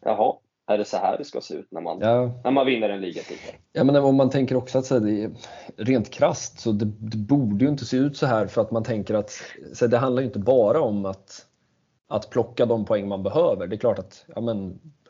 jaha, 0.00 0.36
är 0.66 0.78
det 0.78 0.84
så 0.84 0.96
här 0.96 1.18
det 1.18 1.24
ska 1.24 1.40
se 1.40 1.54
ut 1.54 1.68
när 1.70 1.80
man, 1.80 1.98
ja. 2.00 2.40
när 2.44 2.50
man 2.50 2.66
vinner 2.66 2.88
en 2.88 3.00
ligatitel? 3.00 3.54
Ja, 3.72 3.84
men 3.84 3.96
om 3.96 4.16
man 4.16 4.30
tänker 4.30 4.56
också 4.56 4.78
att 4.78 4.86
så 4.86 4.98
det 4.98 5.30
rent 5.76 6.10
krast 6.10 6.60
så 6.60 6.72
det, 6.72 6.84
det, 6.84 7.16
borde 7.16 7.64
ju 7.64 7.70
inte 7.70 7.84
se 7.84 7.96
ut 7.96 8.16
så 8.16 8.26
här 8.26 8.46
för 8.46 8.60
att 8.60 8.70
man 8.70 8.84
tänker 8.84 9.14
att 9.14 9.32
så 9.72 9.86
det 9.86 9.98
handlar 9.98 10.22
ju 10.22 10.26
inte 10.26 10.38
bara 10.38 10.80
om 10.80 11.04
att, 11.04 11.46
att 12.08 12.30
plocka 12.30 12.66
de 12.66 12.84
poäng 12.84 13.08
man 13.08 13.22
behöver. 13.22 13.66
Det 13.66 13.76
är 13.76 13.78
klart 13.78 13.98
att 13.98 14.24
ja, 14.34 14.40
men, 14.40 14.58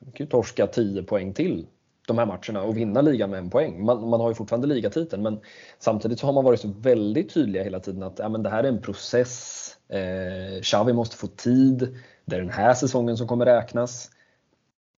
man 0.00 0.12
kan 0.12 0.26
ju 0.26 0.30
torska 0.30 0.66
10 0.66 1.02
poäng 1.02 1.34
till 1.34 1.66
de 2.06 2.18
här 2.18 2.26
matcherna 2.26 2.62
och 2.62 2.76
vinna 2.76 3.00
ligan 3.00 3.30
med 3.30 3.38
en 3.38 3.50
poäng. 3.50 3.84
Man, 3.84 4.08
man 4.08 4.20
har 4.20 4.28
ju 4.28 4.34
fortfarande 4.34 4.66
ligatiteln 4.66 5.22
men 5.22 5.40
samtidigt 5.78 6.18
så 6.18 6.26
har 6.26 6.32
man 6.32 6.44
varit 6.44 6.60
så 6.60 6.68
väldigt 6.68 7.34
tydliga 7.34 7.62
hela 7.62 7.80
tiden 7.80 8.02
att 8.02 8.18
ja, 8.18 8.28
men 8.28 8.42
det 8.42 8.50
här 8.50 8.64
är 8.64 8.68
en 8.68 8.82
process. 8.82 9.66
Eh, 9.88 10.60
Xavi 10.62 10.92
måste 10.92 11.16
få 11.16 11.26
tid. 11.26 11.98
Det 12.24 12.36
är 12.36 12.40
den 12.40 12.50
här 12.50 12.74
säsongen 12.74 13.16
som 13.16 13.28
kommer 13.28 13.46
räknas 13.46 14.10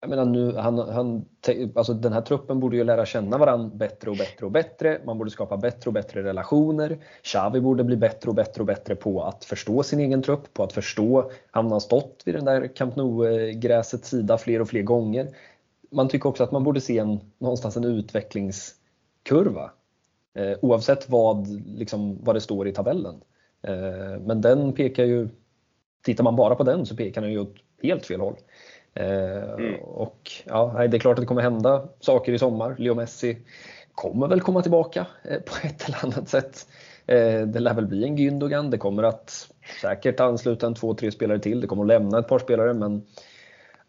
jag 0.03 0.09
menar 0.09 0.25
nu, 0.25 0.55
han, 0.55 0.77
han, 0.77 1.25
alltså 1.75 1.93
den 1.93 2.13
här 2.13 2.21
truppen 2.21 2.59
borde 2.59 2.77
ju 2.77 2.83
lära 2.83 3.05
känna 3.05 3.37
varandra 3.37 3.75
bättre 3.75 4.09
och 4.09 4.17
bättre 4.17 4.45
och 4.45 4.51
bättre. 4.51 5.01
Man 5.05 5.17
borde 5.17 5.31
skapa 5.31 5.57
bättre 5.57 5.89
och 5.89 5.93
bättre 5.93 6.23
relationer. 6.23 6.97
Xavi 7.21 7.61
borde 7.61 7.83
bli 7.83 7.97
bättre 7.97 8.29
och 8.29 8.35
bättre 8.35 8.61
och 8.61 8.65
bättre 8.65 8.95
på 8.95 9.23
att 9.23 9.45
förstå 9.45 9.83
sin 9.83 9.99
egen 9.99 10.21
trupp, 10.21 10.53
på 10.53 10.63
att 10.63 10.73
förstå, 10.73 11.31
han 11.51 11.71
har 11.71 11.79
stått 11.79 12.21
vid 12.25 12.35
den 12.35 12.45
där 12.45 12.75
Camp 12.75 12.95
Nou-gräsets 12.95 14.09
sida 14.09 14.37
fler 14.37 14.61
och 14.61 14.69
fler 14.69 14.81
gånger. 14.81 15.27
Man 15.91 16.07
tycker 16.07 16.29
också 16.29 16.43
att 16.43 16.51
man 16.51 16.63
borde 16.63 16.81
se 16.81 16.97
en, 16.97 17.19
någonstans 17.37 17.77
en 17.77 17.83
utvecklingskurva. 17.83 19.71
Eh, 20.35 20.57
oavsett 20.61 21.09
vad, 21.09 21.47
liksom, 21.65 22.23
vad 22.23 22.35
det 22.35 22.41
står 22.41 22.67
i 22.67 22.71
tabellen. 22.71 23.15
Eh, 23.61 24.19
men 24.21 24.41
den 24.41 24.73
pekar 24.73 25.03
ju, 25.03 25.29
tittar 26.05 26.23
man 26.23 26.35
bara 26.35 26.55
på 26.55 26.63
den 26.63 26.85
så 26.85 26.95
pekar 26.95 27.21
den 27.21 27.31
ju 27.31 27.39
åt 27.39 27.55
helt 27.83 28.05
fel 28.05 28.19
håll. 28.19 28.35
Eh, 28.95 29.53
mm. 29.53 29.81
Och 29.81 30.31
ja, 30.45 30.87
det 30.89 30.97
är 30.97 30.99
klart 30.99 31.17
att 31.17 31.21
det 31.21 31.27
kommer 31.27 31.41
hända 31.41 31.87
saker 31.99 32.33
i 32.33 32.39
sommar. 32.39 32.75
Leo 32.79 32.95
Messi 32.95 33.37
kommer 33.95 34.27
väl 34.27 34.41
komma 34.41 34.61
tillbaka 34.61 35.07
eh, 35.23 35.39
på 35.39 35.67
ett 35.67 35.87
eller 35.87 36.05
annat 36.05 36.29
sätt. 36.29 36.67
Eh, 37.05 37.41
det 37.41 37.59
lär 37.59 37.73
väl 37.73 37.87
bli 37.87 38.03
en 38.03 38.17
Gündogan. 38.17 38.71
Det 38.71 38.77
kommer 38.77 39.03
att 39.03 39.49
säkert 39.81 40.19
ansluta 40.19 40.67
en 40.67 40.75
två, 40.75 40.93
tre 40.93 41.11
spelare 41.11 41.39
till. 41.39 41.61
Det 41.61 41.67
kommer 41.67 41.83
att 41.83 41.87
lämna 41.87 42.19
ett 42.19 42.27
par 42.27 42.39
spelare 42.39 42.73
men 42.73 43.03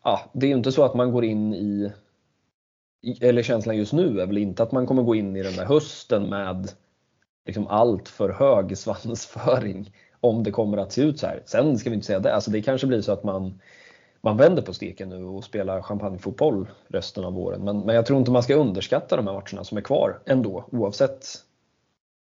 ja, 0.04 0.20
det 0.32 0.46
är 0.46 0.48
ju 0.48 0.56
inte 0.56 0.72
så 0.72 0.84
att 0.84 0.94
man 0.94 1.12
går 1.12 1.24
in 1.24 1.54
i 1.54 1.92
eller 3.20 3.42
känslan 3.42 3.76
just 3.76 3.92
nu 3.92 4.20
är 4.20 4.26
väl 4.26 4.38
inte 4.38 4.62
att 4.62 4.72
man 4.72 4.86
kommer 4.86 5.02
gå 5.02 5.14
in 5.14 5.36
i 5.36 5.42
den 5.42 5.52
där 5.52 5.64
hösten 5.64 6.22
med 6.22 6.72
liksom 7.46 7.66
allt 7.66 8.08
för 8.08 8.28
hög 8.28 8.78
svansföring 8.78 9.92
om 10.20 10.42
det 10.42 10.50
kommer 10.50 10.78
att 10.78 10.92
se 10.92 11.02
ut 11.02 11.18
så 11.18 11.26
här. 11.26 11.42
Sen 11.46 11.78
ska 11.78 11.90
vi 11.90 11.94
inte 11.94 12.06
säga 12.06 12.20
det, 12.20 12.34
alltså 12.34 12.50
det 12.50 12.62
kanske 12.62 12.86
blir 12.86 13.00
så 13.00 13.12
att 13.12 13.24
man 13.24 13.60
man 14.24 14.36
vänder 14.36 14.62
på 14.62 14.72
steken 14.72 15.08
nu 15.08 15.24
och 15.24 15.44
spelar 15.44 15.82
champagnefotboll 15.82 16.68
resten 16.88 17.24
av 17.24 17.32
våren. 17.32 17.64
Men, 17.64 17.80
men 17.80 17.94
jag 17.94 18.06
tror 18.06 18.18
inte 18.18 18.30
man 18.30 18.42
ska 18.42 18.54
underskatta 18.54 19.16
de 19.16 19.26
här 19.26 19.34
matcherna 19.34 19.64
som 19.64 19.78
är 19.78 19.82
kvar 19.82 20.18
ändå 20.26 20.64
oavsett 20.72 21.26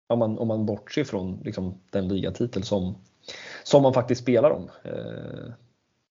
om 0.07 0.19
man, 0.19 0.39
om 0.39 0.49
man 0.49 0.67
bortser 0.67 1.05
från 1.05 1.41
liksom, 1.45 1.81
den 1.91 2.09
ligatitel 2.09 2.63
som, 2.63 2.95
som 3.63 3.83
man 3.83 3.95
faktiskt 3.95 4.23
spelar 4.23 4.51
om. 4.51 4.71
Eh, 4.85 5.53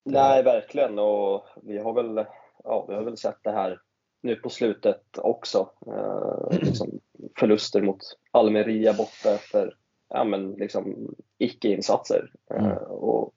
Nej, 0.05 0.43
verkligen. 0.43 0.99
Och 0.99 1.45
vi 1.63 1.77
har 1.77 1.93
väl, 1.93 2.25
ja, 2.63 2.85
vi 2.87 2.95
har 2.95 3.03
väl 3.03 3.17
sett 3.17 3.39
det 3.41 3.51
här 3.51 3.81
nu 4.21 4.35
på 4.35 4.49
slutet 4.49 5.03
också. 5.17 5.69
Eh, 5.87 6.57
liksom 6.61 6.99
förluster 7.39 7.81
mot 7.81 7.99
Almeria 8.31 8.93
borta 8.93 9.29
efter 9.35 9.75
ja, 10.09 10.23
men 10.23 10.51
liksom 10.51 11.15
icke-insatser. 11.37 12.31
Mm. 12.49 12.71
Eh, 12.71 12.77
och 12.77 13.33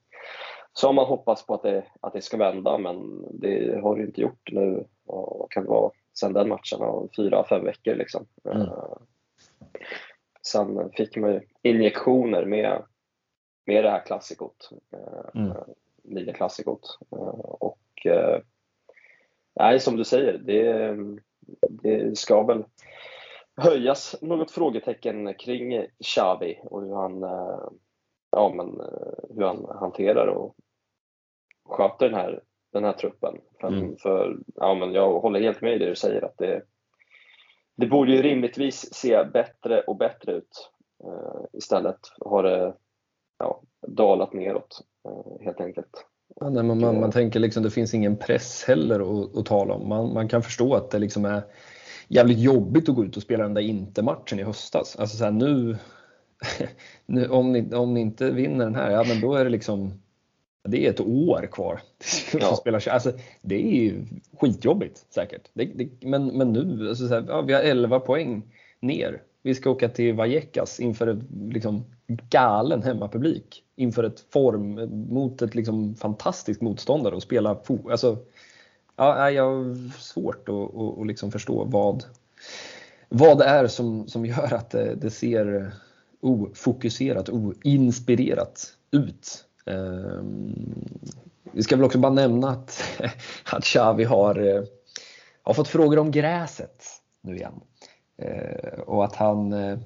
så 0.72 0.86
har 0.86 0.92
man 0.92 1.06
hoppats 1.06 1.46
på 1.46 1.54
att 1.54 1.62
det, 1.62 1.84
att 2.00 2.12
det 2.12 2.20
ska 2.20 2.36
vända, 2.36 2.78
men 2.78 3.24
det 3.30 3.80
har 3.82 3.96
det 3.96 4.02
inte 4.02 4.20
gjort 4.20 4.52
nu. 4.52 4.84
Och 5.06 5.38
vad 5.38 5.50
kan 5.50 5.62
det 5.62 5.70
vara? 5.70 5.92
Sen 6.18 6.32
den 6.32 6.48
matchen, 6.48 7.08
fyra, 7.16 7.44
fem 7.48 7.64
veckor 7.64 7.94
liksom. 7.94 8.26
Mm. 8.44 8.60
Eh, 8.60 8.96
sen 10.46 10.90
fick 10.92 11.16
man 11.16 11.32
ju 11.32 11.40
injektioner 11.62 12.44
med, 12.44 12.82
med 13.66 13.84
det 13.84 13.90
här 13.90 14.06
klassikot. 14.06 14.70
Eh, 14.92 15.40
mm. 15.42 15.56
Liga-klassikot. 16.04 16.98
Och 17.60 17.78
nej, 19.54 19.80
som 19.80 19.96
du 19.96 20.04
säger, 20.04 20.38
det, 20.38 20.96
det 21.70 22.18
ska 22.18 22.42
väl 22.42 22.64
höjas 23.56 24.16
något 24.20 24.50
frågetecken 24.50 25.34
kring 25.34 25.86
Xavi 26.04 26.60
och 26.64 26.82
hur 26.82 26.94
han, 26.94 27.22
eh, 27.22 27.68
ja, 28.32 28.52
men, 28.54 28.80
eh, 28.80 29.34
hur 29.36 29.42
han 29.42 29.66
hanterar 29.80 30.26
och 30.26 30.56
sköter 31.64 32.08
den 32.08 32.14
här, 32.14 32.42
den 32.72 32.84
här 32.84 32.92
truppen. 32.92 33.38
För, 33.60 33.68
mm. 33.68 33.96
för, 33.96 34.38
ja, 34.54 34.74
men 34.74 34.92
jag 34.92 35.20
håller 35.20 35.40
helt 35.40 35.60
med 35.60 35.74
i 35.74 35.78
det 35.78 35.88
du 35.88 35.96
säger 35.96 36.24
att 36.24 36.38
det, 36.38 36.62
det 37.76 37.86
borde 37.86 38.12
ju 38.12 38.22
rimligtvis 38.22 38.94
se 38.94 39.24
bättre 39.24 39.80
och 39.80 39.96
bättre 39.96 40.32
ut. 40.32 40.70
Uh, 41.04 41.44
istället 41.52 41.98
har 42.20 42.42
det 42.42 42.74
ja, 43.38 43.62
dalat 43.88 44.32
neråt 44.32 44.80
uh, 45.08 45.44
helt 45.44 45.60
enkelt. 45.60 46.06
Ja, 46.40 46.50
nej, 46.50 46.62
man, 46.62 46.80
man, 46.80 47.00
man, 47.00 47.10
tänker 47.10 47.40
liksom 47.40 47.62
det 47.62 47.70
finns 47.70 47.94
ingen 47.94 48.16
press 48.16 48.64
heller 48.64 49.00
att, 49.00 49.36
att 49.36 49.46
tala 49.46 49.74
om. 49.74 49.88
Man, 49.88 50.12
man 50.12 50.28
kan 50.28 50.42
förstå 50.42 50.74
att 50.74 50.90
det 50.90 50.98
liksom 50.98 51.24
är 51.24 51.42
jävligt 52.08 52.38
jobbigt 52.38 52.88
att 52.88 52.94
gå 52.94 53.04
ut 53.04 53.16
och 53.16 53.22
spela 53.22 53.42
den 53.42 53.54
där 53.54 53.62
inte-matchen 53.62 54.38
i 54.38 54.42
höstas. 54.42 54.96
Alltså 54.96 55.16
så 55.16 55.24
här, 55.24 55.30
nu, 55.30 55.76
nu, 57.06 57.28
om, 57.28 57.52
ni, 57.52 57.74
om 57.74 57.94
ni 57.94 58.00
inte 58.00 58.30
vinner 58.30 58.64
den 58.64 58.74
här, 58.74 58.90
ja 58.90 59.04
men 59.08 59.20
då 59.20 59.34
är 59.34 59.44
det 59.44 59.50
liksom 59.50 59.92
det 60.64 60.86
är 60.86 60.90
ett 60.90 61.00
år 61.00 61.48
kvar. 61.52 61.80
Ja. 62.40 62.56
Spela, 62.56 62.80
alltså, 62.90 63.12
det 63.42 63.54
är 63.54 63.82
ju 63.82 64.04
skitjobbigt 64.40 65.06
säkert. 65.14 65.48
Det, 65.52 65.64
det, 65.64 65.88
men, 66.00 66.26
men 66.26 66.52
nu, 66.52 66.88
alltså, 66.88 67.08
så 67.08 67.14
här, 67.14 67.24
ja, 67.28 67.40
vi 67.40 67.52
har 67.52 67.60
11 67.60 68.00
poäng 68.00 68.42
ner. 68.80 69.22
Vi 69.42 69.54
ska 69.54 69.70
åka 69.70 69.88
till 69.88 70.14
Vallecas 70.14 70.80
inför 70.80 71.06
ett 71.06 71.18
liksom, 71.48 71.84
galen 72.06 72.82
hemmapublik. 72.82 73.64
Inför 73.76 74.04
ett 74.04 74.20
form, 74.20 74.74
mot 75.08 75.42
ett 75.42 75.54
liksom, 75.54 75.94
fantastiskt 75.94 76.60
motståndare 76.60 77.14
och 77.14 77.22
spela 77.22 77.60
alltså, 77.90 78.18
ja, 78.96 79.30
jag 79.30 79.44
har 79.44 79.90
svårt 79.98 80.48
att, 80.48 80.54
att, 80.54 80.98
att 80.98 81.06
liksom 81.06 81.32
förstå 81.32 81.64
vad, 81.64 82.04
vad 83.08 83.38
det 83.38 83.44
är 83.44 83.66
som, 83.66 84.08
som 84.08 84.26
gör 84.26 84.54
att 84.54 84.70
det, 84.70 84.94
det 84.94 85.10
ser 85.10 85.72
ofokuserat, 86.22 87.28
oinspirerat 87.28 88.76
ut. 88.90 89.44
Um, 89.66 90.54
vi 91.52 91.62
ska 91.62 91.76
väl 91.76 91.84
också 91.84 91.98
bara 91.98 92.12
nämna 92.12 92.50
att, 92.50 92.82
att 93.52 93.64
Xavi 93.64 94.04
har, 94.04 94.56
eh, 94.56 94.62
har 95.42 95.54
fått 95.54 95.68
frågor 95.68 95.98
om 95.98 96.10
gräset 96.10 96.84
nu 97.22 97.36
igen. 97.36 97.60
Uh, 98.22 98.80
och 98.80 99.04
att 99.04 99.16
han, 99.16 99.52
uh, 99.52 99.78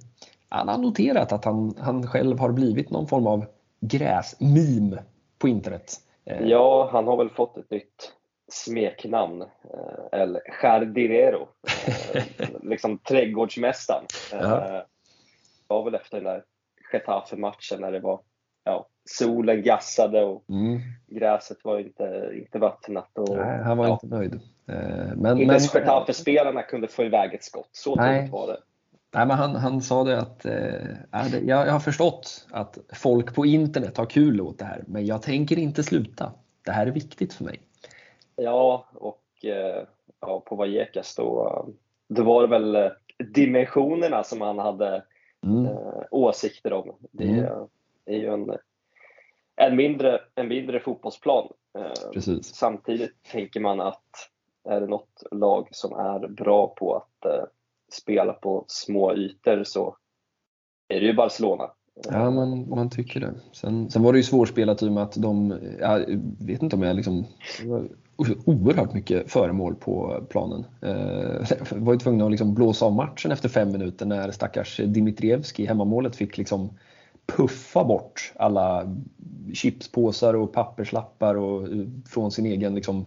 han 0.49 0.69
har 0.69 0.79
noterat 0.79 1.33
att 1.33 1.45
han, 1.45 1.75
han 1.79 2.07
själv 2.07 2.39
har 2.39 2.53
blivit 2.53 2.91
någon 2.91 3.07
form 3.07 3.27
av 3.27 3.45
gräsmeme 3.81 5.03
på 5.39 5.49
internet. 5.49 6.01
Ja, 6.41 6.89
han 6.93 7.07
har 7.07 7.17
väl 7.17 7.31
fått 7.31 7.57
ett 7.57 7.71
nytt 7.71 8.13
smeknamn, 8.49 9.43
eh, 9.43 10.21
El 10.21 10.39
Jardinero, 10.63 11.49
eh, 12.15 12.25
liksom 12.63 12.99
trädgårdsmästaren. 12.99 14.05
Det 14.31 14.87
var 15.69 15.85
väl 15.85 15.95
efter 15.95 16.17
den 16.17 16.25
där 16.25 16.45
Getafe-matchen 16.93 17.81
när 17.81 17.93
det 17.93 18.01
var 18.01 18.21
ja, 18.65 18.89
solen 19.05 19.63
gassade 19.63 20.25
och 20.25 20.51
mm. 20.51 20.81
gräset 21.07 21.59
var 21.65 21.79
inte, 21.79 22.31
inte 22.35 22.59
vattnat. 22.59 23.19
Och, 23.19 23.37
Nej, 23.37 23.63
han 23.63 23.79
var 23.79 23.87
ja. 23.87 23.93
inte 23.93 24.07
nöjd. 24.07 24.41
Men, 25.17 25.39
inte 25.39 25.43
ens 25.43 25.75
Getafe-spelarna 25.75 26.63
kunde 26.63 26.89
få 26.89 27.05
iväg 27.05 27.35
ett 27.35 27.45
skott, 27.45 27.69
så 27.73 27.97
tungt 27.97 28.33
var 28.33 28.47
det. 28.47 28.59
Nej, 29.17 29.27
men 29.27 29.37
han, 29.37 29.57
han 29.57 29.83
sa 29.83 30.05
det 30.05 30.19
att 30.19 30.45
eh, 30.45 31.39
jag, 31.43 31.67
jag 31.67 31.73
har 31.73 31.81
förstått 31.81 32.47
att 32.51 32.79
folk 32.93 33.35
på 33.35 33.47
internet 33.47 33.97
har 33.97 34.07
kul 34.07 34.41
åt 34.41 34.59
det 34.59 34.65
här, 34.65 34.85
men 34.87 35.07
jag 35.07 35.23
tänker 35.23 35.59
inte 35.59 35.83
sluta. 35.83 36.33
Det 36.65 36.71
här 36.73 36.87
är 36.87 36.91
viktigt 36.91 37.33
för 37.33 37.45
mig. 37.45 37.61
Ja, 38.37 38.87
och 38.95 39.45
eh, 39.45 39.83
ja, 40.21 40.43
på 40.47 40.57
Vallecas 40.57 41.17
då, 41.17 41.67
då 42.09 42.23
var 42.23 42.43
det 42.43 42.49
väl 42.49 42.77
eh, 42.77 42.91
dimensionerna 43.35 44.25
som 44.25 44.41
han 44.41 44.59
hade 44.59 45.03
mm. 45.47 45.67
eh, 45.67 46.03
åsikter 46.11 46.73
om. 46.73 46.97
Det 47.13 47.25
mm. 47.25 47.69
är 48.05 48.17
ju 48.17 48.27
en, 48.27 48.51
en, 49.57 49.77
mindre, 49.77 50.21
en 50.35 50.49
mindre 50.49 50.81
fotbollsplan. 50.81 51.53
Eh, 51.79 52.21
samtidigt 52.43 53.23
tänker 53.23 53.61
man 53.61 53.81
att 53.81 54.31
är 54.69 54.81
det 54.81 54.87
något 54.87 55.23
lag 55.31 55.69
som 55.71 55.93
är 55.93 56.29
bra 56.29 56.75
på 56.77 56.97
att 56.97 57.25
eh, 57.25 57.45
spela 57.93 58.33
på 58.33 58.65
små 58.69 59.15
ytor 59.15 59.65
så 59.65 59.97
är 60.89 61.01
det 61.01 61.07
ju 61.07 61.15
Barcelona. 61.15 61.71
Ja, 62.05 62.31
man, 62.31 62.69
man 62.69 62.91
tycker 62.91 63.21
det. 63.21 63.35
Sen, 63.53 63.91
sen 63.91 64.03
var 64.03 64.13
det 64.13 64.19
ju 64.19 64.23
svårspelat 64.23 64.83
i 64.83 64.89
och 64.89 64.93
med 64.93 65.03
att 65.03 65.15
de, 65.15 65.59
jag 65.81 65.99
vet 66.39 66.63
inte 66.63 66.77
om 66.77 66.83
jag 66.83 66.97
liksom, 66.97 67.25
oerhört 68.45 68.95
mycket 68.95 69.31
föremål 69.31 69.75
på 69.75 70.27
planen. 70.31 70.65
Eh, 70.81 71.57
var 71.71 71.93
ju 71.93 71.99
tvungna 71.99 72.25
att 72.25 72.31
liksom 72.31 72.55
blåsa 72.55 72.87
av 72.87 72.93
matchen 72.93 73.33
efter 73.33 73.49
fem 73.49 73.73
minuter 73.73 74.07
när 74.07 74.31
stackars 74.31 74.81
Dimitrievski, 74.85 75.67
hemmamålet, 75.67 76.17
fick 76.17 76.39
liksom 76.39 76.71
puffa 77.27 77.85
bort 77.85 78.33
alla 78.37 78.97
chipspåsar 79.53 80.35
och 80.35 80.53
papperslappar 80.53 81.35
och, 81.35 81.63
eh, 81.63 81.87
från 82.07 82.31
sin 82.31 82.47
egen 82.47 82.75
liksom, 82.75 83.05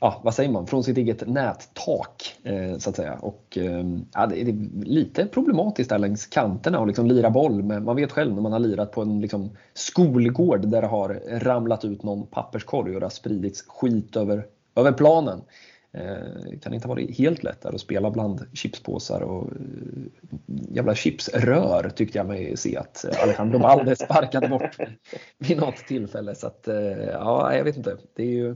ja, 0.00 0.20
vad 0.24 0.34
säger 0.34 0.50
man, 0.50 0.66
från 0.66 0.84
sitt 0.84 0.98
eget 0.98 1.28
nättak 1.28 2.36
eh, 2.42 2.78
så 2.78 2.90
att 2.90 2.96
säga. 2.96 3.14
Och, 3.14 3.58
eh, 3.58 3.84
ja, 4.14 4.26
det, 4.26 4.40
är 4.40 4.84
lite 4.84 5.26
problematiskt 5.26 5.90
där 5.90 5.98
längs 5.98 6.26
kanterna 6.26 6.80
och 6.80 6.86
liksom 6.86 7.06
lira 7.06 7.30
boll. 7.30 7.62
Men 7.62 7.84
man 7.84 7.96
vet 7.96 8.12
själv 8.12 8.34
när 8.34 8.42
man 8.42 8.52
har 8.52 8.58
lirat 8.58 8.92
på 8.92 9.02
en 9.02 9.20
liksom, 9.20 9.50
skolgård 9.74 10.68
där 10.68 10.80
det 10.80 10.88
har 10.88 11.20
ramlat 11.26 11.84
ut 11.84 12.02
någon 12.02 12.26
papperskorg 12.26 12.94
och 12.94 13.00
det 13.00 13.06
har 13.06 13.10
spridits 13.10 13.64
skit 13.68 14.16
över, 14.16 14.46
över 14.76 14.92
planen. 14.92 15.40
Det 15.94 16.52
eh, 16.52 16.58
kan 16.60 16.74
inte 16.74 16.88
vara 16.88 17.00
helt 17.00 17.42
lätt 17.42 17.60
där 17.60 17.74
att 17.74 17.80
spela 17.80 18.10
bland 18.10 18.46
chipspåsar 18.52 19.20
och 19.20 19.44
eh, 19.44 19.56
jävla 20.46 20.94
chipsrör 20.94 21.90
tyckte 21.94 22.18
jag 22.18 22.26
mig 22.26 22.56
se 22.56 22.76
att 22.76 23.04
Alejandro 23.22 23.58
Balde 23.58 23.96
sparkade 24.04 24.48
bort 24.48 24.76
vid 25.38 25.56
något 25.56 25.76
tillfälle. 25.76 26.34
Så 26.34 26.46
att, 26.46 26.68
eh, 26.68 27.04
ja, 27.12 27.56
jag 27.56 27.64
vet 27.64 27.76
inte. 27.76 27.96
Det 28.16 28.22
är 28.22 28.30
ju 28.30 28.54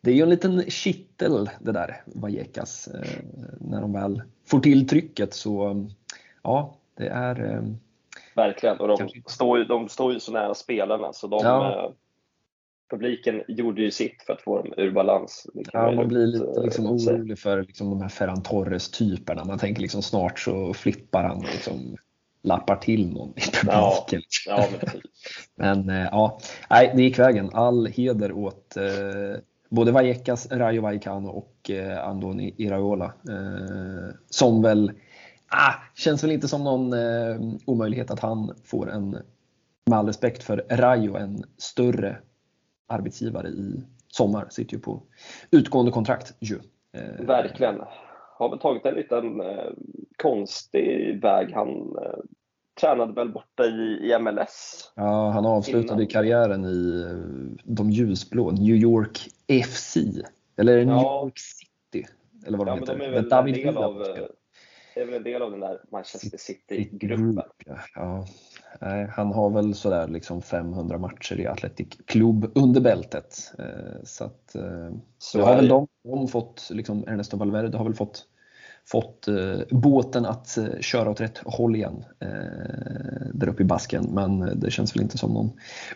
det 0.00 0.10
är 0.10 0.14
ju 0.14 0.22
en 0.22 0.30
liten 0.30 0.70
kittel 0.70 1.50
det 1.60 1.72
där 1.72 2.02
Vallecas. 2.06 2.88
Eh, 2.88 3.18
när 3.60 3.80
de 3.80 3.92
väl 3.92 4.22
får 4.46 4.60
till 4.60 4.88
trycket 4.88 5.34
så 5.34 5.86
ja, 6.42 6.76
det 6.94 7.08
är 7.08 7.52
eh, 7.52 7.62
Verkligen, 8.34 8.80
och 8.80 8.88
de, 8.88 8.96
kanske... 8.96 9.22
står, 9.26 9.58
ju, 9.58 9.64
de 9.64 9.88
står 9.88 10.12
ju 10.12 10.20
så 10.20 10.32
nära 10.32 10.54
spelarna 10.54 11.12
så 11.12 11.26
de, 11.26 11.40
ja. 11.42 11.84
eh, 11.84 11.90
publiken 12.90 13.42
gjorde 13.48 13.82
ju 13.82 13.90
sitt 13.90 14.22
för 14.22 14.32
att 14.32 14.42
få 14.42 14.62
dem 14.62 14.74
ur 14.76 14.90
balans. 14.90 15.46
Ja, 15.72 15.92
man 15.92 16.08
blir 16.08 16.26
lite 16.26 16.60
liksom, 16.60 16.86
orolig 16.86 17.38
för 17.38 17.62
liksom, 17.62 17.90
de 17.90 18.02
här 18.02 18.08
Ferran 18.08 18.42
Torres-typerna. 18.42 19.44
Man 19.44 19.58
tänker 19.58 19.82
liksom 19.82 20.02
snart 20.02 20.38
så 20.38 20.74
flippar 20.74 21.24
han 21.24 21.40
liksom 21.40 21.96
lappar 22.42 22.76
till 22.76 23.12
någon 23.12 23.28
i 23.28 23.40
publiken. 23.40 24.22
Ja, 24.46 24.56
ja, 24.56 24.66
men, 24.70 24.90
typ. 24.90 25.02
men 25.54 25.88
ja, 25.88 26.38
nej, 26.70 26.92
det 26.96 27.02
gick 27.02 27.18
vägen. 27.18 27.50
All 27.52 27.86
heder 27.86 28.32
åt 28.32 28.76
eh, 28.76 29.40
både 29.68 29.92
Vallecas, 29.92 30.50
Rayo 30.50 30.82
Vallecano 30.82 31.28
och 31.28 31.70
eh, 31.70 32.08
Andoni 32.08 32.54
Iraola. 32.56 33.04
Eh, 33.04 34.14
som 34.30 34.62
väl, 34.62 34.92
ah, 35.48 35.74
känns 35.94 36.24
väl 36.24 36.30
inte 36.30 36.48
som 36.48 36.64
någon 36.64 36.92
eh, 36.92 37.58
omöjlighet 37.64 38.10
att 38.10 38.20
han 38.20 38.54
får 38.64 38.90
en, 38.90 39.10
med 39.86 39.98
all 39.98 40.06
respekt 40.06 40.42
för 40.42 40.64
Rayo, 40.70 41.16
en 41.16 41.44
större 41.58 42.16
arbetsgivare 42.88 43.48
i 43.48 43.84
sommar. 44.08 44.46
Sitter 44.50 44.74
ju 44.74 44.80
på 44.80 45.02
utgående 45.50 45.92
kontrakt 45.92 46.34
ju. 46.40 46.58
Eh, 46.92 47.26
Verkligen. 47.26 47.80
Har 48.38 48.50
väl 48.50 48.58
tagit 48.58 48.86
en 48.86 48.94
liten 48.94 49.40
eh, 49.40 49.72
konstig 50.16 51.20
väg. 51.22 51.52
Han 51.54 51.68
eh, 52.02 52.18
tränade 52.80 53.12
väl 53.12 53.32
borta 53.32 53.64
i, 53.64 54.10
i 54.12 54.18
MLS. 54.18 54.92
Ja, 54.96 55.30
han 55.30 55.46
avslutade 55.46 56.02
innan. 56.02 56.06
karriären 56.06 56.64
i 56.64 57.02
eh, 57.02 57.64
de 57.64 57.90
ljusblå, 57.90 58.50
New 58.50 58.74
York 58.74 59.28
FC. 59.64 59.96
Eller 60.56 60.76
New 60.84 60.94
ja. 60.94 61.22
York 61.24 61.38
City. 61.38 62.06
Eller 62.46 62.58
vad 62.58 62.66
de 62.66 62.70
ja, 62.70 62.80
heter. 62.80 62.96
Men 62.96 63.00
de 63.00 63.06
är 63.06 63.20
väl 63.20 63.28
David 63.28 63.56
en 63.56 63.62
del 63.62 63.76
av, 63.76 64.02
är 64.94 65.04
väl 65.04 65.14
en 65.14 65.22
del 65.22 65.42
av 65.42 65.50
den 65.50 65.60
där 65.60 65.80
Manchester 65.92 66.38
City-gruppen. 66.38 67.44
Ja. 67.94 68.26
han 69.10 69.32
har 69.32 69.50
väl 69.50 69.74
sådär 69.74 70.08
liksom 70.08 70.42
500 70.42 70.98
matcher 70.98 71.40
i 71.40 71.46
Athletic 71.46 71.88
Club 72.06 72.52
under 72.54 72.80
bältet. 72.80 73.52
Eh, 73.58 74.02
så 74.04 74.24
att, 74.24 74.54
eh, 74.54 74.90
så 75.18 75.42
har 75.42 75.56
väl 75.56 75.68
de, 75.68 75.88
de 76.04 76.28
fått, 76.28 76.68
liksom 76.70 77.08
Ernesto 77.08 77.36
Valverde 77.36 77.78
har 77.78 77.84
väl 77.84 77.94
fått 77.94 78.26
fått 78.90 79.28
eh, 79.28 79.60
båten 79.70 80.26
att 80.26 80.56
eh, 80.56 80.80
köra 80.80 81.10
åt 81.10 81.20
rätt 81.20 81.38
håll 81.44 81.76
igen 81.76 82.04
eh, 82.20 83.26
där 83.34 83.48
uppe 83.48 83.62
i 83.62 83.66
basken. 83.66 84.04
Men 84.12 84.60
det 84.60 84.70
känns 84.70 84.96
väl 84.96 85.02
inte 85.02 85.18
som 85.18 85.34
någon 85.34 85.50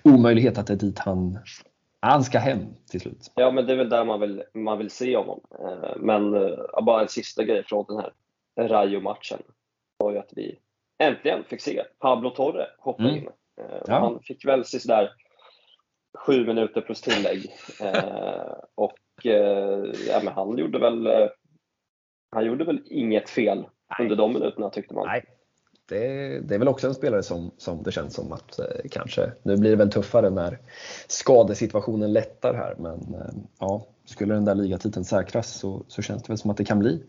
omöjlighet 0.05 0.59
att 0.59 0.66
det 0.66 0.72
är 0.72 0.76
dit 0.76 0.99
han, 0.99 1.38
han 2.01 2.24
ska 2.24 2.38
hem 2.38 2.66
till 2.91 3.01
slut. 3.01 3.32
Ja, 3.34 3.51
men 3.51 3.66
det 3.66 3.72
är 3.72 3.76
väl 3.76 3.88
där 3.88 4.05
man 4.05 4.20
vill, 4.20 4.43
man 4.55 4.78
vill 4.78 4.91
se 4.91 5.16
honom. 5.16 5.41
Men 5.97 6.32
bara 6.82 7.03
en 7.03 7.09
sista 7.09 7.45
grej 7.45 7.64
från 7.64 7.84
den 7.88 7.99
här 7.99 8.12
Rayo-matchen 8.68 9.38
var 9.99 10.12
ju 10.12 10.18
att 10.18 10.32
vi 10.36 10.59
äntligen 10.99 11.45
fick 11.45 11.61
se 11.61 11.82
Pablo 11.99 12.30
Torre 12.30 12.66
hoppa 12.78 13.03
mm. 13.03 13.16
in. 13.16 13.28
Ja. 13.86 13.99
Han 13.99 14.20
fick 14.22 14.45
väl 14.45 14.64
sådär 14.64 15.11
sju 16.18 16.47
minuter 16.47 16.80
plus 16.80 17.01
tillägg. 17.01 17.51
och 18.74 18.99
ja, 20.09 20.20
men 20.22 20.34
han 20.34 20.59
gjorde 20.59 20.78
väl 20.78 21.30
han 22.31 22.47
gjorde 22.47 22.64
väl 22.64 22.83
inget 22.87 23.31
fel 23.31 23.59
Nej. 23.59 23.66
under 24.01 24.16
de 24.16 24.33
minuterna 24.33 24.70
tyckte 24.70 24.95
man. 24.95 25.07
Nej. 25.07 25.24
Det, 25.89 26.41
det, 26.41 26.55
är 26.55 26.59
väl 26.59 26.68
också 26.68 26.87
en 26.87 26.95
spelare 26.95 27.22
som, 27.22 27.51
som 27.57 27.83
det 27.83 27.93
känns 27.93 28.14
som 28.14 28.33
att 28.33 28.59
eh, 28.59 28.64
kanske, 28.91 29.33
nu 29.43 29.57
blir 29.57 29.70
det 29.70 29.76
väl 29.76 29.91
tuffare 29.91 30.31
när 30.31 30.59
skadesituationen 31.09 32.12
lättar 32.12 32.55
här 32.55 32.74
men 32.78 33.14
eh, 33.14 33.35
ja, 33.59 33.87
skulle 34.05 34.35
den 34.35 34.45
där 34.45 34.55
ligatiteln 34.55 35.05
säkras 35.05 35.51
så, 35.51 35.83
så 35.89 36.03
känns 36.03 36.22
det 36.22 36.28
väl 36.28 36.39
som 36.39 36.51
att 36.51 36.57
det 36.57 36.64
kan 36.64 36.78
bli 36.78 37.03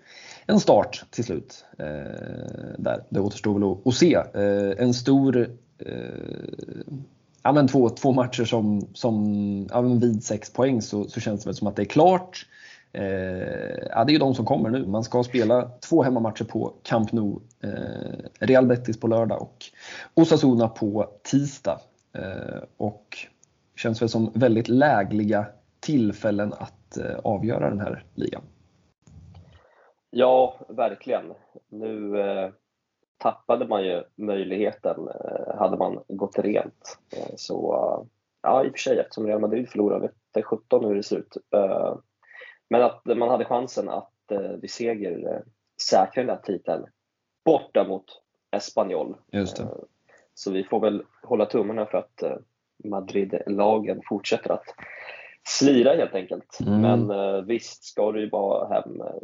en 0.46 0.60
start 0.60 1.06
till 1.10 1.24
slut. 1.24 1.66
Eh, 1.78 1.86
där. 2.78 3.04
Det 3.10 3.20
återstår 3.20 3.54
väl 3.54 3.72
att, 3.72 3.88
att 3.88 3.94
se. 3.94 4.16
Eh, 4.16 4.84
en 4.84 4.94
stor 4.94 5.50
eh, 5.78 5.96
ja, 7.44 7.52
men 7.52 7.68
två, 7.68 7.90
två 7.90 8.12
matcher 8.12 8.46
som, 8.46 8.88
som 8.94 9.68
ja, 9.72 9.82
vid 9.82 10.24
sex 10.24 10.54
poäng 10.54 10.82
så, 10.82 11.10
så 11.10 11.20
känns 11.20 11.44
det 11.44 11.50
väl 11.50 11.56
som 11.56 11.68
att 11.68 11.76
det 11.76 11.82
är 11.82 11.86
klart. 11.86 12.46
Eh, 12.94 13.88
ja, 13.90 14.04
det 14.04 14.12
är 14.12 14.14
ju 14.14 14.20
de 14.20 14.36
som 14.36 14.46
kommer 14.46 14.70
nu. 14.70 14.88
Man 14.88 15.04
ska 15.04 15.24
spela 15.24 15.72
två 15.90 16.04
hemmamatcher 16.04 16.44
på 16.44 16.74
Camp 16.84 17.12
Nou. 17.12 17.40
Eh, 17.64 18.30
Real 18.40 18.66
Betis 18.66 19.00
på 19.00 19.08
lördag 19.08 19.42
och 19.42 19.58
Osasuna 20.14 20.68
på 20.68 21.10
tisdag. 21.24 21.80
Eh, 22.14 22.64
och 22.78 23.18
känns 23.76 24.02
väl 24.02 24.10
som 24.10 24.32
väldigt 24.34 24.68
lägliga 24.68 25.46
tillfällen 25.80 26.54
att 26.54 26.98
eh, 26.98 27.20
avgöra 27.24 27.70
den 27.70 27.80
här 27.80 28.06
ligan. 28.16 28.42
Ja, 30.10 30.56
verkligen. 30.70 31.34
Nu 31.70 32.20
eh, 32.20 32.50
tappade 33.18 33.68
man 33.68 33.84
ju 33.84 34.04
möjligheten, 34.16 35.08
eh, 35.08 35.58
hade 35.58 35.78
man 35.78 36.04
gått 36.08 36.40
rent. 36.40 36.98
Eh, 37.18 37.34
så 37.36 37.76
ja, 38.42 38.66
i 38.66 38.68
och 38.68 38.72
för 38.72 38.80
sig 38.80 39.00
eftersom 39.00 39.28
Real 39.28 39.42
Madrid 39.42 39.70
förlorade, 39.70 40.10
vet 40.34 40.46
17 40.46 40.86
hur 40.86 40.96
det 40.96 41.04
ser 41.04 41.18
ut. 41.18 41.38
Men 42.72 42.84
att 42.84 43.06
man 43.06 43.30
hade 43.30 43.46
chansen 43.46 43.90
att 43.90 44.32
eh, 44.32 44.40
vid 44.40 44.72
seger 44.72 45.34
eh, 45.34 45.40
säkra 45.90 46.24
den 46.24 46.30
här 46.30 46.42
titeln 46.44 46.86
borta 47.46 47.88
mot 47.88 48.06
Espanyol. 48.52 49.16
Det. 49.32 49.60
Eh, 49.60 49.68
så 50.34 50.52
vi 50.52 50.64
får 50.64 50.80
väl 50.80 51.04
hålla 51.24 51.46
tummarna 51.46 51.86
för 51.86 51.98
att 51.98 52.24
eh, 52.24 52.38
Madrid-lagen 52.84 54.02
fortsätter 54.06 54.50
att 54.52 54.66
slira 55.44 55.96
helt 55.96 56.16
enkelt. 56.16 56.60
Mm. 56.60 56.82
Men 56.82 57.12
eh, 57.12 57.42
visst 57.42 57.84
ska 57.84 58.12
du 58.12 58.20
ju 58.20 58.30
bara 58.30 58.74
hem 58.74 59.02
eh, 59.02 59.22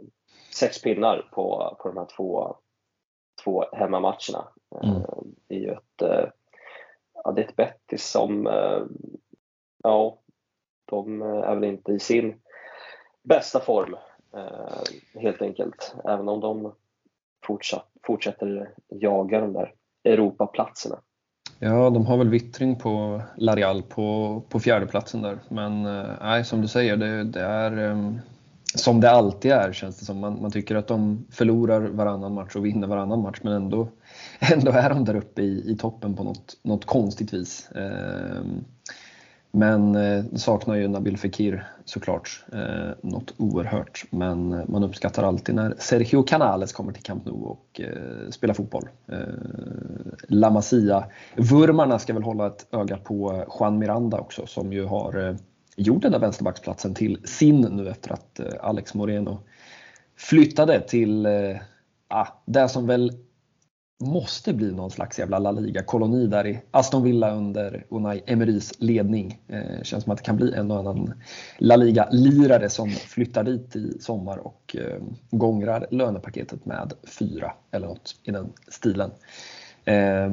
sex 0.54 0.82
pinnar 0.82 1.30
på, 1.32 1.78
på 1.80 1.88
de 1.88 1.98
här 1.98 2.08
två, 2.18 2.58
två 3.44 3.66
hemmamatcherna. 3.72 4.48
Mm. 4.84 5.02
Det 5.48 5.56
är 5.56 5.60
ju 5.60 5.72
ett, 5.72 6.32
ja, 7.24 7.32
det 7.32 7.42
är 7.42 7.46
ett 7.46 7.56
Betis 7.56 8.10
som, 8.10 8.46
ja, 9.84 10.20
de 10.86 11.22
är 11.22 11.56
väl 11.56 11.64
inte 11.64 11.92
i 11.92 12.00
sin 12.00 12.42
bästa 13.28 13.60
form 13.60 13.96
eh, 14.36 15.22
helt 15.22 15.42
enkelt. 15.42 15.96
Även 16.06 16.30
om 16.30 16.40
de 16.40 16.74
fortsatt, 17.46 17.88
fortsätter 18.08 18.70
jaga 18.90 19.42
de 19.42 19.54
där 19.54 19.74
Europaplatserna. 20.04 21.00
Ja, 21.60 21.90
de 21.90 22.06
har 22.06 22.18
väl 22.18 22.30
vittring 22.30 22.76
på 22.76 23.22
Larial 23.38 23.84
på, 23.84 24.42
på 24.50 24.60
fjärdeplatsen 24.60 25.22
där. 25.22 25.40
Men 25.50 25.86
eh, 25.86 26.06
nej, 26.22 26.46
som 26.46 26.62
du 26.62 26.68
säger, 26.68 26.98
det, 26.98 27.24
det 27.24 27.42
är 27.42 27.78
ehm, 27.78 28.20
som 28.76 29.02
det 29.02 29.12
alltid 29.12 29.52
är 29.52 29.74
känns 29.74 30.00
det 30.00 30.06
som. 30.06 30.20
Man, 30.20 30.42
man, 30.42 30.52
tycker 30.52 30.76
att 30.76 30.88
de 30.88 31.26
förlorar 31.32 31.82
varannan 31.82 32.34
match 32.34 32.56
och 32.56 32.66
vinner 32.66 32.88
varannan 32.88 33.22
match 33.22 33.40
men 33.44 33.54
ändå, 33.54 33.88
ändå 34.54 34.72
är 34.72 34.90
de 34.90 35.06
där 35.06 35.16
uppe 35.16 35.42
i, 35.42 35.72
i 35.72 35.78
toppen 35.78 36.16
på 36.16 36.24
något, 36.24 36.58
något 36.64 36.86
konstigt 36.86 37.34
vis. 37.34 37.70
Ehm, 37.76 38.66
men 39.52 39.96
eh, 39.96 40.26
saknar 40.36 40.76
ju 40.76 40.88
Nabil 40.88 41.18
Fekir 41.18 41.68
såklart 41.86 42.44
eh, 42.54 42.90
något 43.02 43.34
oerhört. 43.38 44.06
Men 44.10 44.54
eh, 44.54 44.62
man 44.68 44.84
uppskattar 44.84 45.24
alltid 45.24 45.56
när 45.56 45.76
Sergio 45.78 46.24
Canales 46.24 46.74
kommer 46.74 46.92
till 46.92 47.04
Camp 47.04 47.26
Nou 47.26 47.44
och 47.44 47.82
eh, 47.82 48.30
spelar 48.30 48.54
fotboll. 48.54 48.90
Eh, 49.12 49.18
La 50.28 50.50
Masia-vurmarna 50.50 52.00
ska 52.00 52.14
väl 52.14 52.24
hålla 52.24 52.48
ett 52.48 52.68
öga 52.72 52.98
på 52.98 53.46
Juan 53.60 53.80
Miranda 53.80 54.20
också 54.20 54.48
som 54.48 54.74
ju 54.74 54.86
har 54.86 55.28
eh, 55.28 55.36
gjort 55.76 56.02
den 56.02 56.12
där 56.12 56.20
vänsterbacksplatsen 56.20 56.94
till 56.94 57.18
sin 57.26 57.62
nu 57.62 57.90
efter 57.90 58.14
att 58.14 58.40
eh, 58.40 58.46
Alex 58.62 58.94
Moreno 58.94 59.40
flyttade 60.18 60.82
till 60.82 61.26
eh, 61.26 61.58
ah, 62.08 62.28
det 62.46 62.70
som 62.70 62.88
väl 62.88 63.12
måste 64.00 64.54
bli 64.54 64.72
någon 64.72 64.92
slags 64.92 65.20
jävla 65.20 65.40
La 65.40 65.52
Liga-koloni 65.52 66.28
där 66.28 66.48
i 66.48 66.60
Aston 66.72 67.04
Villa 67.04 67.36
under 67.36 67.86
Unai 67.90 68.24
Emerys 68.26 68.74
ledning. 68.80 69.40
Eh, 69.48 69.84
känns 69.84 70.04
som 70.04 70.14
att 70.14 70.18
det 70.18 70.24
kan 70.24 70.36
bli 70.36 70.54
en 70.54 70.72
och 70.72 70.80
annan 70.80 71.14
La 71.58 71.76
Liga-lirare 71.76 72.70
som 72.70 72.90
flyttar 72.90 73.44
dit 73.44 73.76
i 73.76 73.98
sommar 74.00 74.38
och 74.38 74.76
eh, 74.80 75.04
gångrar 75.30 75.88
lönepaketet 75.92 76.66
med 76.66 76.94
fyra 77.20 77.54
eller 77.72 77.88
något 77.88 78.16
i 78.24 78.32
den 78.32 78.54
stilen. 78.68 79.12
Eh, 79.86 80.30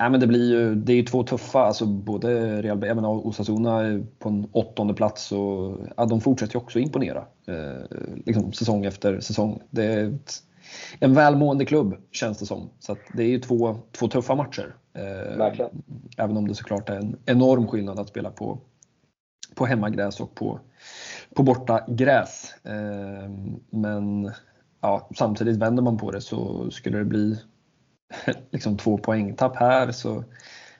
Nej, 0.00 0.10
men 0.10 0.20
det, 0.20 0.26
blir 0.26 0.50
ju, 0.50 0.74
det 0.74 0.92
är 0.92 0.96
ju 0.96 1.02
två 1.02 1.22
tuffa, 1.22 1.60
alltså 1.60 1.86
både 1.86 2.62
Real 2.62 2.86
jag 2.86 2.96
menar, 2.96 3.26
Osasuna 3.26 4.00
på 4.18 4.28
en 4.28 4.48
åttonde 4.52 4.94
plats 4.94 5.32
och 5.32 5.78
ja, 5.96 6.06
de 6.06 6.20
fortsätter 6.20 6.54
ju 6.54 6.58
också 6.58 6.78
imponera 6.78 7.24
eh, 7.46 7.96
liksom 8.26 8.52
säsong 8.52 8.84
efter 8.84 9.20
säsong. 9.20 9.62
Det 9.70 9.84
är 9.84 10.08
ett 10.08 10.42
en 11.00 11.14
välmående 11.14 11.64
klubb 11.64 11.96
känns 12.10 12.38
det 12.38 12.46
som. 12.46 12.70
Så 12.78 12.96
det 13.12 13.22
är 13.22 13.28
ju 13.28 13.38
två, 13.38 13.76
två 13.92 14.08
tuffa 14.08 14.34
matcher. 14.34 14.74
Eh, 14.94 15.68
även 16.16 16.36
om 16.36 16.48
det 16.48 16.54
såklart 16.54 16.88
är 16.88 16.96
en 16.96 17.16
enorm 17.26 17.66
skillnad 17.66 17.98
att 17.98 18.08
spela 18.08 18.30
på, 18.30 18.58
på 19.54 19.66
hemmagräs 19.66 20.20
och 20.20 20.34
på, 20.34 20.60
på 21.34 21.42
borta 21.42 21.84
gräs. 21.88 22.54
Eh, 22.64 23.30
men 23.70 24.32
ja, 24.80 25.08
samtidigt 25.16 25.56
vänder 25.56 25.82
man 25.82 25.98
på 25.98 26.10
det 26.10 26.20
så 26.20 26.70
skulle 26.70 26.98
det 26.98 27.04
bli 27.04 27.38
liksom 28.50 28.76
två 28.76 28.98
poängtapp 28.98 29.56
här 29.56 29.92
så 29.92 30.24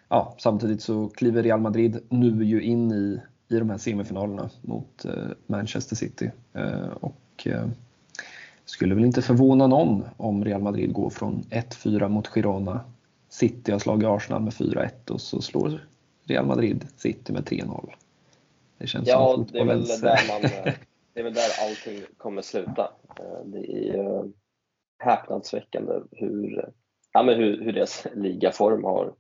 ja, 0.08 0.34
samtidigt 0.38 0.82
så 0.82 1.08
kliver 1.08 1.42
Real 1.42 1.60
Madrid 1.60 2.00
nu 2.08 2.44
ju 2.44 2.62
in 2.62 2.92
i, 2.92 3.20
i 3.48 3.58
de 3.58 3.70
här 3.70 3.78
semifinalerna 3.78 4.50
mot 4.62 5.04
eh, 5.04 5.28
Manchester 5.46 5.96
City. 5.96 6.30
Eh, 6.52 6.88
och 6.88 7.46
eh, 7.46 7.66
skulle 8.68 8.94
väl 8.94 9.04
inte 9.04 9.22
förvåna 9.22 9.66
någon 9.66 10.04
om 10.16 10.44
Real 10.44 10.62
Madrid 10.62 10.92
går 10.92 11.10
från 11.10 11.42
1-4 11.50 12.08
mot 12.08 12.28
Girona. 12.28 12.80
City 13.28 13.72
har 13.72 13.78
slagit 13.78 14.08
Arsenal 14.08 14.42
med 14.42 14.52
4-1 14.52 15.10
och 15.10 15.20
så 15.20 15.40
slår 15.40 15.80
Real 16.24 16.46
Madrid 16.46 16.86
City 16.96 17.32
med 17.32 17.42
3-0. 17.42 17.92
Det 18.78 18.86
känns 18.86 19.08
ja, 19.08 19.32
som 19.34 19.46
det 19.52 19.58
är, 19.58 19.64
väl 19.64 19.84
där 19.84 20.00
man, 20.28 20.42
det 21.14 21.20
är 21.20 21.24
väl 21.24 21.34
där 21.34 21.50
allting 21.62 22.02
kommer 22.16 22.42
sluta. 22.42 22.92
Eh, 23.18 23.44
det 23.44 23.88
är 23.88 23.98
eh, 23.98 24.24
häpnadsväckande 24.98 25.92
hur, 26.10 26.70
ja, 27.12 27.22
men 27.22 27.34
hur, 27.34 27.64
hur 27.64 27.72
deras 27.72 28.06
ligaform 28.14 28.84
har, 28.84 29.12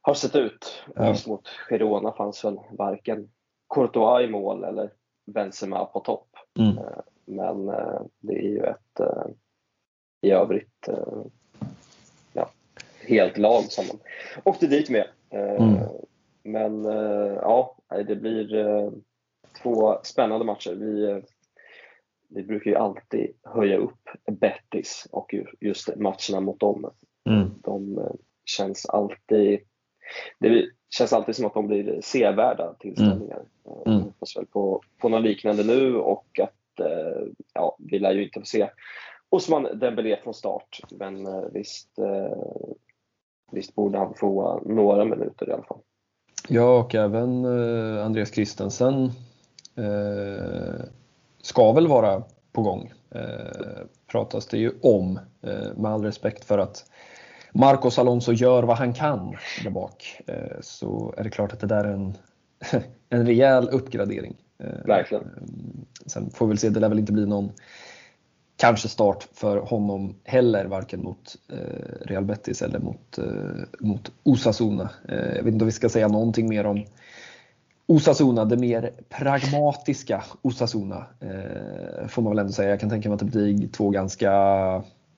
har 0.00 0.14
sett 0.14 0.36
ut. 0.36 0.84
Ja. 0.94 1.08
Just 1.08 1.26
mot 1.26 1.48
Girona 1.68 2.12
fanns 2.12 2.44
väl 2.44 2.58
varken 2.70 3.28
Courtois 3.74 4.24
i 4.24 4.30
mål 4.30 4.64
eller 4.64 4.92
Benzema 5.26 5.84
på 5.84 6.00
topp. 6.00 6.28
Mm. 6.58 6.78
Men 7.26 7.68
eh, 7.68 8.00
det 8.20 8.34
är 8.34 8.48
ju 8.48 8.60
ett 8.60 9.00
eh, 9.00 9.26
i 10.20 10.30
övrigt 10.30 10.88
eh, 10.88 11.22
ja, 12.32 12.50
helt 13.00 13.38
lag 13.38 13.62
som 13.62 13.86
man 13.86 13.98
åkte 14.44 14.66
dit 14.66 14.90
med. 14.90 15.08
Mm. 15.30 15.78
Men 16.42 16.84
ja, 17.34 17.76
det 18.06 18.16
blir 18.16 18.92
två 19.62 19.98
spännande 20.02 20.44
matcher. 20.44 20.74
Vi, 20.74 21.22
vi 22.28 22.42
brukar 22.42 22.70
ju 22.70 22.76
alltid 22.76 23.30
höja 23.42 23.76
upp 23.76 24.08
Bettis 24.30 25.06
och 25.10 25.34
just 25.60 25.96
matcherna 25.96 26.40
mot 26.40 26.60
dem. 26.60 26.90
Mm. 27.28 27.50
De 27.62 28.08
känns 28.44 28.86
alltid 28.86 29.60
det 30.38 30.68
känns 30.90 31.12
alltid 31.12 31.36
som 31.36 31.46
att 31.46 31.54
de 31.54 31.66
blir 31.66 32.00
sevärda 32.02 32.74
tillställningar. 32.74 33.42
Mm. 33.66 33.80
Jag 33.84 33.92
hoppas 33.92 34.36
väl 34.36 34.46
på, 34.46 34.82
på 34.98 35.08
något 35.08 35.22
liknande 35.22 35.64
nu 35.64 35.96
och 35.96 36.40
att 36.42 36.54
Eh, 36.80 37.22
ja, 37.54 37.76
vi 37.78 37.98
lär 37.98 38.12
ju 38.12 38.24
inte 38.24 38.40
få 38.40 38.46
se 38.46 38.70
Osman 39.28 39.78
Dembélé 39.78 40.16
från 40.22 40.34
start. 40.34 40.80
Men 40.90 41.26
eh, 41.26 41.44
visst, 41.52 41.98
eh, 41.98 42.74
visst 43.52 43.74
borde 43.74 43.98
han 43.98 44.14
få 44.14 44.62
några 44.66 45.04
minuter 45.04 45.48
i 45.48 45.52
alla 45.52 45.64
fall. 45.64 45.80
Ja, 46.48 46.78
och 46.78 46.94
även 46.94 47.44
Andreas 48.00 48.34
Christensen 48.34 49.10
eh, 49.76 50.84
ska 51.42 51.72
väl 51.72 51.88
vara 51.88 52.22
på 52.52 52.62
gång. 52.62 52.92
Eh, 53.10 53.86
pratas 54.06 54.46
det 54.46 54.58
ju 54.58 54.72
om, 54.82 55.18
eh, 55.42 55.76
med 55.76 55.90
all 55.90 56.04
respekt 56.04 56.44
för 56.44 56.58
att 56.58 56.90
Marcos 57.52 57.98
Alonso 57.98 58.32
gör 58.32 58.62
vad 58.62 58.76
han 58.76 58.94
kan 58.94 59.36
där 59.64 59.70
bak, 59.70 60.20
så 60.60 61.14
är 61.16 61.24
det 61.24 61.30
klart 61.30 61.52
att 61.52 61.60
det 61.60 61.66
där 61.66 61.84
är 61.84 61.92
en, 61.92 62.14
en 63.08 63.26
rejäl 63.26 63.68
uppgradering. 63.68 64.36
Eh, 64.58 64.86
Verkligen. 64.86 65.24
Sen 66.06 66.30
får 66.30 66.46
vi 66.46 66.50
väl 66.50 66.58
se, 66.58 66.70
det 66.70 66.80
lär 66.80 66.88
väl 66.88 66.98
inte 66.98 67.12
bli 67.12 67.26
någon 67.26 67.52
kanske 68.56 68.88
start 68.88 69.28
för 69.32 69.56
honom 69.56 70.14
heller, 70.24 70.64
varken 70.64 71.02
mot 71.02 71.36
eh, 71.52 72.06
Real 72.06 72.24
Betis 72.24 72.62
eller 72.62 72.78
mot, 72.78 73.18
eh, 73.18 73.24
mot 73.80 74.12
Osasuna. 74.22 74.90
Eh, 75.08 75.36
jag 75.36 75.42
vet 75.42 75.52
inte 75.52 75.62
om 75.62 75.66
vi 75.66 75.72
ska 75.72 75.88
säga 75.88 76.08
någonting 76.08 76.48
mer 76.48 76.66
om 76.66 76.84
Osasuna, 77.86 78.44
det 78.44 78.56
mer 78.56 78.90
pragmatiska 79.08 80.24
Osasuna 80.42 81.06
eh, 81.20 82.06
får 82.08 82.22
man 82.22 82.30
väl 82.30 82.38
ändå 82.38 82.52
säga. 82.52 82.70
Jag 82.70 82.80
kan 82.80 82.90
tänka 82.90 83.08
mig 83.08 83.14
att 83.14 83.20
det 83.20 83.26
blir 83.26 83.68
två 83.68 83.90
ganska 83.90 84.32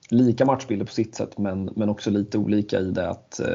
lika 0.09 0.45
matchbilder 0.45 0.85
på 0.85 0.91
sitt 0.91 1.15
sätt 1.15 1.37
men, 1.37 1.69
men 1.75 1.89
också 1.89 2.09
lite 2.09 2.37
olika 2.37 2.79
i 2.79 2.91
det 2.91 3.09
att 3.09 3.39
eh, 3.39 3.45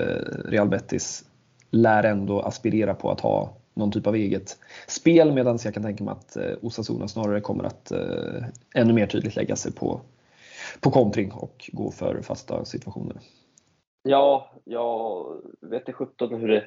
Real 0.45 0.69
Betis 0.69 1.25
lär 1.71 2.03
ändå 2.03 2.41
aspirera 2.41 2.95
på 2.95 3.11
att 3.11 3.21
ha 3.21 3.57
någon 3.75 3.93
typ 3.93 4.07
av 4.07 4.15
eget 4.15 4.59
spel 4.87 5.33
medan 5.33 5.59
jag 5.65 5.75
kan 5.75 5.83
tänka 5.83 6.05
mig 6.05 6.13
att 6.13 6.37
eh, 6.37 6.53
Osasuna 6.63 7.09
snarare 7.09 7.41
kommer 7.41 7.65
att 7.65 7.91
eh, 7.91 8.45
ännu 8.75 8.93
mer 8.93 9.07
tydligt 9.07 9.37
lägga 9.37 9.57
sig 9.57 9.73
på, 9.73 10.01
på 10.81 10.91
kontring 10.91 11.33
och 11.33 11.71
gå 11.73 11.91
för 11.91 12.23
fasta 12.23 12.65
situationer. 12.65 13.17
Ja, 14.03 14.51
jag 14.65 15.27
vet 15.61 15.81
inte 15.81 15.93
sjutton 15.93 16.41
hur 16.41 16.49
det, 16.49 16.65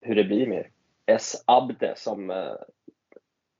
hur 0.00 0.14
det 0.14 0.24
blir 0.24 0.46
med 0.46 0.66
S. 1.06 1.42
Abde 1.44 1.94
som 1.96 2.30
eh, 2.30 2.52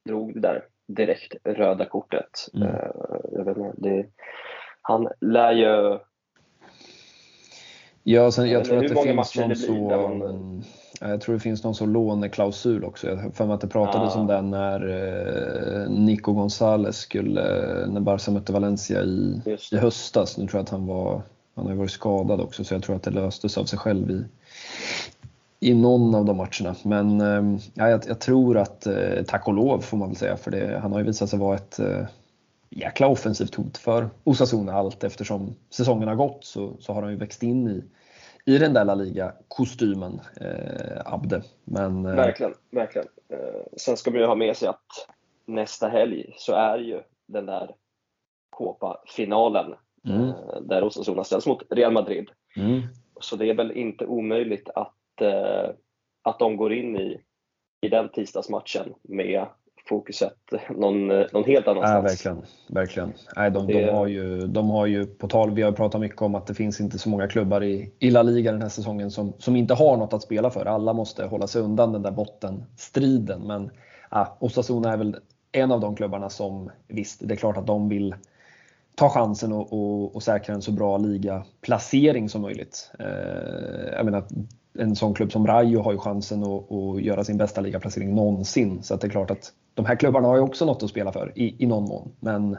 drog 0.09 0.35
det 0.35 0.41
där 0.41 0.65
direkt 0.87 1.35
röda 1.45 1.85
kortet. 1.85 2.49
Mm. 2.55 2.69
Eh, 2.69 2.91
jag 3.33 3.45
vet 3.45 3.57
inte, 3.57 3.75
det, 3.77 4.07
han 4.83 5.09
lär 5.21 5.53
ju 5.53 5.99
Ja, 8.09 8.31
sen, 8.31 8.51
jag, 8.51 8.65
tror 8.65 8.77
att 8.77 8.89
det 8.89 9.03
finns 9.03 9.37
någon 9.37 9.57
så, 9.57 9.73
man... 9.73 10.65
Mm, 11.01 11.11
jag 11.11 11.21
tror 11.21 11.35
det 11.35 11.41
finns 11.41 11.65
någon 11.65 11.75
så 11.75 11.87
låneklausul 11.87 12.85
också. 12.85 13.07
Jag 13.09 13.35
för 13.35 13.47
mig 13.47 13.55
att 13.55 13.61
det 13.61 13.69
pratades 13.69 14.17
ah. 14.17 14.21
om 14.21 14.27
den 14.27 14.51
när 14.51 14.81
eh, 15.83 15.91
Nico 15.91 16.33
Gonzales 16.33 16.97
skulle, 16.97 17.43
när 17.87 18.01
Barca 18.01 18.31
mötte 18.31 18.53
Valencia 18.53 19.03
i, 19.03 19.41
i 19.73 19.77
höstas. 19.77 20.39
Nu 20.39 20.47
tror 20.47 20.59
jag 20.59 20.63
att 20.63 20.71
han 20.71 20.87
var, 20.87 21.23
han 21.55 21.65
har 21.65 21.73
ju 21.73 21.79
varit 21.79 21.91
skadad 21.91 22.41
också 22.41 22.65
så 22.65 22.75
jag 22.75 22.83
tror 22.83 22.97
att 22.97 23.03
det 23.03 23.11
löstes 23.11 23.59
av 23.59 23.65
sig 23.65 23.79
själv 23.79 24.11
i, 24.11 24.25
i 25.61 25.75
någon 25.75 26.15
av 26.15 26.25
de 26.25 26.37
matcherna. 26.37 26.77
Men 26.83 27.21
eh, 27.21 27.61
ja, 27.75 27.89
jag, 27.89 28.03
jag, 28.07 28.21
tror 28.21 28.57
att, 28.57 28.87
eh, 28.87 29.23
tack 29.27 29.49
och 29.49 29.55
lov 29.55 29.81
får 29.81 29.97
man 29.97 30.09
väl 30.09 30.17
säga, 30.17 30.37
för 30.37 30.51
det, 30.51 30.79
han 30.83 30.93
har 30.93 30.99
ju 30.99 31.05
visat 31.05 31.31
sig 31.31 31.39
vara 31.39 31.57
ett 31.57 31.79
eh, 31.79 32.07
jäkla 32.71 33.07
offensivt 33.07 33.55
hot 33.55 33.79
för 33.79 34.09
Osasuna 34.25 34.73
allt 34.73 35.05
eftersom 35.05 35.55
säsongen 35.71 36.09
har 36.09 36.15
gått 36.15 36.45
så, 36.45 36.73
så 36.81 36.93
har 36.93 37.03
han 37.03 37.11
ju 37.11 37.17
växt 37.17 37.43
in 37.43 37.69
i, 37.69 37.85
i 38.47 38.59
den 38.59 38.73
där 38.73 38.85
La 38.85 38.95
Liga-kostymen, 38.95 40.21
eh, 40.41 41.13
Abde. 41.13 41.43
Men, 41.65 42.07
eh, 42.07 42.15
verkligen, 42.15 42.55
verkligen. 42.71 43.09
Eh, 43.29 43.63
sen 43.77 43.97
ska 43.97 44.11
man 44.11 44.21
ju 44.21 44.27
ha 44.27 44.35
med 44.35 44.57
sig 44.57 44.69
att 44.69 45.09
nästa 45.47 45.89
helg 45.89 46.35
så 46.37 46.53
är 46.53 46.79
ju 46.79 47.03
den 47.27 47.47
där 47.47 47.75
Copa-finalen 48.51 49.75
mm. 50.05 50.29
eh, 50.29 50.61
där 50.61 50.85
Osasuna 50.85 51.25
ställs 51.25 51.47
mot 51.47 51.63
Real 51.71 51.93
Madrid. 51.93 52.31
Mm. 52.57 52.83
Så 53.21 53.37
det 53.37 53.51
är 53.51 53.55
väl 53.55 53.73
inte 53.73 54.07
omöjligt 54.07 54.69
att, 54.75 55.21
eh, 55.21 55.71
att 56.23 56.39
de 56.39 56.57
går 56.57 56.73
in 56.73 56.97
i, 56.97 57.21
i 57.81 57.89
den 57.89 58.09
tisdagsmatchen 58.09 58.95
med 59.03 59.47
fokuset 59.89 60.33
någon, 60.71 61.09
någon 61.09 61.45
helt 61.45 61.69
annanstans. 61.69 61.95
Ja, 61.95 62.01
verkligen. 62.01 62.43
verkligen. 62.69 63.13
Nej, 63.37 63.51
de, 63.51 63.67
de, 63.67 63.89
har 63.89 64.07
ju, 64.07 64.47
de 64.47 64.71
har 64.71 64.87
ju, 64.87 65.07
på 65.07 65.29
tal, 65.29 65.55
vi 65.55 65.63
har 65.63 65.73
pratat 65.73 66.01
mycket 66.01 66.23
om 66.23 66.35
att 66.35 66.47
det 66.47 66.55
finns 66.55 66.81
inte 66.81 66.99
så 66.99 67.09
många 67.09 67.29
klubbar 67.29 67.65
i, 67.65 67.93
i 67.99 68.11
La 68.11 68.23
Liga 68.23 68.53
den 68.53 68.63
här 68.63 68.69
säsongen 68.69 69.11
som, 69.11 69.33
som 69.39 69.57
inte 69.57 69.75
har 69.75 69.97
något 69.97 70.13
att 70.13 70.23
spela 70.23 70.51
för. 70.51 70.67
Alla 70.67 70.93
måste 70.93 71.27
hålla 71.27 71.47
sig 71.47 71.63
undan 71.63 71.93
den 71.93 72.03
där 72.03 72.11
bottenstriden. 72.11 73.47
Men 73.47 73.71
ja, 74.11 74.37
Osasuna 74.41 74.93
är 74.93 74.97
väl 74.97 75.17
en 75.53 75.73
av 75.73 75.81
de 75.81 75.97
klubbarna 75.97 76.31
som, 76.31 76.71
visst, 76.89 77.21
det 77.29 77.35
är 77.35 77.37
klart 77.37 77.57
att 77.57 77.67
de 77.67 77.89
vill 77.89 78.15
ta 78.95 79.11
chansen 79.11 79.53
och, 79.53 79.73
och, 79.73 80.17
och 80.17 80.23
säkra 80.23 80.55
en 80.55 80.63
så 80.63 80.73
bra 80.73 80.99
ligaplacering 80.99 82.29
som 82.29 82.43
möjligt. 82.43 82.91
Eh, 82.99 83.95
jag 83.97 84.05
menar, 84.05 84.25
en 84.79 84.97
sån 84.97 85.15
klubb 85.15 85.33
som 85.33 85.47
Rayo 85.47 85.83
har 85.83 85.93
ju 85.93 85.99
chansen 85.99 86.43
att, 86.43 86.73
att 86.73 87.03
göra 87.03 87.25
sin 87.25 87.37
bästa 87.37 87.61
ligaplacering 87.61 88.15
någonsin. 88.15 88.83
Så 88.83 88.97
det 88.97 89.07
är 89.07 89.11
klart 89.11 89.31
att 89.31 89.53
de 89.77 89.85
här 89.85 89.97
klubbarna 89.97 90.29
har 90.29 90.37
ju 90.37 90.43
också 90.43 90.65
något 90.65 90.83
att 90.83 90.91
spela 90.91 91.13
för 91.13 91.33
i, 91.35 91.57
i 91.59 91.67
någon 91.67 91.85
mån. 91.85 92.13
Men 92.21 92.59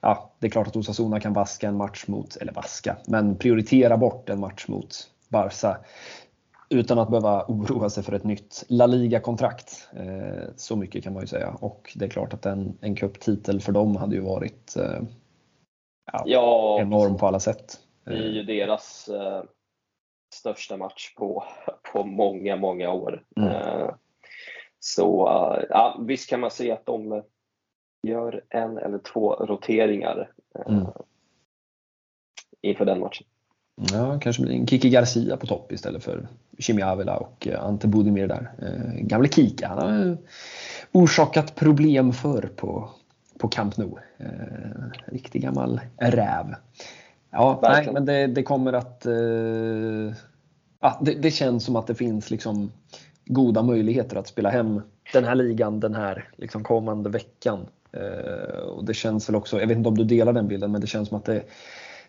ja, 0.00 0.32
det 0.38 0.46
är 0.46 0.50
klart 0.50 0.66
att 0.66 0.76
Osasuna 0.76 1.20
kan 1.20 1.32
vaska 1.32 1.68
en 1.68 1.76
match 1.76 2.04
mot, 2.06 2.36
eller 2.36 2.52
vaska, 2.52 2.96
men 3.06 3.36
prioritera 3.36 3.96
bort 3.96 4.28
en 4.28 4.40
match 4.40 4.68
mot 4.68 5.10
Barca 5.28 5.76
utan 6.68 6.98
att 6.98 7.10
behöva 7.10 7.44
oroa 7.48 7.90
sig 7.90 8.02
för 8.02 8.12
ett 8.12 8.24
nytt 8.24 8.64
La 8.68 8.86
Liga-kontrakt. 8.86 9.88
Eh, 9.96 10.48
så 10.56 10.76
mycket 10.76 11.04
kan 11.04 11.12
man 11.12 11.22
ju 11.22 11.26
säga. 11.26 11.56
Och 11.60 11.92
det 11.96 12.04
är 12.04 12.08
klart 12.08 12.34
att 12.34 12.46
en, 12.46 12.78
en 12.80 12.96
cuptitel 12.96 13.60
för 13.60 13.72
dem 13.72 13.96
hade 13.96 14.14
ju 14.14 14.20
varit 14.20 14.76
eh, 14.76 15.02
ja, 16.12 16.22
ja, 16.26 16.80
enorm 16.80 17.16
på 17.16 17.26
alla 17.26 17.40
sätt. 17.40 17.78
Det 18.04 18.12
är 18.12 18.28
ju 18.28 18.42
deras 18.42 19.08
eh, 19.08 19.42
största 20.34 20.76
match 20.76 21.14
på, 21.14 21.44
på 21.92 22.04
många, 22.04 22.56
många 22.56 22.92
år. 22.92 23.24
Mm. 23.36 23.52
Eh, 24.82 24.84
så 24.84 25.28
uh, 25.28 25.64
ja, 25.70 26.00
visst 26.00 26.30
kan 26.30 26.40
man 26.40 26.50
se 26.50 26.72
att 26.72 26.86
de 26.86 27.22
gör 28.02 28.44
en 28.48 28.78
eller 28.78 28.98
två 28.98 29.32
roteringar 29.34 30.30
uh, 30.58 30.78
mm. 30.78 30.86
inför 32.60 32.84
den 32.84 33.00
matchen. 33.00 33.26
Ja, 33.92 34.20
kanske 34.20 34.42
blir 34.42 34.54
en 34.54 34.66
Kiki 34.66 34.90
Garcia 34.90 35.36
på 35.36 35.46
topp 35.46 35.72
istället 35.72 36.04
för 36.04 36.28
Kimi 36.58 36.82
Avila 36.82 37.16
och 37.16 37.48
uh, 37.50 37.64
Ante 37.64 37.88
Budimir 37.88 38.26
där. 38.26 38.50
Gamle 39.00 39.28
Kika, 39.28 39.68
han 39.68 39.78
har 39.78 40.18
orsakat 40.92 41.54
problem 41.54 42.12
förr 42.12 42.50
på, 42.56 42.90
på 43.38 43.48
Camp 43.48 43.76
Nou. 43.76 43.98
Riktig 45.06 45.42
gammal 45.42 45.80
räv. 45.96 46.54
Ja, 47.30 47.58
nej, 47.62 47.92
men 47.92 48.04
det, 48.04 48.26
det 48.26 48.42
kommer 48.42 48.72
att... 48.72 49.06
Ja, 50.80 51.00
det, 51.00 51.14
det, 51.14 51.30
känns 51.30 51.64
som 51.64 51.76
att 51.76 51.86
det 51.86 51.94
finns 51.94 52.30
liksom 52.30 52.70
goda 53.32 53.62
möjligheter 53.62 54.16
att 54.16 54.26
spela 54.26 54.50
hem 54.50 54.82
den 55.12 55.24
här 55.24 55.34
ligan 55.34 55.80
den 55.80 55.94
här 55.94 56.28
liksom 56.36 56.64
kommande 56.64 57.10
veckan. 57.10 57.66
Uh, 57.96 58.68
och 58.68 58.84
det 58.84 58.94
känns 58.94 59.28
väl 59.28 59.36
också, 59.36 59.60
jag 59.60 59.66
vet 59.66 59.76
inte 59.76 59.88
om 59.88 59.98
du 59.98 60.04
delar 60.04 60.32
den 60.32 60.48
bilden, 60.48 60.72
men 60.72 60.80
det 60.80 60.86
känns 60.86 61.08
som 61.08 61.18
att 61.18 61.24
det, 61.24 61.42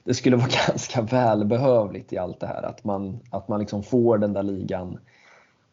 det 0.03 0.13
skulle 0.13 0.35
vara 0.37 0.49
ganska 0.67 1.01
välbehövligt 1.01 2.13
i 2.13 2.17
allt 2.17 2.39
det 2.39 2.47
här. 2.47 2.63
Att 2.63 2.83
man, 2.83 3.19
att 3.29 3.47
man 3.47 3.59
liksom 3.59 3.83
får 3.83 4.17
den 4.17 4.33
där 4.33 4.43
ligan, 4.43 4.99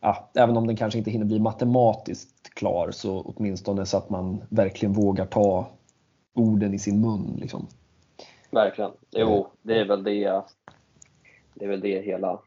ja, 0.01 0.31
även 0.35 0.57
om 0.57 0.67
den 0.67 0.77
kanske 0.77 0.99
inte 0.99 1.11
hinner 1.11 1.27
bli 1.27 1.39
matematiskt 1.39 2.55
klar, 2.55 2.91
så 2.91 3.21
åtminstone 3.21 3.87
så 3.87 3.97
att 3.97 4.11
man 4.11 4.43
verkligen 4.49 4.93
vågar 4.93 5.27
ta 5.27 5.69
orden 6.35 6.75
i 6.75 6.79
sin 6.79 7.01
mun. 7.01 7.37
Liksom. 7.41 7.67
Verkligen. 8.51 8.91
Jo, 9.11 9.49
det 9.63 9.81
är 9.81 9.85
väl 9.85 10.03
det, 10.03 10.43
det 11.55 11.65
är 11.65 11.69
väl 11.69 11.81
det 11.81 12.03
hela, 12.03 12.41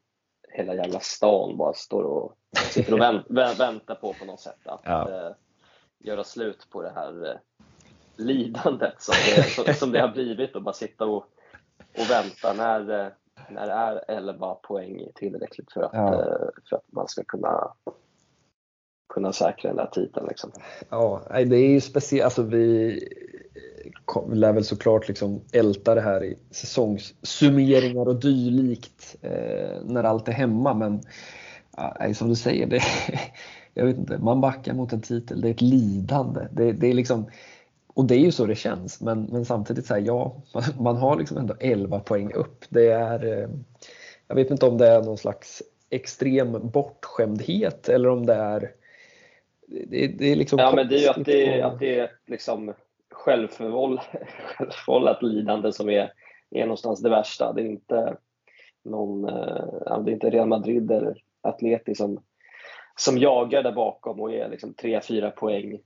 hela 0.54 0.76
jävla 0.76 1.00
stan 1.00 1.58
bara 1.58 1.74
står 1.74 2.04
och 2.04 2.34
sitter 2.56 2.94
och 2.94 3.00
vänt, 3.00 3.26
väntar 3.60 3.96
på 3.96 4.14
på 4.14 4.26
något 4.26 4.40
sätt. 4.40 4.60
Att 4.66 4.82
ja. 4.84 5.10
eh, 5.10 5.32
göra 6.00 6.24
slut 6.24 6.68
på 6.70 6.82
det 6.82 6.92
här 6.96 7.30
eh, 7.30 7.36
lidandet 8.16 9.02
som 9.02 9.16
det, 9.66 9.74
som 9.78 9.92
det 9.92 10.00
har 10.00 10.08
blivit 10.08 10.56
och 10.56 10.64
bara 10.64 10.74
sitta 10.74 11.06
och, 11.06 11.26
och 11.98 12.10
vänta 12.10 12.54
när, 12.54 13.00
eh, 13.00 13.08
när 13.50 13.68
det 13.68 13.74
är 13.74 14.04
11 14.08 14.56
poäng 14.56 15.08
tillräckligt 15.16 15.72
för 15.72 15.82
att, 15.82 15.94
ja. 15.94 16.14
Eh, 16.14 16.48
för 16.70 16.76
att 16.76 16.92
man 16.92 17.08
ska 17.08 17.24
kunna 17.24 17.74
kunna 19.14 19.34
säkra 19.34 19.70
den 19.70 19.78
där 19.78 19.86
titeln. 19.86 20.28
Liksom. 20.28 20.52
Ja, 20.90 21.22
det 21.30 21.56
är 21.56 21.70
ju 21.70 21.82
speciellt. 21.82 22.24
Alltså 22.24 22.44
vi 22.44 23.00
lär 24.34 24.54
väl 24.54 24.66
såklart 24.66 25.08
liksom 25.08 25.42
älta 25.52 25.96
det 25.96 26.02
här 26.02 26.24
i 26.24 26.38
säsongssummeringar 26.52 28.08
och 28.08 28.16
dylikt 28.16 29.16
eh, 29.22 29.82
när 29.84 30.04
allt 30.04 30.28
är 30.28 30.32
hemma. 30.32 30.74
Men 30.74 31.02
ja, 31.78 32.14
som 32.14 32.30
du 32.30 32.36
säger, 32.36 32.68
det, 32.68 32.82
jag 33.74 33.86
vet 33.86 33.98
inte, 33.98 34.18
man 34.18 34.42
backar 34.42 34.74
mot 34.74 34.94
en 34.94 35.02
titel. 35.02 35.42
Det 35.42 35.48
är 35.48 35.52
ett 35.52 35.62
lidande. 35.62 36.48
Det, 36.52 36.72
det 36.72 36.88
är 36.88 36.94
liksom, 36.94 37.30
och 37.88 38.06
det 38.06 38.16
är 38.16 38.20
ju 38.20 38.32
så 38.32 38.46
det 38.46 38.56
känns. 38.56 39.02
Men, 39.02 39.24
men 39.24 39.46
samtidigt, 39.46 39.86
så 39.86 39.94
här, 39.94 40.02
ja, 40.02 40.42
man, 40.54 40.64
man, 40.84 40.98
har 40.98 41.18
liksom 41.18 41.38
ändå 41.38 41.56
11 41.60 42.00
poäng 42.00 42.34
upp. 42.34 42.66
Det 42.70 42.88
är, 42.88 43.26
eh, 43.26 43.50
jag 44.28 44.36
vet 44.36 44.52
inte 44.52 44.66
om 44.66 44.78
det 44.78 44.88
är 44.88 45.02
någon 45.02 45.18
slags 45.18 45.64
extrem 45.90 46.70
bortskämdhet 46.70 47.90
eller 47.90 48.10
om 48.10 48.26
det 48.26 48.34
är 48.34 48.72
det, 49.68 50.08
det 50.08 50.32
är 50.32 50.36
liksom 50.36 50.60
Ja, 50.60 50.74
men 50.76 50.88
det 50.88 50.96
är 50.96 51.00
ju 51.00 51.08
att 51.08 51.26
det, 51.26 51.62
att 51.62 51.80
det 51.80 52.00
är 52.00 52.12
liksom 52.26 52.74
självförvållat 53.12 55.24
lidande 55.24 55.72
som 55.72 55.90
är, 55.90 56.12
är 56.52 56.62
någonstans 56.62 57.02
det 57.02 57.10
värsta. 57.10 57.54
Det 57.54 57.62
är 57.62 57.66
inte 57.66 58.18
någon, 58.84 59.30
eh, 59.30 60.00
det 60.04 60.12
är 60.12 60.14
inte 60.14 60.30
Real 60.30 60.48
Madrid 60.48 60.92
eller 60.92 61.18
Atleti 61.44 61.96
som, 61.96 62.20
som 62.96 63.18
jagar 63.18 63.64
där 63.64 63.72
bakom 63.72 64.20
och 64.20 64.34
är 64.34 64.50
liksom 64.50 64.74
3-4 64.74 65.32
poäng 65.32 65.80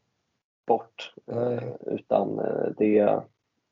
bort. 0.67 1.13
Mm. 1.31 1.73
Utan 1.85 2.39
eh, 2.39 2.71
det, 2.77 2.97
är, 2.97 3.21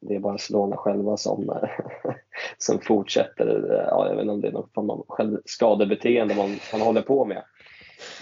det 0.02 0.16
är 0.16 0.20
Barcelona 0.20 0.78
själva 0.78 1.18
som, 1.18 1.68
som 2.58 2.80
fortsätter. 2.80 3.86
Ja, 3.90 4.08
jag 4.08 4.16
vet 4.16 4.22
inte 4.22 4.34
om 4.34 4.42
det 4.42 4.48
är 4.48 4.52
något 4.52 4.74
form 4.74 4.90
av 4.90 5.06
skadebeteende 5.46 6.36
man, 6.36 6.50
man 6.72 6.82
håller 6.82 7.02
på 7.02 7.26
med. 7.26 7.44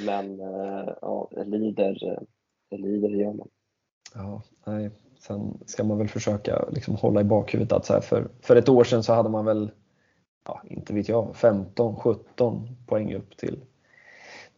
Men 0.06 0.40
ja, 1.02 1.30
lider, 1.46 2.20
lider 2.72 3.10
gör 3.10 3.34
man. 3.34 3.48
Ja, 4.14 4.42
nej. 4.66 4.92
Sen 5.28 5.58
ska 5.66 5.84
man 5.84 5.98
väl 5.98 6.08
försöka 6.08 6.66
liksom 6.72 6.96
hålla 6.96 7.22
i 7.22 7.24
bakhuvudet 7.24 7.72
att 7.72 7.86
så 7.86 7.94
här 7.94 8.02
för, 8.02 8.28
för 8.42 8.56
ett 8.56 8.70
år 8.70 8.84
sedan 8.84 9.04
så 9.04 9.14
hade 9.14 9.30
man 9.30 9.46
väl, 9.46 9.72
ja, 10.46 10.62
inte 10.68 10.94
vet 10.94 11.10
jag, 11.10 11.36
15, 11.36 11.96
17 11.96 12.68
poäng 12.88 13.14
upp 13.14 13.38
till, 13.38 13.60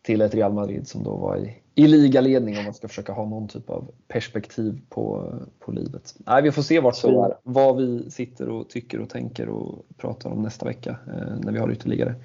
till 0.01 0.21
ett 0.21 0.33
Real 0.33 0.53
Madrid 0.53 0.88
som 0.88 1.03
då 1.03 1.15
var 1.15 1.38
i, 1.38 1.57
i 1.75 1.88
ligaledning 1.88 2.57
om 2.57 2.63
man 2.63 2.73
ska 2.73 2.88
försöka 2.88 3.13
ha 3.13 3.25
någon 3.25 3.47
typ 3.47 3.69
av 3.69 3.91
perspektiv 4.07 4.81
på, 4.89 5.33
på 5.59 5.71
livet. 5.71 6.15
Nej, 6.17 6.43
vi 6.43 6.51
får 6.51 6.61
se 6.61 6.79
vart 6.79 7.03
vi, 7.03 7.33
vad 7.43 7.77
vi 7.77 8.11
sitter 8.11 8.49
och 8.49 8.69
tycker 8.69 9.01
och 9.01 9.09
tänker 9.09 9.49
och 9.49 9.86
pratar 9.97 10.29
om 10.29 10.41
nästa 10.41 10.65
vecka 10.65 10.97
eh, 11.07 11.38
när 11.39 11.51
vi 11.51 11.59
har 11.59 11.71
ytterligare 11.71 12.15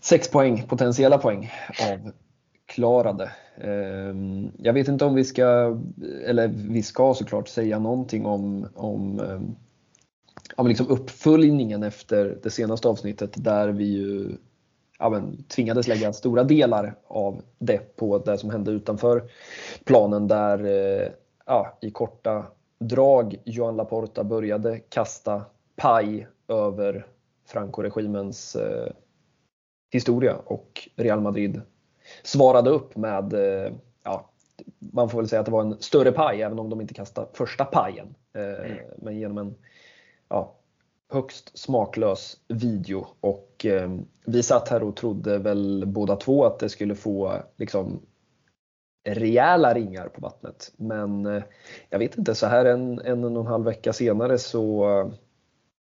sex 0.00 0.30
poäng, 0.30 0.62
potentiella 0.68 1.18
poäng 1.18 1.50
av 1.92 2.12
klarade. 2.66 3.30
Ehm, 3.60 4.50
jag 4.56 4.72
vet 4.72 4.88
inte 4.88 5.04
om 5.04 5.14
vi 5.14 5.24
ska, 5.24 5.78
eller 6.26 6.48
vi 6.48 6.82
ska 6.82 7.14
såklart 7.14 7.48
säga 7.48 7.78
någonting 7.78 8.26
om, 8.26 8.68
om, 8.74 9.20
om 10.56 10.66
liksom 10.66 10.88
uppföljningen 10.88 11.82
efter 11.82 12.38
det 12.42 12.50
senaste 12.50 12.88
avsnittet 12.88 13.44
där 13.44 13.68
vi 13.68 13.84
ju 13.84 14.36
ja, 14.98 15.10
men, 15.10 15.42
tvingades 15.42 15.88
lägga 15.88 16.12
stora 16.12 16.44
delar 16.44 16.94
av 17.06 17.42
det 17.58 17.96
på 17.96 18.18
det 18.18 18.38
som 18.38 18.50
hände 18.50 18.70
utanför 18.70 19.30
planen 19.84 20.28
där 20.28 20.64
eh, 20.64 21.08
ja, 21.46 21.78
i 21.80 21.90
korta 21.90 22.46
drag 22.78 23.36
Joan 23.44 23.76
Laporta 23.76 24.24
började 24.24 24.78
kasta 24.78 25.44
paj 25.76 26.26
över 26.48 27.06
Franco-regimens 27.46 28.56
eh, 28.56 28.92
historia 29.90 30.36
och 30.44 30.88
Real 30.96 31.20
Madrid 31.20 31.60
svarade 32.22 32.70
upp 32.70 32.96
med, 32.96 33.32
eh, 33.32 33.72
ja, 34.02 34.30
man 34.78 35.10
får 35.10 35.18
väl 35.18 35.28
säga 35.28 35.40
att 35.40 35.46
det 35.46 35.52
var 35.52 35.60
en 35.60 35.76
större 35.80 36.12
paj 36.12 36.42
även 36.42 36.58
om 36.58 36.70
de 36.70 36.80
inte 36.80 36.94
kastade 36.94 37.26
första 37.32 37.64
pajen. 37.64 38.14
Eh, 38.34 38.70
mm. 38.70 38.78
Men 38.96 39.18
genom 39.18 39.38
en 39.38 39.54
ja, 40.30 40.54
högst 41.12 41.58
smaklös 41.58 42.40
video 42.48 43.06
och 43.20 43.66
eh, 43.66 43.90
vi 44.26 44.42
satt 44.42 44.68
här 44.68 44.82
och 44.82 44.96
trodde 44.96 45.38
väl 45.38 45.84
båda 45.86 46.16
två 46.16 46.44
att 46.44 46.58
det 46.58 46.68
skulle 46.68 46.94
få 46.94 47.42
liksom 47.56 48.02
rejäla 49.08 49.74
ringar 49.74 50.08
på 50.08 50.20
vattnet. 50.20 50.72
Men 50.76 51.42
jag 51.90 51.98
vet 51.98 52.18
inte, 52.18 52.34
så 52.34 52.46
här 52.46 52.64
en, 52.64 52.98
en 52.98 53.24
och 53.24 53.40
en 53.40 53.46
halv 53.46 53.64
vecka 53.64 53.92
senare 53.92 54.38
så 54.38 54.84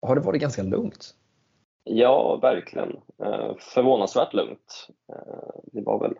har 0.01 0.15
det 0.15 0.21
varit 0.21 0.41
ganska 0.41 0.63
lugnt. 0.63 1.15
Ja, 1.83 2.39
verkligen. 2.41 2.99
Förvånansvärt 3.73 4.33
lugnt. 4.33 4.87
Det 5.63 5.81
var 5.81 5.99
väl 5.99 6.15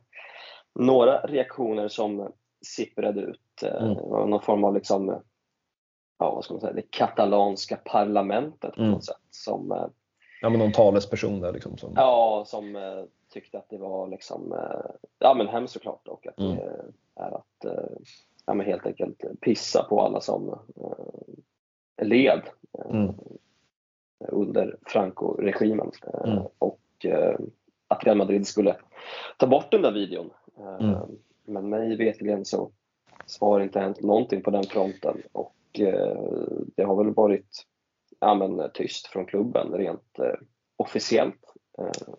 några 0.80 1.20
reaktioner 1.20 1.88
som 1.88 2.32
sipprade 2.66 3.22
ut. 3.22 3.64
Eh, 3.64 3.84
mm. 3.84 4.30
Någon 4.30 4.42
form 4.42 4.64
av 4.64 4.74
liksom, 4.76 5.22
ja, 6.18 6.36
vad 6.36 6.44
ska 6.44 6.54
man 6.54 6.62
säga, 6.62 6.74
det 6.74 6.92
katalanska 6.92 7.78
parlamentet 7.86 8.76
på 8.76 8.82
mm. 8.82 8.92
något 8.92 9.06
sätt. 9.06 9.16
Som, 9.30 9.72
eh, 9.72 9.88
ja, 10.42 10.50
men 10.50 10.60
någon 10.60 10.72
talesperson 10.72 11.40
där 11.40 11.54
liksom. 11.54 11.78
Som... 11.78 11.94
Ja, 11.96 12.44
som 12.48 12.76
uh, 12.76 13.04
tyckte 13.34 13.58
att 13.58 13.70
det 13.70 13.78
var 13.78 14.08
liksom, 14.08 14.52
uh, 14.52 14.92
ja 15.20 15.34
men 15.34 15.48
hemskt 15.48 15.74
såklart 15.74 16.08
och 16.08 16.28
att 16.28 16.40
mm. 16.40 16.56
det 16.56 16.86
är 17.16 17.32
att 17.32 17.66
ja, 18.46 18.54
men 18.54 18.66
helt 18.66 18.86
enkelt 18.86 19.24
pissa 19.42 19.84
på 19.84 20.02
alla 20.02 20.22
som 20.22 20.60
led 22.02 22.42
mm. 22.90 23.16
under 24.20 24.78
Franco-regimen. 24.86 25.92
Mm. 26.26 26.44
Och 26.60 26.80
att 27.88 28.04
Real 28.04 28.18
Madrid 28.18 28.48
skulle 28.48 28.76
ta 29.38 29.48
bort 29.48 29.72
den 29.72 29.82
där 29.82 29.92
videon 29.92 30.30
Mm. 30.60 30.90
Eh, 30.90 31.06
men 31.46 31.70
mig 31.70 31.96
veterligen 31.96 32.46
så, 32.46 32.72
så 33.26 33.46
har 33.46 33.60
det 33.60 33.66
inte 33.66 33.80
hänt 33.80 34.02
någonting 34.02 34.42
på 34.42 34.52
den 34.52 34.64
fronten 34.64 35.22
och 35.32 35.56
Eh, 35.80 36.18
det 36.76 36.84
har 36.84 37.04
väl 37.04 37.14
varit 37.14 37.66
ja, 38.20 38.36
men, 38.36 38.72
tyst 38.74 39.08
från 39.08 39.26
klubben 39.26 39.72
rent 39.72 40.20
eh, 40.20 40.40
officiellt. 40.78 41.54
Eh. 41.78 42.14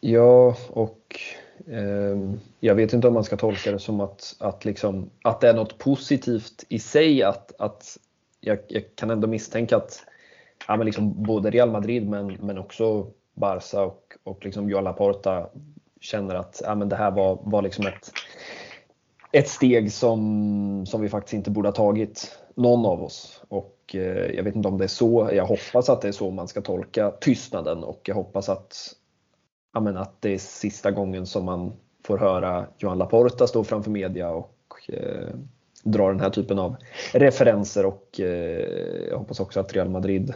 Ja, 0.00 0.56
och 0.70 1.20
eh, 1.66 2.18
jag 2.60 2.74
vet 2.74 2.92
inte 2.92 3.08
om 3.08 3.14
man 3.14 3.24
ska 3.24 3.36
tolka 3.36 3.72
det 3.72 3.78
som 3.78 4.00
att, 4.00 4.36
att, 4.40 4.64
liksom, 4.64 5.10
att 5.22 5.40
det 5.40 5.48
är 5.48 5.54
något 5.54 5.78
positivt 5.78 6.64
i 6.68 6.78
sig. 6.78 7.22
Att, 7.22 7.60
att 7.60 7.98
jag, 8.40 8.58
jag 8.68 8.82
kan 8.94 9.10
ändå 9.10 9.28
misstänka 9.28 9.76
att 9.76 10.04
ja, 10.68 10.76
men 10.76 10.86
liksom 10.86 11.22
både 11.22 11.50
Real 11.50 11.70
Madrid 11.70 12.08
men, 12.08 12.26
men 12.26 12.58
också 12.58 13.06
Barca 13.34 13.82
och, 13.82 14.16
och 14.22 14.44
liksom 14.44 14.70
Joa 14.70 14.80
Laporta 14.80 15.50
känner 16.00 16.34
att 16.34 16.62
ja, 16.64 16.74
men 16.74 16.88
det 16.88 16.96
här 16.96 17.10
var, 17.10 17.38
var 17.42 17.62
liksom 17.62 17.86
ett, 17.86 18.12
ett 19.32 19.48
steg 19.48 19.92
som, 19.92 20.86
som 20.86 21.00
vi 21.00 21.08
faktiskt 21.08 21.34
inte 21.34 21.50
borde 21.50 21.68
ha 21.68 21.74
tagit, 21.74 22.38
någon 22.54 22.86
av 22.86 23.02
oss. 23.02 23.42
Och 23.48 23.94
eh, 23.94 24.34
jag 24.36 24.44
vet 24.44 24.56
inte 24.56 24.68
om 24.68 24.78
det 24.78 24.84
är 24.84 24.88
så, 24.88 25.30
jag 25.32 25.46
hoppas 25.46 25.88
att 25.88 26.00
det 26.00 26.08
är 26.08 26.12
så 26.12 26.30
man 26.30 26.48
ska 26.48 26.60
tolka 26.60 27.10
tystnaden. 27.10 27.84
Och 27.84 28.00
jag 28.04 28.14
hoppas 28.14 28.48
att, 28.48 28.76
jag 29.74 29.82
menar, 29.82 30.00
att 30.00 30.22
det 30.22 30.34
är 30.34 30.38
sista 30.38 30.90
gången 30.90 31.26
som 31.26 31.44
man 31.44 31.72
får 32.04 32.18
höra 32.18 32.66
Johan 32.78 32.98
Laporta 32.98 33.46
stå 33.46 33.64
framför 33.64 33.90
media 33.90 34.30
och 34.30 34.56
eh, 34.88 35.28
dra 35.84 36.08
den 36.08 36.20
här 36.20 36.30
typen 36.30 36.58
av 36.58 36.76
referenser. 37.12 37.86
Och 37.86 38.20
eh, 38.20 39.08
jag 39.10 39.18
hoppas 39.18 39.40
också 39.40 39.60
att 39.60 39.72
Real 39.72 39.88
Madrid 39.88 40.34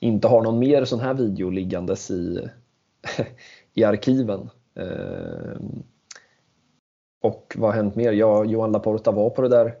inte 0.00 0.28
har 0.28 0.42
någon 0.42 0.58
mer 0.58 0.84
sån 0.84 1.00
här 1.00 1.14
video 1.14 1.50
liggandes 1.50 2.10
i, 2.10 2.48
i 3.74 3.84
arkiven. 3.84 4.50
Eh, 4.74 5.60
och 7.20 7.56
vad 7.56 7.70
har 7.70 7.76
hänt 7.76 7.96
mer? 7.96 8.12
Ja, 8.12 8.44
Johan 8.44 8.72
Laporta 8.72 9.10
var 9.10 9.30
på 9.30 9.42
det 9.42 9.48
där 9.48 9.74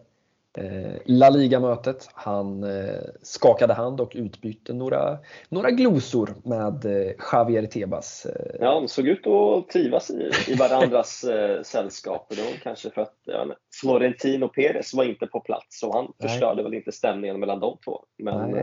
eh, 0.56 0.92
La 1.04 1.30
Liga-mötet. 1.30 2.08
Han 2.14 2.64
eh, 2.64 3.00
skakade 3.22 3.74
hand 3.74 4.00
och 4.00 4.12
utbytte 4.14 4.72
några, 4.72 5.18
några 5.48 5.70
glosor 5.70 6.34
med 6.44 6.84
eh, 6.84 7.12
Javier 7.32 7.66
Tebas. 7.66 8.26
Ja, 8.60 8.74
de 8.74 8.88
såg 8.88 9.08
ut 9.08 9.26
att 9.26 9.68
trivas 9.68 10.10
i, 10.10 10.30
i 10.48 10.54
varandras 10.54 11.24
sällskap. 11.62 12.26
Det 12.28 12.42
var 12.42 12.52
kanske 12.62 12.90
för 12.90 13.02
att 13.02 13.18
ja, 13.24 13.46
Florentino 13.80 14.48
Perez 14.48 14.94
var 14.94 15.04
inte 15.04 15.26
på 15.26 15.40
plats 15.40 15.82
och 15.82 15.94
han 15.94 16.12
Nej. 16.18 16.28
förstörde 16.28 16.62
väl 16.62 16.74
inte 16.74 16.92
stämningen 16.92 17.40
mellan 17.40 17.60
de 17.60 17.78
två. 17.84 18.04
Men 18.18 18.56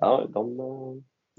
ja, 0.00 0.26
de, 0.28 0.56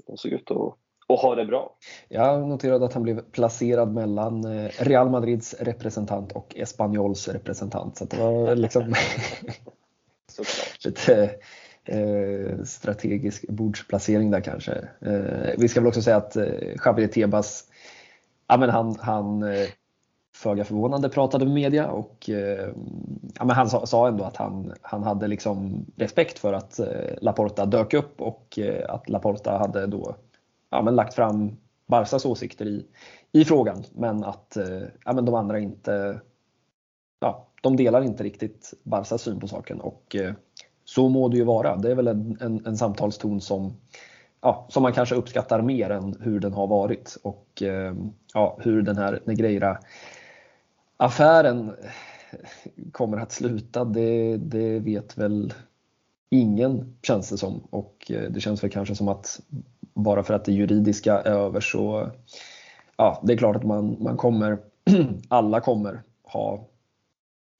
de 0.06 0.16
såg 0.16 0.32
ut 0.32 0.50
att 0.50 0.76
och 1.10 1.18
ha 1.18 1.34
det 1.34 1.44
bra. 1.44 1.76
Jag 2.08 2.48
noterade 2.48 2.84
att 2.84 2.92
han 2.92 3.02
blev 3.02 3.20
placerad 3.20 3.94
mellan 3.94 4.44
eh, 4.44 4.70
Real 4.78 5.10
Madrids 5.10 5.54
representant 5.60 6.32
och 6.32 6.56
Espanyols 6.56 7.28
representant. 7.28 7.96
Så 7.96 8.04
det 8.04 8.16
var 8.16 8.54
liksom 8.54 8.94
lite 10.84 11.30
eh, 11.84 12.62
strategisk 12.64 13.48
bordsplacering 13.48 14.30
där 14.30 14.40
kanske. 14.40 14.72
Eh, 15.00 15.50
vi 15.58 15.68
ska 15.68 15.80
väl 15.80 15.88
också 15.88 16.02
säga 16.02 16.16
att 16.16 16.36
eh, 16.36 16.44
Javier 16.84 17.08
Tebas, 17.08 17.64
ja, 18.48 18.56
men 18.56 18.70
han, 18.70 18.96
han 19.00 19.42
eh, 19.42 19.68
föga 20.34 20.64
förvånande 20.64 21.08
pratade 21.08 21.44
med 21.44 21.54
media 21.54 21.86
och 21.86 22.28
ja, 23.38 23.44
men 23.44 23.50
han 23.50 23.70
sa, 23.70 23.86
sa, 23.86 24.08
ändå 24.08 24.24
att 24.24 24.36
han, 24.36 24.72
han 24.82 25.02
hade 25.02 25.28
liksom 25.28 25.86
respekt 25.96 26.38
för 26.38 26.52
att 26.52 26.80
Laporta 27.20 27.66
dök 27.66 27.94
upp 27.94 28.20
och 28.20 28.58
att 28.88 29.08
Laporta 29.08 29.58
hade 29.58 29.86
då 29.86 30.16
ja, 30.70 30.82
men 30.82 30.96
lagt 30.96 31.14
fram 31.14 31.56
Barsas 31.86 32.24
åsikter 32.24 32.66
i, 32.66 32.86
i 33.32 33.44
frågan 33.44 33.84
men 33.92 34.24
att 34.24 34.56
eh, 34.56 34.82
ja, 35.04 35.12
men 35.12 35.24
de 35.24 35.34
andra 35.34 35.58
inte 35.58 36.20
ja, 37.20 37.46
de 37.62 37.76
delar 37.76 38.02
inte 38.02 38.24
riktigt 38.24 38.74
Barsas 38.82 39.22
syn 39.22 39.40
på 39.40 39.48
saken 39.48 39.80
och 39.80 40.16
eh, 40.16 40.34
så 40.84 41.08
må 41.08 41.28
det 41.28 41.36
ju 41.36 41.44
vara. 41.44 41.76
Det 41.76 41.90
är 41.90 41.94
väl 41.94 42.08
en, 42.08 42.38
en, 42.40 42.66
en 42.66 42.76
samtalston 42.76 43.40
som, 43.40 43.76
ja, 44.40 44.66
som 44.70 44.82
man 44.82 44.92
kanske 44.92 45.14
uppskattar 45.14 45.62
mer 45.62 45.90
än 45.90 46.16
hur 46.20 46.40
den 46.40 46.52
har 46.52 46.66
varit 46.66 47.16
och 47.22 47.62
eh, 47.62 47.94
ja, 48.34 48.58
hur 48.60 48.82
den 48.82 48.96
här 48.96 49.20
Negreira 49.24 49.78
affären 50.96 51.72
kommer 52.92 53.18
att 53.18 53.32
sluta 53.32 53.84
det, 53.84 54.36
det 54.36 54.78
vet 54.78 55.18
väl 55.18 55.54
ingen 56.30 56.96
känns 57.02 57.30
det 57.30 57.38
som 57.38 57.60
och 57.70 58.12
det 58.30 58.40
känns 58.40 58.64
väl 58.64 58.70
kanske 58.70 58.94
som 58.94 59.08
att 59.08 59.40
bara 59.94 60.22
för 60.22 60.34
att 60.34 60.44
det 60.44 60.52
juridiska 60.52 61.20
är 61.20 61.30
över 61.30 61.60
så 61.60 62.10
ja, 62.96 63.20
det 63.22 63.32
är 63.32 63.36
klart 63.36 63.56
att 63.56 63.64
man, 63.64 63.96
man 64.00 64.16
kommer, 64.16 64.58
alla 65.28 65.60
kommer 65.60 66.02
ha 66.22 66.64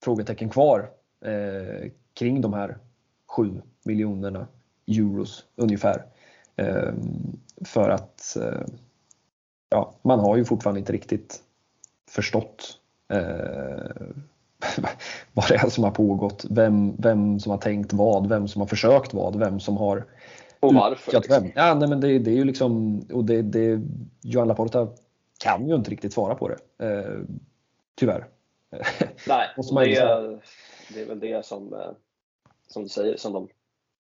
frågetecken 0.05 0.49
kvar 0.49 0.91
eh, 1.25 1.91
kring 2.15 2.41
de 2.41 2.53
här 2.53 2.79
7 3.27 3.63
miljonerna 3.85 4.47
euros 4.87 5.45
ungefär. 5.57 6.05
Eh, 6.57 6.93
för 7.65 7.91
att 7.91 8.37
eh, 8.37 8.67
ja, 9.69 9.95
man 10.03 10.21
har 10.21 10.37
ju 10.37 10.45
fortfarande 10.45 10.81
inte 10.81 10.93
riktigt 10.93 11.43
förstått 12.11 12.79
eh, 13.09 14.07
vad 15.33 15.49
det 15.49 15.55
är 15.55 15.69
som 15.69 15.85
har 15.85 15.91
pågått, 15.91 16.45
vem, 16.51 16.97
vem 16.99 17.41
som 17.41 17.51
har 17.51 17.59
tänkt 17.59 17.93
vad, 17.93 18.29
vem 18.29 18.49
som 18.49 18.61
har 18.61 18.67
försökt 18.67 19.15
vad, 19.15 19.37
vem 19.37 19.61
som 19.61 19.77
har 19.77 20.05
och 20.61 20.75
varför? 20.75 21.13
Liksom. 21.13 21.53
Ja, 21.55 21.75
nej, 21.75 21.89
men 21.89 22.01
det, 22.01 22.19
det, 22.19 22.31
är 22.31 22.35
ju 22.35 22.45
liksom, 22.45 23.01
och 23.13 23.25
det, 23.25 23.43
det, 23.43 23.81
Johan 24.23 24.49
Laporta 24.49 24.89
kan 25.39 25.69
ju 25.69 25.75
inte 25.75 25.91
riktigt 25.91 26.13
svara 26.13 26.35
på 26.35 26.49
det. 26.49 26.87
Eh, 26.87 27.21
tyvärr. 27.95 28.27
Nej, 29.29 29.49
det, 29.85 29.97
är, 29.97 30.41
det 30.95 31.01
är 31.01 31.07
väl 31.07 31.21
det 31.21 31.47
som, 31.47 31.75
eh, 31.75 31.91
som 32.69 32.83
du 32.83 32.89
säger, 32.89 33.17
som 33.17 33.33
de 33.33 33.49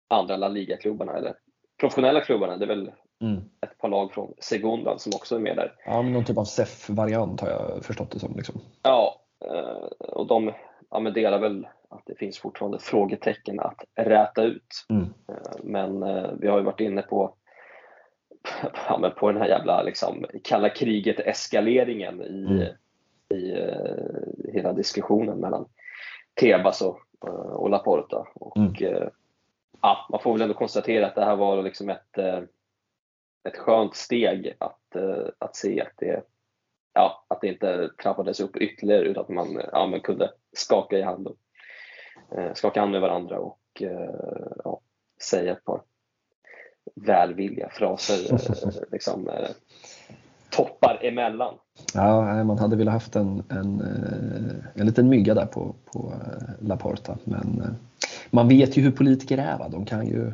andra 0.09 0.37
La 0.37 0.49
Liga-klubbarna, 0.49 1.13
eller 1.13 1.35
professionella 1.81 2.21
klubbarna, 2.21 2.57
det 2.57 2.65
är 2.65 2.69
väl 2.69 2.93
mm. 3.21 3.41
ett 3.61 3.79
par 3.79 3.89
lag 3.89 4.13
från 4.13 4.35
Segundan 4.39 4.99
som 4.99 5.13
också 5.15 5.37
är 5.37 5.41
med 5.41 5.57
där. 5.57 5.75
Ja, 5.87 6.03
men 6.03 6.13
någon 6.13 6.25
typ 6.25 6.39
av 6.39 6.45
SEF-variant 6.45 7.41
har 7.41 7.49
jag 7.49 7.85
förstått 7.85 8.11
det 8.11 8.19
som. 8.19 8.37
Liksom. 8.37 8.61
Ja, 8.83 9.21
eh, 9.45 10.09
och 10.09 10.27
de 10.27 10.53
ja, 10.91 11.01
men 11.01 11.12
delar 11.12 11.39
väl 11.39 11.66
att 11.89 12.03
det 12.07 12.14
finns 12.14 12.39
fortfarande 12.39 12.78
frågetecken 12.78 13.61
att 13.61 13.84
räta 13.95 14.43
ut. 14.43 14.86
Mm. 14.91 15.03
Eh, 15.03 15.61
men 15.62 16.03
eh, 16.03 16.30
vi 16.39 16.49
har 16.49 16.59
ju 16.59 16.64
varit 16.64 16.80
inne 16.80 17.03
på, 17.03 17.34
ja, 18.89 18.99
men 18.99 19.11
på 19.11 19.32
den 19.32 19.41
här 19.41 19.49
jävla 19.49 19.82
liksom, 19.82 20.26
kalla 20.45 20.68
kriget-eskaleringen 20.68 22.22
i, 22.22 22.47
mm. 22.47 22.68
i 23.28 23.53
uh, 23.53 24.53
hela 24.53 24.72
diskussionen 24.72 25.39
mellan 25.39 25.68
Tebas 26.41 26.82
och, 26.82 26.99
uh, 27.26 27.32
och 27.32 27.70
Laporta. 27.70 28.28
Och, 28.34 28.57
mm. 28.57 29.11
ja, 29.82 30.07
man 30.11 30.20
får 30.20 30.32
väl 30.32 30.43
ändå 30.43 30.55
konstatera 30.55 31.07
att 31.07 31.14
det 31.14 31.24
här 31.24 31.36
var 31.36 31.62
liksom 31.62 31.91
ett, 31.91 32.18
ett 33.49 33.57
skönt 33.57 33.97
steg 33.97 34.55
att, 34.59 34.97
att 35.39 35.57
se 35.57 35.80
att 35.80 35.93
det 35.97 36.22
ja, 36.99 37.24
att 37.28 37.40
det 37.40 37.49
inte 37.49 37.90
trappades 38.03 38.40
upp 38.40 38.57
ytterligare 38.57 39.05
utan 39.05 39.22
att 39.22 39.28
man, 39.28 39.61
ja, 39.72 39.86
man 39.86 40.01
kunde 40.01 40.30
skaka 40.53 40.99
i 40.99 41.03
hand 41.03 41.26
och, 41.26 41.36
eh, 42.38 42.55
skaka 42.55 42.80
hand 42.80 42.92
med 42.92 43.01
varandra 43.01 43.38
och 43.38 43.61
eh, 43.80 44.51
ja, 44.64 44.80
säga 45.22 45.53
ett 45.53 45.64
par 45.64 45.82
välvilliga 46.94 47.68
fraser 47.68 48.34
eh, 48.34 48.82
liksom, 48.92 49.28
eh, 49.28 49.49
toppar 50.51 50.99
emellan. 51.03 51.55
Ja, 51.94 52.44
man 52.44 52.59
hade 52.59 52.76
velat 52.76 52.94
haft 52.94 53.16
en, 53.16 53.42
en, 53.49 53.80
eh, 53.80 54.80
en 54.80 54.86
liten 54.86 55.09
mygga 55.09 55.34
där 55.34 55.46
på, 55.46 55.74
på 55.84 56.12
eh, 56.12 56.66
Laporta 56.66 57.18
men 57.24 57.76
man 58.30 58.49
vet 58.49 58.76
ju 58.76 58.82
hur 58.82 58.92
politiker 58.92 59.38
är. 59.38 59.59
Va? 59.59 59.68
De 59.68 59.84
kan 59.84 60.07
ju 60.07 60.32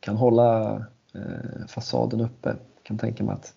kan 0.00 0.16
hålla 0.16 0.82
fasaden 1.68 2.20
uppe. 2.20 2.48
Jag 2.48 2.82
kan 2.82 2.98
tänka 2.98 3.24
mig 3.24 3.34
att 3.34 3.54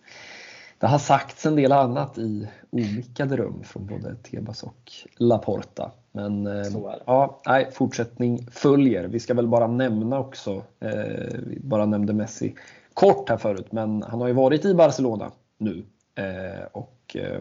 det 0.81 0.87
har 0.87 0.97
sagts 0.97 1.45
en 1.45 1.55
del 1.55 1.71
annat 1.71 2.17
i 2.17 2.47
omickade 2.69 3.37
rum 3.37 3.63
från 3.63 3.85
både 3.85 4.15
Tebas 4.15 4.63
och 4.63 4.91
Laporta. 5.17 5.91
Men 6.11 6.47
eh, 6.47 6.67
ja, 7.05 7.41
nej, 7.45 7.69
fortsättning 7.73 8.47
följer. 8.51 9.03
Vi 9.03 9.19
ska 9.19 9.33
väl 9.33 9.47
bara 9.47 9.67
nämna 9.67 10.19
också, 10.19 10.63
eh, 10.79 11.39
vi 11.47 11.59
bara 11.59 11.85
nämnde 11.85 12.13
Messi 12.13 12.55
kort 12.93 13.29
här 13.29 13.37
förut, 13.37 13.71
men 13.71 14.03
han 14.03 14.21
har 14.21 14.27
ju 14.27 14.33
varit 14.33 14.65
i 14.65 14.73
Barcelona 14.73 15.31
nu. 15.57 15.85
Eh, 16.15 16.65
och, 16.71 17.15
eh, 17.15 17.39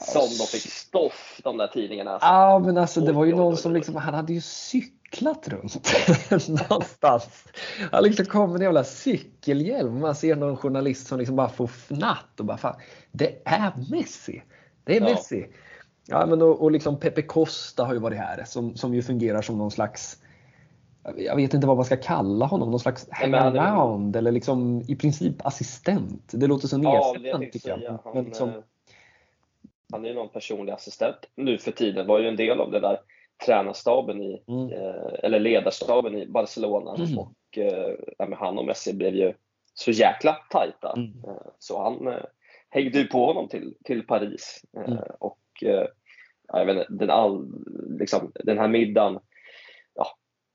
som 0.00 0.22
de 0.22 0.46
fick 0.46 0.72
stoff 0.72 1.40
de 1.44 1.56
där 1.56 1.66
tidningarna. 1.66 2.18
Ja 2.20 2.58
men 2.58 2.78
alltså 2.78 3.00
det 3.00 3.12
var 3.12 3.24
ju 3.24 3.34
någon 3.34 3.56
som 3.56 3.72
liksom, 3.72 3.96
han 3.96 4.14
hade 4.14 4.32
ju 4.32 4.40
cyklat 5.12 5.48
runt 5.48 6.48
någonstans. 6.70 7.44
Han 7.92 8.04
liksom 8.04 8.26
kom 8.26 8.50
med 8.50 8.56
en 8.56 8.62
jävla 8.62 8.84
cykelhjälm. 8.84 10.00
Man 10.00 10.14
ser 10.14 10.36
någon 10.36 10.56
journalist 10.56 11.06
som 11.06 11.18
liksom 11.18 11.36
bara 11.36 11.48
får 11.48 11.66
fnatt 11.66 12.40
och 12.40 12.46
bara 12.46 12.56
fan, 12.56 12.76
det 13.12 13.42
är 13.44 13.72
Messi. 13.90 14.42
Det 14.84 14.96
är 14.96 15.00
Messi. 15.00 15.46
Ja, 16.06 16.26
men 16.26 16.42
och, 16.42 16.62
och 16.62 16.70
liksom 16.70 17.00
Pepe 17.00 17.22
Costa 17.22 17.84
har 17.84 17.94
ju 17.94 18.00
varit 18.00 18.18
här 18.18 18.44
som, 18.44 18.76
som 18.76 18.94
ju 18.94 19.02
fungerar 19.02 19.42
som 19.42 19.58
någon 19.58 19.70
slags 19.70 20.18
jag 21.16 21.36
vet 21.36 21.54
inte 21.54 21.66
vad 21.66 21.76
man 21.76 21.84
ska 21.84 21.96
kalla 21.96 22.46
honom, 22.46 22.70
någon 22.70 22.80
slags 22.80 23.08
hangaround 23.10 24.16
eller 24.16 24.32
liksom 24.32 24.82
i 24.88 24.96
princip 24.96 25.46
assistent. 25.46 26.30
Det 26.32 26.46
låter 26.46 26.68
så 26.68 26.76
nedsättande 26.76 27.28
ja, 27.28 27.52
tycker 27.52 27.68
jag. 27.68 27.98
Han, 28.04 28.14
men 28.14 28.24
liksom, 28.24 28.48
eh, 28.48 28.54
han 29.92 30.04
är 30.04 30.08
ju 30.08 30.14
någon 30.14 30.28
personlig 30.28 30.72
assistent 30.72 31.16
nu 31.34 31.58
för 31.58 31.72
tiden, 31.72 32.06
var 32.06 32.18
ju 32.18 32.28
en 32.28 32.36
del 32.36 32.60
av 32.60 32.70
det 32.70 32.80
där 32.80 32.98
tränarstaben 33.44 34.22
i, 34.22 34.42
mm. 34.48 34.72
eh, 34.72 35.14
eller 35.22 35.40
ledarstaben 35.40 36.14
i 36.14 36.26
Barcelona 36.26 36.94
mm. 36.94 37.18
och 37.18 37.58
eh, 37.58 38.36
han 38.38 38.58
och 38.58 38.64
Messi 38.64 38.94
blev 38.94 39.14
ju 39.14 39.34
så 39.74 39.90
jäkla 39.90 40.36
tajta 40.50 40.92
mm. 40.96 41.12
eh, 41.24 41.46
så 41.58 41.82
han 41.82 42.08
eh, 42.08 42.24
hängde 42.70 42.98
ju 42.98 43.06
på 43.06 43.26
honom 43.26 43.48
till, 43.48 43.74
till 43.84 44.06
Paris 44.06 44.64
eh, 44.76 44.92
mm. 44.92 44.98
och 45.20 45.38
jag 46.52 46.66
vet 46.66 46.76
inte, 46.76 47.04
den, 47.04 47.10
all, 47.10 47.48
liksom, 47.98 48.32
den 48.34 48.58
här 48.58 48.68
middagen, 48.68 49.20
ja, 49.94 50.06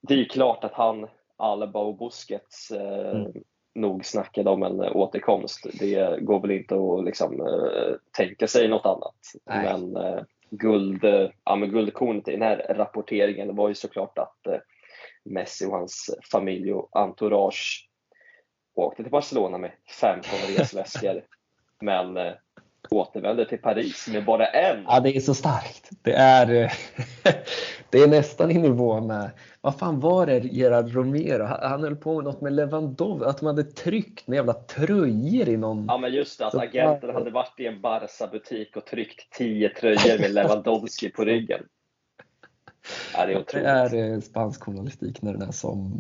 det 0.02 0.14
är 0.14 0.18
ju 0.18 0.26
klart 0.26 0.64
att 0.64 0.74
han, 0.74 1.08
Alba 1.38 1.80
och 1.80 1.98
Busquets 1.98 2.72
mm 2.72 3.32
nog 3.78 4.06
snackade 4.06 4.50
om 4.50 4.64
en 4.64 4.80
återkomst. 4.80 5.68
Det 5.80 6.24
går 6.24 6.42
väl 6.42 6.52
inte 6.52 6.76
att 6.76 7.06
liksom, 7.06 7.48
tänka 8.18 8.48
sig 8.48 8.68
något 8.68 8.86
annat. 8.86 9.16
Nej. 9.46 9.64
Men 9.64 9.98
guld, 10.50 11.04
ja, 11.44 11.56
men 11.56 11.70
guldkornet 11.70 12.28
i 12.28 12.32
den 12.32 12.42
här 12.42 12.66
rapporteringen 12.70 13.56
var 13.56 13.70
ju 13.70 13.76
såklart 13.76 14.18
att 14.18 14.40
uh, 14.48 14.58
Messi 15.26 15.66
och 15.66 15.72
hans 15.72 16.16
familj 16.32 16.74
och 16.74 16.90
entourage 16.92 17.90
åkte 18.76 19.04
till 19.04 19.12
Barcelona 19.12 19.58
med 19.58 19.72
15 20.02 20.32
resväskor. 20.58 21.22
Men 21.82 22.18
uh, 22.92 22.98
återvände 22.98 23.46
till 23.46 23.58
Paris 23.58 24.08
med 24.08 24.26
bara 24.26 24.46
en. 24.46 24.84
Ja, 24.88 25.00
det 25.00 25.18
är 25.18 25.20
så 25.20 25.34
starkt. 25.34 25.90
Det 26.02 26.14
är, 26.14 26.48
det 27.90 27.98
är 27.98 28.08
nästan 28.08 28.52
i 28.52 28.58
nivå 28.58 29.02
med, 29.02 29.30
vad 29.62 29.80
fan 29.80 30.00
var 30.00 30.26
det 30.26 30.40
Gerard 30.40 30.96
Romero, 30.96 31.46
han 31.46 31.84
höll 31.84 31.96
på 31.96 32.16
med 32.16 32.24
något 32.24 32.42
med 32.42 32.54
Lewandowski, 32.54 33.26
att 33.26 33.38
de 33.38 33.46
hade 33.46 33.64
tryckt 33.64 34.28
några 34.28 34.36
jävla 34.36 34.54
tröjor 34.54 35.50
i 35.50 35.58
någon... 35.58 35.86
Ja 35.88 35.98
men 35.98 36.14
just 36.14 36.40
det, 36.40 36.48
att 36.48 36.56
agenten 36.56 37.14
hade 37.14 37.32
varit 37.32 37.60
i 37.60 37.66
en 37.66 37.82
Barca-butik 37.82 38.78
och 38.78 38.86
tryckt 38.86 39.34
10 39.38 39.70
tröjor 39.70 40.20
med 40.20 40.34
Lewandowski 40.34 41.10
på 41.10 41.26
ryggen. 41.26 41.64
Ja, 43.14 43.26
det 43.26 43.34
är 43.34 43.38
otroligt. 43.40 43.66
Det 43.66 44.00
är 44.00 44.14
eh, 44.14 44.20
spansk 44.20 44.64
journalistik 44.64 45.22
när 45.22 45.34
den 45.34 45.42
är 45.42 45.52
som, 45.52 46.00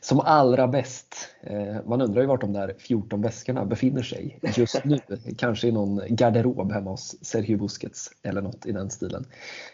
som 0.00 0.20
allra 0.20 0.68
bäst. 0.68 1.16
Eh, 1.42 1.76
man 1.86 2.00
undrar 2.00 2.20
ju 2.20 2.26
vart 2.26 2.40
de 2.40 2.52
där 2.52 2.74
14 2.78 3.22
väskorna 3.22 3.64
befinner 3.64 4.02
sig 4.02 4.38
just 4.56 4.84
nu. 4.84 4.98
Kanske 5.36 5.68
i 5.68 5.72
någon 5.72 6.00
garderob 6.08 6.72
hemma 6.72 6.90
hos 6.90 7.16
Sergio 7.22 7.58
Busquets 7.58 8.10
eller 8.22 8.42
något 8.42 8.66
i 8.66 8.72
den 8.72 8.90
stilen. 8.90 9.26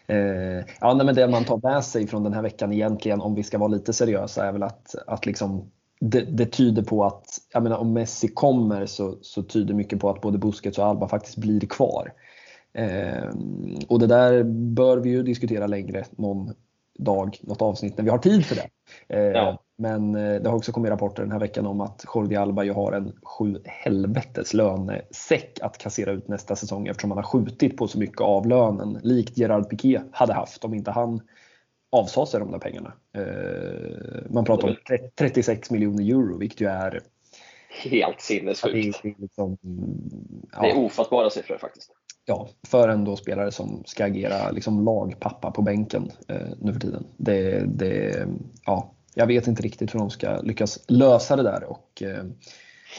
Eh, 0.06 0.64
ja, 0.80 0.94
men 1.04 1.14
det 1.14 1.28
man 1.28 1.44
tar 1.44 1.72
med 1.72 1.84
sig 1.84 2.06
från 2.06 2.24
den 2.24 2.32
här 2.32 2.42
veckan 2.42 2.72
egentligen, 2.72 3.20
om 3.20 3.34
vi 3.34 3.42
ska 3.42 3.58
vara 3.58 3.68
lite 3.68 3.92
seriösa, 3.92 4.46
är 4.46 4.52
väl 4.52 4.62
att, 4.62 4.94
att 5.06 5.26
liksom 5.26 5.70
det, 6.00 6.20
det, 6.20 6.46
tyder 6.46 6.82
på 6.82 7.04
att, 7.04 7.38
jag 7.52 7.62
menar 7.62 7.76
om 7.76 7.92
Messi 7.92 8.28
kommer 8.28 8.86
så, 8.86 9.18
så 9.20 9.42
tyder 9.42 9.74
mycket 9.74 10.00
på 10.00 10.10
att 10.10 10.20
både 10.20 10.38
Busquets 10.38 10.78
och 10.78 10.86
Alba 10.86 11.08
faktiskt 11.08 11.36
blir 11.36 11.60
kvar. 11.60 12.12
Eh, 12.72 13.30
och 13.88 13.98
det 13.98 14.06
där 14.06 14.42
bör 14.44 14.96
vi 14.96 15.10
ju 15.10 15.22
diskutera 15.22 15.66
längre 15.66 16.04
någon 16.10 16.54
dag, 16.98 17.38
något 17.40 17.62
avsnitt 17.62 17.96
när 17.96 18.04
vi 18.04 18.10
har 18.10 18.18
tid 18.18 18.46
för 18.46 18.56
det. 18.56 18.68
Eh, 19.08 19.20
ja. 19.20 19.62
Men 19.78 20.14
eh, 20.14 20.42
det 20.42 20.48
har 20.48 20.56
också 20.56 20.72
kommit 20.72 20.90
rapporter 20.90 21.22
den 21.22 21.32
här 21.32 21.38
veckan 21.38 21.66
om 21.66 21.80
att 21.80 22.04
Jordi 22.14 22.36
Alba 22.36 22.64
ju 22.64 22.72
har 22.72 22.92
en 22.92 23.12
sju 23.22 23.60
helvetes 23.64 24.54
lönesäck 24.54 25.58
att 25.62 25.78
kassera 25.78 26.12
ut 26.12 26.28
nästa 26.28 26.56
säsong 26.56 26.86
eftersom 26.86 27.10
han 27.10 27.18
har 27.18 27.24
skjutit 27.24 27.76
på 27.76 27.88
så 27.88 27.98
mycket 27.98 28.20
av 28.20 28.46
lönen, 28.46 29.00
likt 29.02 29.38
Gerard 29.38 29.70
Piqué 29.70 30.00
hade 30.12 30.32
haft 30.32 30.64
om 30.64 30.74
inte 30.74 30.90
han 30.90 31.20
avsade 31.92 32.26
sig 32.26 32.40
de 32.40 32.50
där 32.50 32.58
pengarna. 32.58 32.92
Eh, 33.16 34.30
man 34.30 34.44
pratar 34.44 34.68
om 34.68 34.76
36 35.18 35.70
miljoner 35.70 36.04
euro, 36.04 36.38
vilket 36.38 36.60
ju 36.60 36.66
är 36.66 37.00
helt 37.84 38.20
sinnessjukt. 38.20 39.02
Det, 39.02 39.14
liksom, 39.18 39.58
ja. 40.52 40.62
det 40.62 40.70
är 40.70 40.78
ofattbara 40.78 41.30
siffror 41.30 41.58
faktiskt 41.58 41.92
ja, 42.26 42.48
för 42.66 42.88
en 42.88 43.04
då 43.04 43.16
spelare 43.16 43.52
som 43.52 43.82
ska 43.86 44.04
agera 44.04 44.50
liksom 44.50 44.84
lagpappa 44.84 45.50
på 45.50 45.62
bänken 45.62 46.10
eh, 46.28 46.48
nu 46.58 46.72
för 46.72 46.80
tiden. 46.80 47.06
Det, 47.16 47.64
det, 47.66 48.26
ja, 48.64 48.92
jag 49.14 49.26
vet 49.26 49.46
inte 49.46 49.62
riktigt 49.62 49.94
hur 49.94 49.98
de 49.98 50.10
ska 50.10 50.40
lyckas 50.40 50.78
lösa 50.88 51.36
det 51.36 51.42
där. 51.42 51.64
Och, 51.64 52.02
eh, 52.02 52.24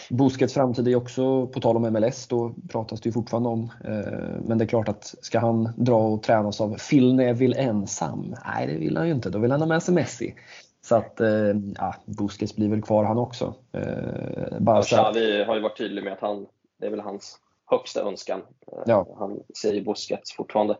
Busquets 0.09 0.53
framtid 0.53 0.87
är 0.87 0.95
också, 0.95 1.47
på 1.47 1.59
tal 1.59 1.77
om 1.77 1.93
MLS, 1.93 2.27
då 2.27 2.55
pratas 2.69 3.01
det 3.01 3.09
ju 3.09 3.13
fortfarande 3.13 3.49
om. 3.49 3.71
Eh, 3.83 4.41
men 4.45 4.57
det 4.57 4.63
är 4.63 4.67
klart 4.67 4.89
att 4.89 5.15
ska 5.21 5.39
han 5.39 5.73
dra 5.77 5.97
och 5.97 6.23
tränas 6.23 6.61
av 6.61 6.77
Phil 6.89 7.15
Neville 7.15 7.55
ensam? 7.55 8.35
Nej, 8.45 8.67
det 8.67 8.73
vill 8.73 8.97
han 8.97 9.07
ju 9.07 9.13
inte. 9.13 9.29
Då 9.29 9.39
vill 9.39 9.51
han 9.51 9.61
ha 9.61 9.67
med 9.67 9.83
sig 9.83 9.93
Messi. 9.93 10.35
Så 10.81 10.95
att 10.95 11.21
eh, 11.21 11.55
ja, 11.75 11.95
Busquets 12.05 12.55
blir 12.55 12.69
väl 12.69 12.81
kvar 12.81 13.03
han 13.03 13.17
också. 13.17 13.55
Eh, 13.71 14.59
bara 14.59 14.77
ja, 14.77 14.81
Xavi 14.81 15.43
har 15.43 15.55
ju 15.55 15.61
varit 15.61 15.77
tydlig 15.77 16.03
med 16.03 16.13
att 16.13 16.21
han, 16.21 16.45
det 16.79 16.85
är 16.85 16.91
väl 16.91 16.99
hans 16.99 17.39
högsta 17.67 18.01
önskan. 18.01 18.39
Eh, 18.71 18.83
ja. 18.85 19.15
Han 19.19 19.39
säger 19.61 19.81
Busquets 19.81 20.31
fortfarande 20.35 20.77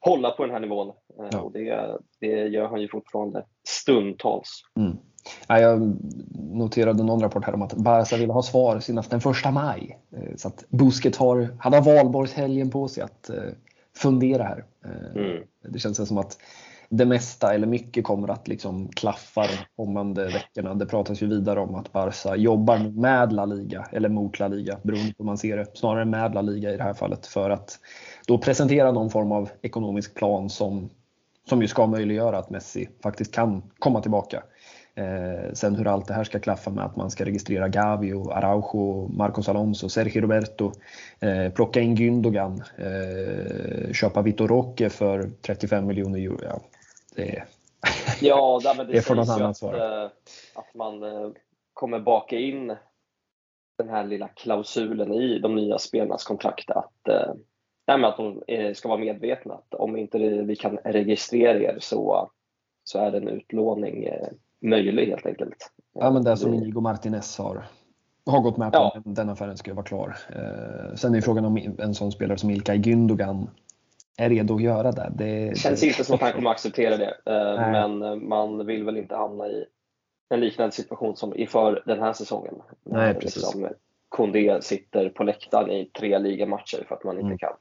hålla 0.00 0.30
på 0.30 0.42
den 0.42 0.52
här 0.52 0.60
nivån 0.60 0.88
eh, 0.88 1.28
ja. 1.32 1.40
och 1.40 1.52
det, 1.52 1.98
det 2.20 2.26
gör 2.26 2.68
han 2.68 2.80
ju 2.80 2.88
fortfarande 2.88 3.44
stundtals. 3.68 4.62
Mm. 4.76 4.96
Ja, 5.48 5.60
jag 5.60 5.96
noterade 6.52 7.02
någon 7.02 7.20
rapport 7.20 7.44
här 7.44 7.54
om 7.54 7.62
att 7.62 7.74
Barca 7.74 8.16
ville 8.16 8.32
ha 8.32 8.42
svar 8.42 8.80
senast 8.80 9.10
den 9.10 9.20
första 9.20 9.50
maj. 9.50 9.98
Eh, 10.16 10.36
så 10.36 10.48
att 10.48 10.64
Busquets 10.68 11.18
har, 11.18 11.56
han 11.60 11.72
har 11.72 11.82
valborgshelgen 11.82 12.70
på 12.70 12.88
sig 12.88 13.02
att 13.02 13.30
fundera 13.96 14.42
här. 14.42 14.64
Mm. 15.14 15.42
Det 15.62 15.78
känns 15.78 16.08
som 16.08 16.18
att 16.18 16.38
det 16.90 17.06
mesta 17.06 17.54
eller 17.54 17.66
mycket 17.66 18.04
kommer 18.04 18.28
att 18.28 18.48
liksom 18.48 18.88
klaffa 18.88 19.42
de 19.42 19.84
kommande 19.84 20.24
veckorna. 20.24 20.74
Det 20.74 20.86
pratas 20.86 21.22
ju 21.22 21.26
vidare 21.26 21.60
om 21.60 21.74
att 21.74 21.92
Barca 21.92 22.36
jobbar 22.36 22.78
med 22.78 23.32
La 23.32 23.44
Liga 23.44 23.86
eller 23.92 24.08
mot 24.08 24.38
La 24.38 24.48
Liga 24.48 24.78
beroende 24.82 25.14
på 25.14 25.22
hur 25.22 25.26
man 25.26 25.38
ser 25.38 25.56
det. 25.56 25.66
Snarare 25.74 26.04
med 26.04 26.34
La 26.34 26.42
Liga 26.42 26.74
i 26.74 26.76
det 26.76 26.82
här 26.82 26.94
fallet 26.94 27.26
för 27.26 27.50
att 27.50 27.78
då 28.26 28.38
presentera 28.38 28.92
någon 28.92 29.10
form 29.10 29.32
av 29.32 29.50
ekonomisk 29.62 30.14
plan 30.14 30.50
som, 30.50 30.90
som 31.48 31.62
ju 31.62 31.68
ska 31.68 31.86
möjliggöra 31.86 32.38
att 32.38 32.50
Messi 32.50 32.88
faktiskt 33.02 33.34
kan 33.34 33.62
komma 33.78 34.00
tillbaka. 34.00 34.42
Eh, 34.94 35.52
sen 35.52 35.74
hur 35.74 35.86
allt 35.86 36.06
det 36.06 36.14
här 36.14 36.24
ska 36.24 36.38
klaffa 36.38 36.70
med 36.70 36.84
att 36.84 36.96
man 36.96 37.10
ska 37.10 37.24
registrera 37.24 37.68
Gavi, 37.68 38.12
och 38.12 38.36
Araujo, 38.36 39.08
Marcos 39.08 39.48
Alonso, 39.48 39.88
Sergio 39.88 40.20
Roberto, 40.20 40.72
eh, 41.20 41.52
plocka 41.52 41.80
in 41.80 41.96
Gündogan, 41.96 42.62
eh, 42.78 43.92
köpa 43.92 44.22
Vitor 44.22 44.48
Roque 44.48 44.90
för 44.90 45.30
35 45.46 45.86
miljoner 45.86 46.18
euro. 46.18 46.38
Ja, 46.42 46.60
det, 47.20 47.42
ja, 48.20 48.60
det, 48.62 48.84
det, 48.84 48.92
det 48.92 49.02
får 49.02 49.14
någon 49.14 49.30
annan 49.30 49.54
svara. 49.54 50.04
Att, 50.04 50.12
att 50.54 50.74
man 50.74 51.02
eh, 51.02 51.30
kommer 51.74 52.00
baka 52.00 52.38
in 52.38 52.76
den 53.78 53.88
här 53.88 54.04
lilla 54.04 54.28
klausulen 54.28 55.12
i 55.14 55.38
de 55.38 55.54
nya 55.54 55.78
spelarnas 55.78 56.24
kontrakt 56.24 56.70
att, 56.70 57.08
äh, 57.08 58.04
att 58.04 58.16
de 58.16 58.42
eh, 58.46 58.74
ska 58.74 58.88
vara 58.88 58.98
medvetna 58.98 59.54
att 59.54 59.74
om 59.74 59.96
inte 59.96 60.18
vi 60.18 60.56
kan 60.56 60.76
registrera 60.76 61.58
er 61.58 61.78
så, 61.80 62.30
så 62.84 62.98
är 62.98 63.10
det 63.10 63.18
en 63.18 63.28
utlåning 63.28 64.08
möjlig 64.60 65.06
helt 65.06 65.26
enkelt. 65.26 65.70
Ja, 65.92 66.10
men 66.10 66.24
det 66.24 66.36
som 66.36 66.54
Inigo 66.54 66.80
Martinez 66.80 67.38
har, 67.38 67.64
har 68.26 68.40
gått 68.40 68.56
med 68.56 68.72
på, 68.72 68.78
ja. 68.78 69.02
den 69.04 69.28
affären 69.28 69.56
ska 69.56 69.74
vara 69.74 69.84
klar. 69.84 70.16
Eh, 70.28 70.94
sen 70.94 71.14
är 71.14 71.20
frågan 71.20 71.44
om 71.44 71.76
en 71.78 71.94
sån 71.94 72.12
spelare 72.12 72.38
som 72.38 72.50
Ilkay 72.50 72.78
Gündogan 72.78 73.46
är 74.20 74.30
redo 74.30 74.54
att 74.56 74.62
göra 74.62 74.92
det. 74.92 75.12
Det 75.14 75.58
känns 75.58 75.82
inte 75.82 76.04
som 76.04 76.14
att 76.14 76.20
han 76.20 76.32
kommer 76.32 76.50
att 76.50 76.54
acceptera 76.54 76.96
det, 76.96 77.14
eh, 77.26 77.70
men 77.70 78.28
man 78.28 78.66
vill 78.66 78.84
väl 78.84 78.96
inte 78.96 79.16
hamna 79.16 79.46
i 79.46 79.64
en 80.28 80.40
liknande 80.40 80.72
situation 80.72 81.16
som 81.16 81.36
inför 81.36 81.82
den 81.86 81.98
här 81.98 82.12
säsongen. 82.12 82.54
Nej, 82.84 83.14
precis. 83.14 83.36
Liksom 83.36 83.68
Kondé 84.08 84.62
sitter 84.62 85.08
på 85.08 85.24
läktaren 85.24 85.70
i 85.70 85.84
tre 85.84 86.18
ligamatcher 86.18 86.84
för 86.88 86.94
att 86.94 87.04
man 87.04 87.14
inte 87.14 87.26
mm. 87.26 87.38
kan 87.38 87.52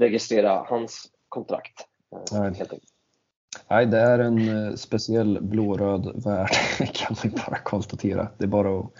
registrera 0.00 0.64
hans 0.68 1.10
kontrakt. 1.28 1.86
Eh, 2.12 2.40
Nej. 2.40 2.52
Nej, 3.68 3.86
det 3.86 3.98
är 3.98 4.18
en 4.18 4.66
eh, 4.68 4.74
speciell 4.74 5.38
blåröd 5.42 6.24
värld 6.24 6.50
kan 6.92 7.16
man 7.24 7.32
bara 7.46 7.58
konstatera. 7.58 8.28
Det 8.38 8.44
är 8.44 8.48
bara 8.48 8.78
att 8.78 8.92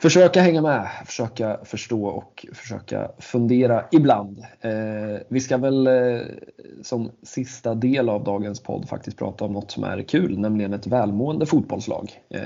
försöka 0.00 0.40
hänga 0.40 0.62
med, 0.62 0.88
försöka 1.06 1.58
förstå 1.64 2.04
och 2.04 2.46
försöka 2.52 3.10
fundera 3.18 3.84
ibland. 3.92 4.38
Eh, 4.60 5.20
vi 5.28 5.40
ska 5.40 5.56
väl 5.56 5.86
eh, 5.86 6.20
som 6.82 7.10
sista 7.22 7.74
del 7.74 8.08
av 8.08 8.24
dagens 8.24 8.60
podd 8.60 8.88
faktiskt 8.88 9.18
prata 9.18 9.44
om 9.44 9.52
något 9.52 9.70
som 9.70 9.84
är 9.84 10.02
kul, 10.02 10.38
nämligen 10.38 10.72
ett 10.72 10.86
välmående 10.86 11.46
fotbollslag. 11.46 12.12
Eh, 12.28 12.40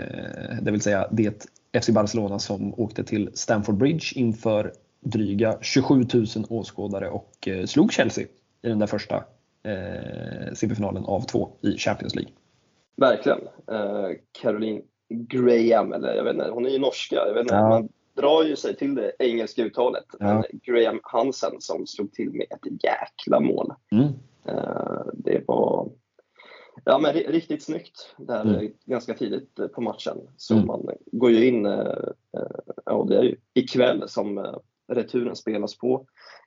det 0.63 0.71
vill 0.71 0.81
säga 0.81 1.09
det 1.11 1.47
FC 1.81 1.89
Barcelona 1.89 2.39
som 2.39 2.75
åkte 2.81 3.05
till 3.05 3.31
Stamford 3.35 3.77
Bridge 3.77 4.07
inför 4.15 4.73
dryga 5.01 5.59
27 5.61 5.95
000 6.15 6.27
åskådare 6.49 7.09
och 7.09 7.49
eh, 7.49 7.65
slog 7.65 7.93
Chelsea 7.93 8.25
i 8.63 8.69
den 8.69 8.79
där 8.79 8.87
första 8.87 9.25
eh, 9.63 10.55
semifinalen 10.55 11.05
av 11.05 11.21
två 11.21 11.51
i 11.63 11.79
Champions 11.79 12.15
League. 12.15 12.33
Verkligen. 12.97 13.39
Eh, 13.71 14.11
Caroline 14.43 14.83
Graham, 15.15 15.93
eller 15.93 16.15
jag 16.15 16.25
vet 16.25 16.35
inte, 16.35 16.51
hon 16.51 16.67
är 16.67 16.71
ju 16.71 16.79
norska. 16.79 17.17
Jag 17.17 17.35
vet 17.35 17.41
inte, 17.41 17.55
ja. 17.55 17.69
Man 17.69 17.89
drar 18.17 18.45
ju 18.45 18.57
sig 18.57 18.77
till 18.77 18.95
det 18.95 19.13
engelska 19.19 19.63
uttalet. 19.63 20.05
Ja. 20.19 20.45
Graham 20.53 21.01
Hansen 21.03 21.61
som 21.61 21.87
slog 21.87 22.13
till 22.13 22.31
med 22.31 22.47
ett 22.51 22.85
jäkla 22.85 23.41
mål. 23.41 23.75
Mm. 23.93 24.09
Eh, 24.45 25.03
det 25.15 25.45
var 25.47 25.89
ja, 26.85 26.99
men 26.99 27.13
riktigt 27.13 27.63
snyggt 27.63 28.15
där 28.17 28.43
mm. 28.43 28.73
ganska 28.85 29.15
tidigt 29.15 29.61
på 29.75 29.81
matchen. 29.81 30.19
Så 30.37 30.55
mm. 30.55 30.67
man 30.67 30.89
går 31.13 31.31
ju 31.31 31.49
in, 31.49 31.67
eh, 31.67 32.09
eh, 32.37 32.73
ja 32.85 33.07
det 33.09 33.19
är 33.19 33.23
ju 33.23 33.37
ikväll 33.55 34.05
som 34.09 34.39
eh, 34.39 34.55
returen 34.89 35.37
spelas 35.37 35.79
på 35.79 36.07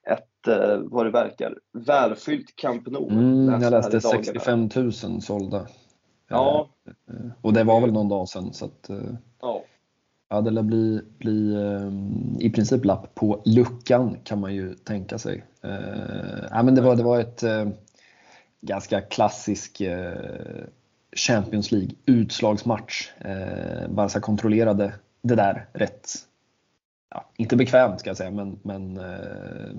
ett, 0.09 0.47
eh, 0.47 0.77
vad 0.83 1.05
det 1.05 1.11
verkar, 1.11 1.57
välfyllt 1.73 2.55
Camp 2.55 2.87
Nou. 2.87 3.09
Mm, 3.11 3.61
jag 3.61 3.71
läste 3.71 4.01
65 4.01 4.69
000 4.75 5.21
sålda. 5.21 5.67
Ja. 6.27 6.69
Eh, 6.85 7.29
och 7.41 7.53
det 7.53 7.63
var 7.63 7.81
väl 7.81 7.91
någon 7.91 8.09
dag 8.09 8.29
sedan. 8.29 8.53
Så 8.53 8.65
att, 8.65 8.89
eh, 8.89 9.13
ja. 9.41 9.63
Ja, 10.29 10.41
det 10.41 10.51
lär 10.51 10.61
bli, 10.61 11.01
bli 11.17 11.57
i 12.39 12.49
princip 12.49 12.85
lapp 12.85 13.15
på 13.15 13.41
luckan 13.45 14.17
kan 14.23 14.39
man 14.39 14.55
ju 14.55 14.73
tänka 14.73 15.17
sig. 15.17 15.45
Ja, 16.51 16.63
men 16.63 16.75
det, 16.75 16.81
var, 16.81 16.95
det 16.95 17.03
var 17.03 17.19
ett 17.19 17.43
ganska 18.61 19.01
klassisk 19.01 19.81
Champions 21.15 21.71
League 21.71 21.89
utslagsmatch. 22.05 23.11
Barca 23.89 24.19
kontrollerade 24.19 24.93
det 25.21 25.35
där 25.35 25.67
rätt 25.73 26.09
ja, 27.09 27.29
inte 27.37 27.55
bekvämt 27.55 27.99
ska 27.99 28.09
jag 28.09 28.17
säga, 28.17 28.31
men, 28.31 28.59
men 28.61 28.97
eh, 28.97 29.77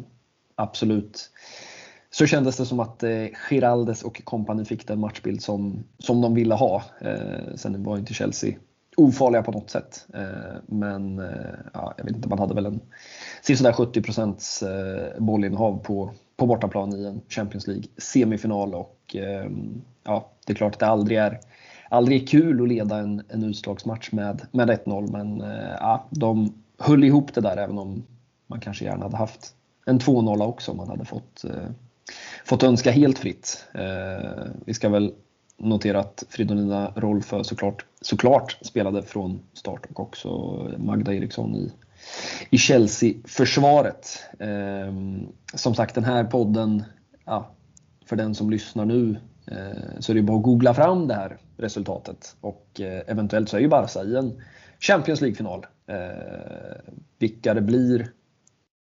absolut 0.55 1.31
så 2.11 2.27
kändes 2.27 2.57
det 2.57 2.67
som 2.67 2.81
att 2.81 3.03
eh, 3.03 3.27
Giraldes 3.49 4.03
och 4.03 4.25
kompani 4.25 4.65
fick 4.65 4.87
den 4.87 5.01
matchbild 5.01 5.43
som, 5.43 5.85
som 5.99 6.21
de 6.21 6.35
ville 6.35 6.55
ha. 6.55 6.83
Eh, 7.01 7.55
sen 7.57 7.83
var 7.83 7.99
inte 7.99 8.15
Chelsea 8.15 8.55
ofarliga 8.99 9.43
på 9.43 9.53
något 9.53 9.71
sätt. 9.71 10.07
Eh, 10.15 10.57
men 10.67 11.19
eh, 11.19 11.59
ja, 11.75 11.95
jag 11.97 12.05
vet 12.05 12.17
inte, 12.17 12.29
man 12.29 12.39
hade 12.39 12.55
väl 12.55 12.67
en 12.67 12.81
sådär 13.43 13.73
70 13.73 14.03
procents 14.03 14.63
eh, 14.63 15.19
bollinnehav 15.19 15.79
på, 15.79 16.11
på 16.37 16.47
bortaplan 16.47 16.93
i 16.93 17.05
en 17.05 17.21
Champions 17.29 17.67
League 17.67 17.85
semifinal 17.99 18.75
och 18.75 19.17
eh, 19.17 19.51
ja, 20.05 20.31
det 20.47 20.53
är 20.53 20.57
klart 20.57 20.75
att 20.75 20.81
det 20.81 20.87
aldrig 20.87 21.19
är 21.19 21.41
aldrig 21.91 22.23
är 22.23 22.27
kul 22.27 22.63
att 22.63 22.69
leda 22.69 22.99
en, 22.99 23.23
en 23.29 23.45
utslagsmatch 23.45 24.13
med, 24.13 24.43
med 24.51 24.71
1-0 24.71 25.13
men 25.13 25.41
eh, 25.41 25.77
ja, 25.81 26.07
de 26.11 26.55
höll 26.79 27.05
ihop 27.05 27.35
det 27.35 27.41
där 27.41 27.57
även 27.57 27.79
om 27.79 28.05
man 28.47 28.61
kanske 28.61 28.85
gärna 28.85 29.03
hade 29.03 29.17
haft 29.17 29.55
en 29.87 29.99
2-0 30.01 30.43
också 30.43 30.71
om 30.71 30.77
man 30.77 30.89
hade 30.89 31.05
fått, 31.05 31.45
eh, 31.45 31.71
fått 32.45 32.63
önska 32.63 32.91
helt 32.91 33.19
fritt. 33.19 33.67
Eh, 33.75 34.47
vi 34.67 34.75
ska 34.75 34.89
väl 34.89 35.13
notera 35.57 36.01
att 36.01 36.25
Fridolina 36.29 36.93
Rolfö 36.97 37.45
såklart, 37.45 37.85
såklart 38.01 38.59
spelade 38.63 39.03
från 39.03 39.41
start 39.53 39.87
och 39.91 40.01
också 40.01 40.29
Magda 40.79 41.15
Eriksson 41.15 41.57
i, 41.57 41.73
i 42.51 42.59
Chelsea-försvaret. 42.59 44.25
Eh, 44.39 44.95
som 45.55 45.75
sagt, 45.75 45.95
den 45.95 46.05
här 46.05 46.25
podden, 46.25 46.85
ja, 47.25 47.51
för 48.07 48.17
den 48.17 48.35
som 48.35 48.51
lyssnar 48.51 48.85
nu 48.85 49.17
eh, 49.47 50.01
så 50.01 50.13
är 50.13 50.15
det 50.15 50.23
bara 50.23 50.37
att 50.37 50.43
googla 50.43 50.75
fram 50.75 51.09
det 51.09 51.15
här 51.15 51.37
resultatet 51.57 52.37
och 52.41 52.81
eh, 52.81 53.03
eventuellt 53.07 53.49
så 53.49 53.57
är 53.57 53.61
ju 53.61 53.69
Barca 53.69 54.05
i 54.05 54.17
en 54.17 54.43
Champions 54.81 55.21
League-final. 55.21 55.67
Eh, 55.87 56.93
vilka 57.19 57.55
det 57.55 57.61
blir 57.61 58.13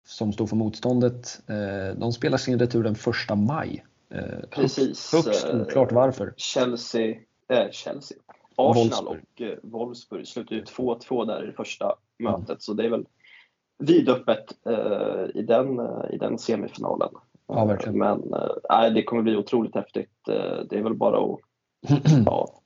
som 0.05 0.33
står 0.33 0.47
för 0.47 0.55
motståndet. 0.55 1.41
Eh, 1.47 1.99
de 1.99 2.13
spelar 2.13 2.37
sin 2.37 2.59
retur 2.59 2.83
den 2.83 2.93
1 2.93 3.37
maj. 3.37 3.85
Eh, 4.09 4.49
Precis. 4.51 5.11
Högst 5.13 5.45
oklart 5.53 5.91
varför. 5.91 6.33
Chelsea, 6.37 7.15
äh, 7.47 7.71
Chelsea. 7.71 8.17
Arsenal 8.55 9.05
Wolfsburg. 9.05 9.21
och 9.33 9.41
eh, 9.41 9.57
Wolfsburg 9.63 10.27
slutade 10.27 10.55
ju 10.55 10.63
2-2 10.63 11.25
där 11.25 11.43
i 11.43 11.45
det 11.45 11.53
första 11.53 11.95
mötet, 12.17 12.49
mm. 12.49 12.59
så 12.59 12.73
det 12.73 12.85
är 12.85 12.89
väl 12.89 13.05
vidöppet 13.77 14.45
eh, 14.65 15.25
i, 15.33 15.41
den, 15.41 15.79
eh, 15.79 16.13
i 16.13 16.17
den 16.17 16.37
semifinalen. 16.37 17.09
Ja, 17.47 17.65
verkligen. 17.65 17.97
Men 17.97 18.33
eh, 18.33 18.93
det 18.93 19.03
kommer 19.03 19.21
bli 19.21 19.35
otroligt 19.35 19.75
häftigt. 19.75 20.11
det 20.69 20.77
är 20.77 20.83
väl 20.83 20.93
bara 20.93 21.17
att 21.17 21.39
ja, 22.25 22.61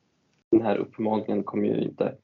den 0.52 0.62
här 0.62 0.78
uppmaningen 0.78 1.44
kommer 1.44 1.68
ju 1.68 1.82
inte 1.82 2.16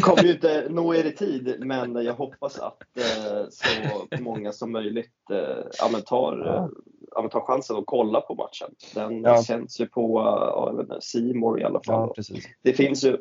kommer 0.00 0.22
ju 0.22 0.32
inte 0.32 0.66
nå 0.70 0.94
er 0.94 1.04
i 1.04 1.12
tid, 1.12 1.56
men 1.58 2.04
jag 2.04 2.14
hoppas 2.14 2.58
att 2.58 2.82
eh, 2.96 3.48
så 3.50 4.22
många 4.22 4.52
som 4.52 4.72
möjligt 4.72 5.30
eh, 5.30 6.00
tar, 6.00 6.70
ja. 7.16 7.28
tar 7.28 7.40
chansen 7.40 7.76
att 7.76 7.86
kolla 7.86 8.20
på 8.20 8.34
matchen. 8.34 8.74
Den 8.94 9.22
ja. 9.22 9.42
känns 9.42 9.80
ju 9.80 9.86
på 9.86 10.20
uh, 10.20 10.98
Seymour 11.00 11.60
i 11.60 11.64
alla 11.64 11.80
fall. 11.86 12.12
Ja, 12.16 12.22
det 12.62 12.72
finns 12.72 13.04
ju, 13.04 13.18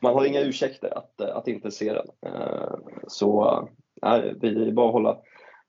man 0.00 0.14
har 0.14 0.24
inga 0.24 0.40
ursäkter 0.40 0.98
att, 0.98 1.20
att 1.20 1.48
inte 1.48 1.70
se 1.70 1.92
den. 1.92 2.06
Så 3.08 3.68
nej, 4.02 4.34
vi 4.40 4.72
bara 4.72 4.90
hålla, 4.90 5.18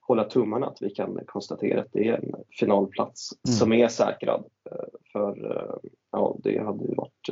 hålla 0.02 0.24
tummarna 0.24 0.68
att 0.68 0.82
vi 0.82 0.90
kan 0.90 1.20
konstatera 1.26 1.82
att 1.82 1.94
det 1.94 2.08
är 2.08 2.14
en 2.14 2.36
finalplats 2.60 3.30
mm. 3.48 3.56
som 3.56 3.74
är 3.74 3.88
säkrad. 3.88 4.44
För 5.12 5.62
ja, 6.12 6.38
det 6.44 6.64
hade 6.64 6.86
ju 6.86 6.96
varit 6.96 7.30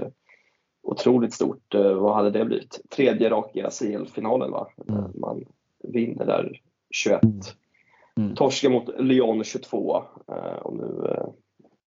otroligt 0.86 1.34
stort. 1.34 1.74
Eh, 1.74 1.94
vad 1.94 2.16
hade 2.16 2.32
det 2.32 2.46
blivit? 2.46 2.80
Tredje 2.90 3.30
raka 3.30 3.70
CL-finalen 3.70 4.52
va? 4.52 4.68
Mm. 4.90 5.12
Man 5.16 5.46
vinner 5.84 6.26
där 6.26 6.62
21. 6.92 7.24
Mm. 7.24 7.40
mm. 8.18 8.36
Torska 8.36 8.70
mot 8.70 8.90
Lyon 9.00 9.44
22 9.44 10.04
eh, 10.28 10.36
och 10.36 10.76
nu 10.76 11.08
eh, 11.12 11.28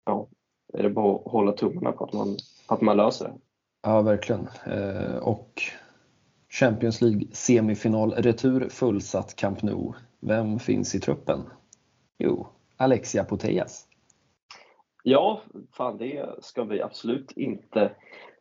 ja, 0.04 0.28
är 0.72 0.82
det 0.82 0.90
bara 0.90 1.14
att 1.14 1.32
hålla 1.32 1.52
tummarna 1.52 1.92
på 1.92 2.04
att 2.04 2.12
man, 2.12 2.36
att 2.66 2.80
man 2.80 2.96
löser 2.96 3.24
det. 3.24 3.34
Ja, 3.82 4.02
verkligen. 4.02 4.48
Och 5.22 5.62
Champions 6.48 7.00
League 7.00 7.22
semifinal 7.32 8.12
retur 8.12 8.68
fullsatt 8.68 9.36
Camp 9.36 9.62
Nou. 9.62 9.92
Vem 10.20 10.58
finns 10.58 10.94
i 10.94 11.00
truppen? 11.00 11.40
Jo, 12.18 12.46
Alexia 12.76 13.24
Putellas. 13.24 13.86
Ja, 15.02 15.40
fan 15.72 15.98
det 15.98 16.26
ska 16.40 16.64
vi 16.64 16.82
absolut 16.82 17.32
inte 17.32 17.90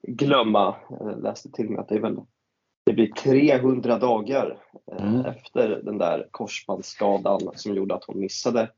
glömma. 0.08 0.76
Jag 0.90 1.24
läste 1.24 1.52
till 1.52 1.66
och 1.66 1.72
med 1.72 1.82
att 1.82 1.90
det 1.90 1.96
är 1.96 2.00
väl 2.00 2.18
det 2.86 2.94
blir 2.94 3.08
300 3.08 3.98
dagar 4.00 4.58
eh, 4.92 5.08
mm. 5.08 5.26
efter 5.26 5.82
den 5.84 5.98
där 5.98 6.28
korsbandsskadan 6.32 7.40
som 7.56 7.76
gjorde 7.76 7.96
att 7.96 8.04
hon 8.04 8.20
missade 8.20 8.72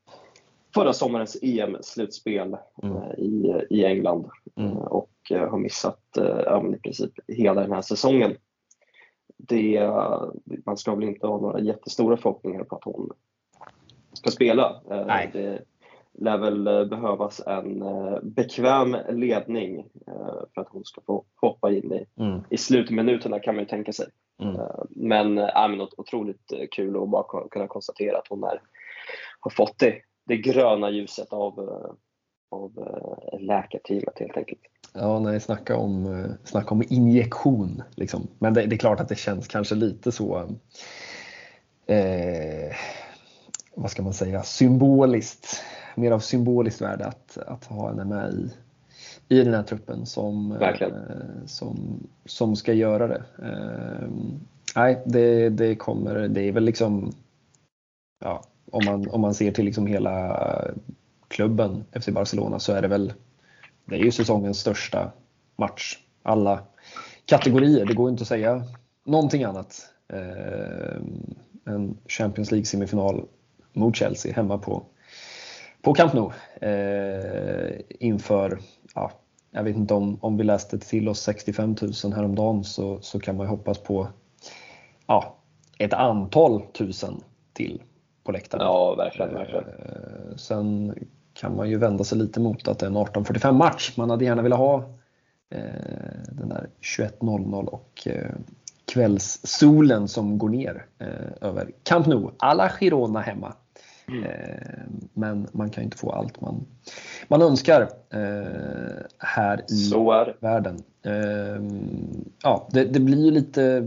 förra 0.73 0.93
sommarens 0.93 1.37
EM-slutspel 1.41 2.57
mm. 2.83 2.97
Eh, 2.97 3.11
i, 3.17 3.65
i 3.69 3.85
England 3.85 4.29
mm. 4.55 4.71
Eh, 4.71 4.77
och 4.77 5.11
har 5.29 5.57
missat 5.57 6.01
ja, 6.15 6.73
i 6.73 6.79
princip 6.79 7.11
hela 7.27 7.61
den 7.61 7.71
här 7.71 7.81
säsongen. 7.81 8.35
Det, 9.37 9.91
man 10.65 10.77
ska 10.77 10.95
väl 10.95 11.03
inte 11.03 11.27
ha 11.27 11.41
några 11.41 11.59
jättestora 11.59 12.17
förhoppningar 12.17 12.63
på 12.63 12.75
att 12.75 12.83
hon 12.83 13.11
ska 14.13 14.31
spela. 14.31 14.81
Nej. 14.89 15.29
Det, 15.33 15.61
lär 16.17 16.37
väl 16.37 16.67
eh, 16.67 16.85
behövas 16.85 17.41
en 17.47 17.81
eh, 17.81 18.19
bekväm 18.23 18.97
ledning 19.09 19.79
eh, 20.07 20.43
för 20.53 20.61
att 20.61 20.69
hon 20.69 20.85
ska 20.85 21.01
få 21.01 21.23
hoppa 21.35 21.71
in 21.71 21.93
i, 21.93 22.05
mm. 22.21 22.41
i 22.49 22.57
slutminuterna 22.57 23.39
kan 23.39 23.55
man 23.55 23.63
ju 23.63 23.69
tänka 23.69 23.93
sig. 23.93 24.07
Mm. 24.41 24.61
Men, 24.89 25.37
äh, 25.37 25.67
men 25.69 25.81
otroligt 25.97 26.53
kul 26.71 27.03
att 27.03 27.09
bara 27.09 27.47
kunna 27.49 27.67
konstatera 27.67 28.17
att 28.17 28.27
hon 28.29 28.43
är, 28.43 28.61
har 29.39 29.51
fått 29.51 29.79
det, 29.79 29.95
det 30.25 30.37
gröna 30.37 30.89
ljuset 30.89 31.33
av, 31.33 31.59
av 32.51 32.71
läkarteamet 33.39 34.19
helt 34.19 34.37
enkelt. 34.37 34.61
Ja, 34.93 35.19
nej, 35.19 35.39
snacka 35.39 35.77
om, 35.77 36.23
snacka 36.43 36.69
om 36.71 36.83
injektion. 36.89 37.83
Liksom. 37.95 38.27
Men 38.39 38.53
det, 38.53 38.65
det, 38.65 38.75
är 38.75 38.77
klart 38.77 38.99
att 38.99 39.09
det 39.09 39.19
känns 39.19 39.47
kanske 39.47 39.75
lite 39.75 40.11
så 40.11 40.37
eh, 41.87 42.75
vad 43.75 43.91
ska 43.91 44.03
man 44.03 44.13
säga, 44.13 44.43
symboliskt 44.43 45.63
mer 45.97 46.11
av 46.11 46.19
symboliskt 46.19 46.81
värde 46.81 47.05
att, 47.05 47.37
att 47.37 47.65
ha 47.65 47.89
henne 47.89 48.05
med 48.05 48.33
i, 48.33 48.49
i 49.35 49.43
den 49.43 49.53
här 49.53 49.63
truppen 49.63 50.05
som, 50.05 50.51
eh, 50.51 50.89
som, 51.45 51.99
som 52.25 52.55
ska 52.55 52.73
göra 52.73 53.07
det. 53.07 53.23
Eh, 53.43 54.09
nej, 54.75 55.01
det, 55.05 55.49
det 55.49 55.75
kommer, 55.75 56.27
det 56.27 56.41
är 56.41 56.51
väl 56.51 56.63
liksom, 56.63 57.11
ja, 58.23 58.43
om 58.71 58.85
man, 58.85 59.09
om 59.09 59.21
man 59.21 59.33
ser 59.33 59.51
till 59.51 59.65
liksom 59.65 59.87
hela 59.87 60.71
klubben 61.27 61.83
FC 61.99 62.07
Barcelona 62.09 62.59
så 62.59 62.73
är 62.73 62.81
det 62.81 62.87
väl, 62.87 63.13
det 63.85 63.95
är 63.95 64.03
ju 64.03 64.11
säsongens 64.11 64.59
största 64.59 65.11
match. 65.55 65.97
Alla 66.23 66.59
kategorier, 67.25 67.85
det 67.85 67.93
går 67.93 68.09
inte 68.09 68.21
att 68.21 68.27
säga 68.27 68.63
någonting 69.05 69.43
annat. 69.43 69.89
Eh, 70.13 71.01
en 71.65 71.97
Champions 72.07 72.51
League 72.51 72.65
semifinal 72.65 73.25
mot 73.73 73.95
Chelsea 73.95 74.33
hemma 74.33 74.57
på 74.57 74.83
på 75.81 75.93
Camp 75.93 76.13
Nou 76.13 76.31
eh, 76.61 77.79
inför, 77.89 78.59
ja, 78.95 79.11
jag 79.51 79.63
vet 79.63 79.75
inte 79.75 79.93
om, 79.93 80.17
om 80.21 80.37
vi 80.37 80.43
läste 80.43 80.79
till 80.79 81.09
oss 81.09 81.21
65 81.21 81.75
000 82.03 82.13
häromdagen 82.13 82.63
så, 82.63 83.01
så 83.01 83.19
kan 83.19 83.37
man 83.37 83.45
ju 83.45 83.49
hoppas 83.49 83.77
på 83.77 84.07
ja, 85.07 85.35
ett 85.77 85.93
antal 85.93 86.61
tusen 86.61 87.23
till 87.53 87.81
på 88.23 88.31
läktaren. 88.31 88.65
Ja, 88.65 88.95
verkligen. 88.95 89.33
verkligen. 89.33 89.63
Eh, 89.63 90.35
sen 90.35 90.93
kan 91.33 91.55
man 91.55 91.69
ju 91.69 91.77
vända 91.77 92.03
sig 92.03 92.17
lite 92.17 92.39
mot 92.39 92.67
att 92.67 92.79
det 92.79 92.85
är 92.85 92.89
en 92.89 92.97
18.45 92.97 93.51
match. 93.51 93.93
Man 93.97 94.09
hade 94.09 94.25
gärna 94.25 94.41
velat 94.41 94.59
ha 94.59 94.77
eh, 95.49 95.61
den 96.31 96.49
där 96.49 96.69
21.00 96.81 97.65
och 97.65 98.07
eh, 98.07 98.31
kvällssolen 98.93 100.07
som 100.07 100.37
går 100.37 100.49
ner 100.49 100.85
eh, 100.99 101.47
över 101.49 101.71
Camp 101.83 102.07
Nou. 102.07 102.31
Alla 102.37 102.69
Girona 102.69 103.19
hemma. 103.21 103.53
Mm. 104.11 105.09
Men 105.13 105.47
man 105.51 105.69
kan 105.69 105.83
inte 105.83 105.97
få 105.97 106.11
allt 106.11 106.41
man, 106.41 106.65
man 107.27 107.41
önskar 107.41 107.81
eh, 108.09 109.05
här 109.17 109.65
i 109.71 109.91
världen. 110.39 110.83
Eh, 111.05 111.61
ja, 112.43 112.69
det, 112.71 112.85
det 112.85 112.99
blir 112.99 113.31
lite 113.31 113.83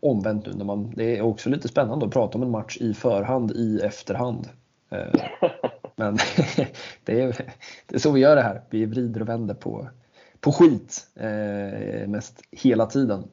omvänt 0.00 0.46
nu. 0.46 0.52
När 0.52 0.64
man, 0.64 0.90
det 0.96 1.18
är 1.18 1.22
också 1.22 1.50
lite 1.50 1.68
spännande 1.68 2.06
att 2.06 2.12
prata 2.12 2.38
om 2.38 2.42
en 2.42 2.50
match 2.50 2.76
i 2.80 2.94
förhand 2.94 3.50
i 3.50 3.80
efterhand. 3.80 4.48
Men 5.96 6.18
det 7.04 7.20
är, 7.20 7.36
det 7.86 7.94
är 7.94 7.98
så 7.98 8.12
vi 8.12 8.20
gör 8.20 8.36
det 8.36 8.42
här. 8.42 8.62
Vi 8.70 8.86
vrider 8.86 9.20
och 9.20 9.28
vänder 9.28 9.54
på, 9.54 9.88
på 10.40 10.52
skit 10.52 11.06
mest 12.06 12.42
hela 12.50 12.86
tiden. 12.86 13.24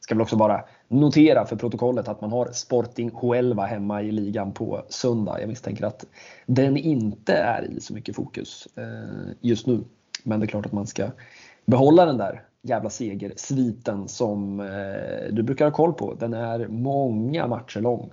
Ska 0.00 0.14
väl 0.14 0.22
också 0.22 0.36
bara 0.36 0.64
notera 0.94 1.44
för 1.44 1.56
protokollet 1.56 2.08
att 2.08 2.20
man 2.20 2.32
har 2.32 2.46
Sporting 2.52 3.10
Huelva 3.14 3.64
hemma 3.64 4.02
i 4.02 4.12
ligan 4.12 4.52
på 4.52 4.82
söndag. 4.88 5.40
Jag 5.40 5.48
misstänker 5.48 5.84
att 5.84 6.06
den 6.46 6.76
inte 6.76 7.32
är 7.32 7.70
i 7.70 7.80
så 7.80 7.94
mycket 7.94 8.16
fokus 8.16 8.68
eh, 8.76 9.34
just 9.40 9.66
nu. 9.66 9.84
Men 10.22 10.40
det 10.40 10.46
är 10.46 10.48
klart 10.48 10.66
att 10.66 10.72
man 10.72 10.86
ska 10.86 11.06
behålla 11.64 12.06
den 12.06 12.18
där 12.18 12.42
jävla 12.62 12.90
segersviten 12.90 14.08
som 14.08 14.60
eh, 14.60 15.32
du 15.32 15.42
brukar 15.42 15.64
ha 15.64 15.72
koll 15.72 15.92
på. 15.92 16.14
Den 16.14 16.34
är 16.34 16.66
många 16.68 17.46
matcher 17.46 17.80
lång. 17.80 18.12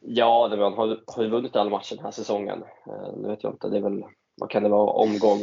Ja, 0.00 0.48
man 0.58 0.72
har, 0.72 1.00
har 1.06 1.22
ju 1.22 1.28
vunnit 1.28 1.56
alla 1.56 1.70
matcher 1.70 1.94
den 1.94 2.04
här 2.04 2.12
säsongen. 2.12 2.62
Eh, 2.86 3.16
nu 3.16 3.28
vet 3.28 3.42
jag 3.42 3.52
inte, 3.52 3.68
det 3.68 3.76
är 3.76 3.82
väl, 3.82 4.04
vad 4.36 4.50
kan 4.50 4.62
det 4.62 4.68
vara, 4.68 4.90
omgång 4.90 5.38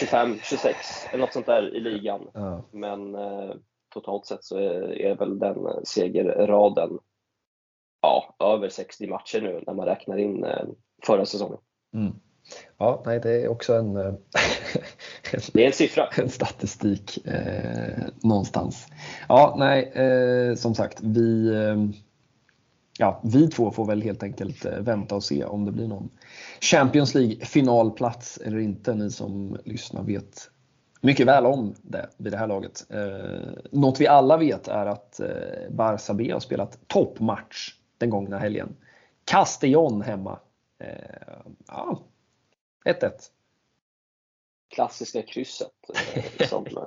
25, 0.00 0.36
26 0.42 0.76
eller 1.10 1.20
något 1.20 1.32
sånt 1.32 1.46
där 1.46 1.76
i 1.76 1.80
ligan. 1.80 2.20
Ja. 2.34 2.62
Men 2.70 3.14
totalt 4.00 4.26
sett 4.26 4.44
så 4.44 4.58
är, 4.58 5.16
väl 5.16 5.38
den 5.38 5.56
segerraden 5.84 6.98
ja, 8.02 8.36
över 8.40 8.68
60 8.68 9.06
matcher 9.06 9.40
nu 9.40 9.62
när 9.66 9.74
man 9.74 9.86
räknar 9.86 10.18
in 10.18 10.44
eh, 10.44 10.66
förra 11.06 11.26
säsongen. 11.26 11.58
Mm. 11.94 12.12
Ja, 12.78 13.02
nej, 13.06 13.20
det 13.20 13.42
är 13.42 13.48
också 13.48 13.74
en, 13.74 13.96
en, 13.96 14.16
det 15.52 15.62
är 15.62 15.66
en 15.66 15.72
siffra. 15.72 16.06
En 16.18 16.28
statistik 16.28 17.26
eh, 17.26 18.04
någonstans. 18.22 18.86
Ja, 19.28 19.54
nej, 19.58 19.84
eh, 19.94 20.54
som 20.54 20.74
sagt, 20.74 21.00
vi, 21.02 21.54
eh, 21.54 22.00
ja, 22.98 23.20
vi 23.24 23.48
två 23.48 23.70
får 23.70 23.86
väl 23.86 24.02
helt 24.02 24.22
enkelt 24.22 24.64
eh, 24.64 24.78
vänta 24.78 25.14
och 25.14 25.24
se 25.24 25.44
om 25.44 25.64
det 25.64 25.72
blir 25.72 25.88
någon 25.88 26.10
Champions 26.60 27.14
League 27.14 27.36
finalplats 27.36 28.38
eller 28.38 28.58
inte. 28.58 28.94
Ni 28.94 29.10
som 29.10 29.58
lyssnar 29.64 30.02
vet 30.02 30.50
mycket 31.00 31.26
väl 31.26 31.46
om 31.46 31.74
det 31.82 32.10
vid 32.16 32.32
det 32.32 32.36
här 32.36 32.46
laget. 32.46 32.86
Eh, 32.90 33.50
något 33.70 34.00
vi 34.00 34.06
alla 34.06 34.36
vet 34.36 34.68
är 34.68 34.86
att 34.86 35.20
eh, 35.20 35.70
Barça 35.70 36.14
B 36.14 36.32
har 36.32 36.40
spelat 36.40 36.88
toppmatch 36.88 37.74
den 37.98 38.10
gångna 38.10 38.38
helgen. 38.38 38.76
Castellón 39.24 40.02
hemma. 40.02 40.38
Eh, 40.78 41.36
ja, 41.66 42.02
1-1. 42.84 43.10
Klassiska 44.74 45.22
krysset. 45.22 45.72
Eh, 46.14 46.46
som, 46.48 46.66
eh, 46.66 46.82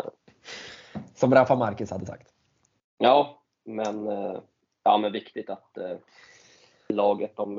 som 1.15 1.33
Rafa 1.33 1.55
Marquez 1.55 1.91
hade 1.91 2.05
sagt. 2.05 2.33
Ja, 2.97 3.41
men, 3.63 4.07
eh, 4.07 4.39
ja, 4.83 4.97
men 4.97 5.11
viktigt 5.11 5.49
att 5.49 5.77
laget, 6.93 7.35
de, 7.35 7.55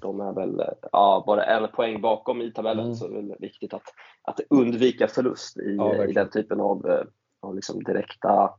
de 0.00 0.20
är 0.20 0.32
väl 0.32 0.62
ja, 0.92 1.24
bara 1.26 1.44
en 1.44 1.68
poäng 1.68 2.00
bakom 2.00 2.42
i 2.42 2.52
tabellen 2.52 2.84
mm. 2.84 2.94
så 2.94 3.08
det 3.08 3.18
är 3.18 3.40
viktigt 3.40 3.74
att, 3.74 3.94
att 4.22 4.40
undvika 4.50 5.08
förlust 5.08 5.58
i, 5.58 5.76
ja, 5.76 6.04
i 6.04 6.12
den 6.12 6.30
typen 6.30 6.60
av, 6.60 7.06
av 7.40 7.54
liksom 7.54 7.82
direkta, 7.82 8.50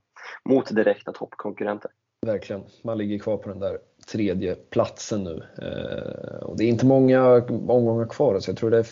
mot 0.49 0.76
direkta 0.76 1.11
toppkonkurrenter. 1.11 1.91
Verkligen, 2.26 2.64
man 2.84 2.98
ligger 2.98 3.19
kvar 3.19 3.38
på 3.38 3.49
den 3.49 3.60
där 3.60 3.80
tredje 4.11 4.56
platsen 4.56 5.23
nu. 5.23 5.44
Eh, 5.61 6.44
och 6.44 6.57
det 6.57 6.64
är 6.64 6.68
inte 6.68 6.86
många 6.86 7.45
omgångar 7.49 8.07
kvar, 8.07 8.40
så 8.40 8.49
jag 8.49 8.57
tror 8.57 8.72
det 8.72 8.77
är, 8.77 8.88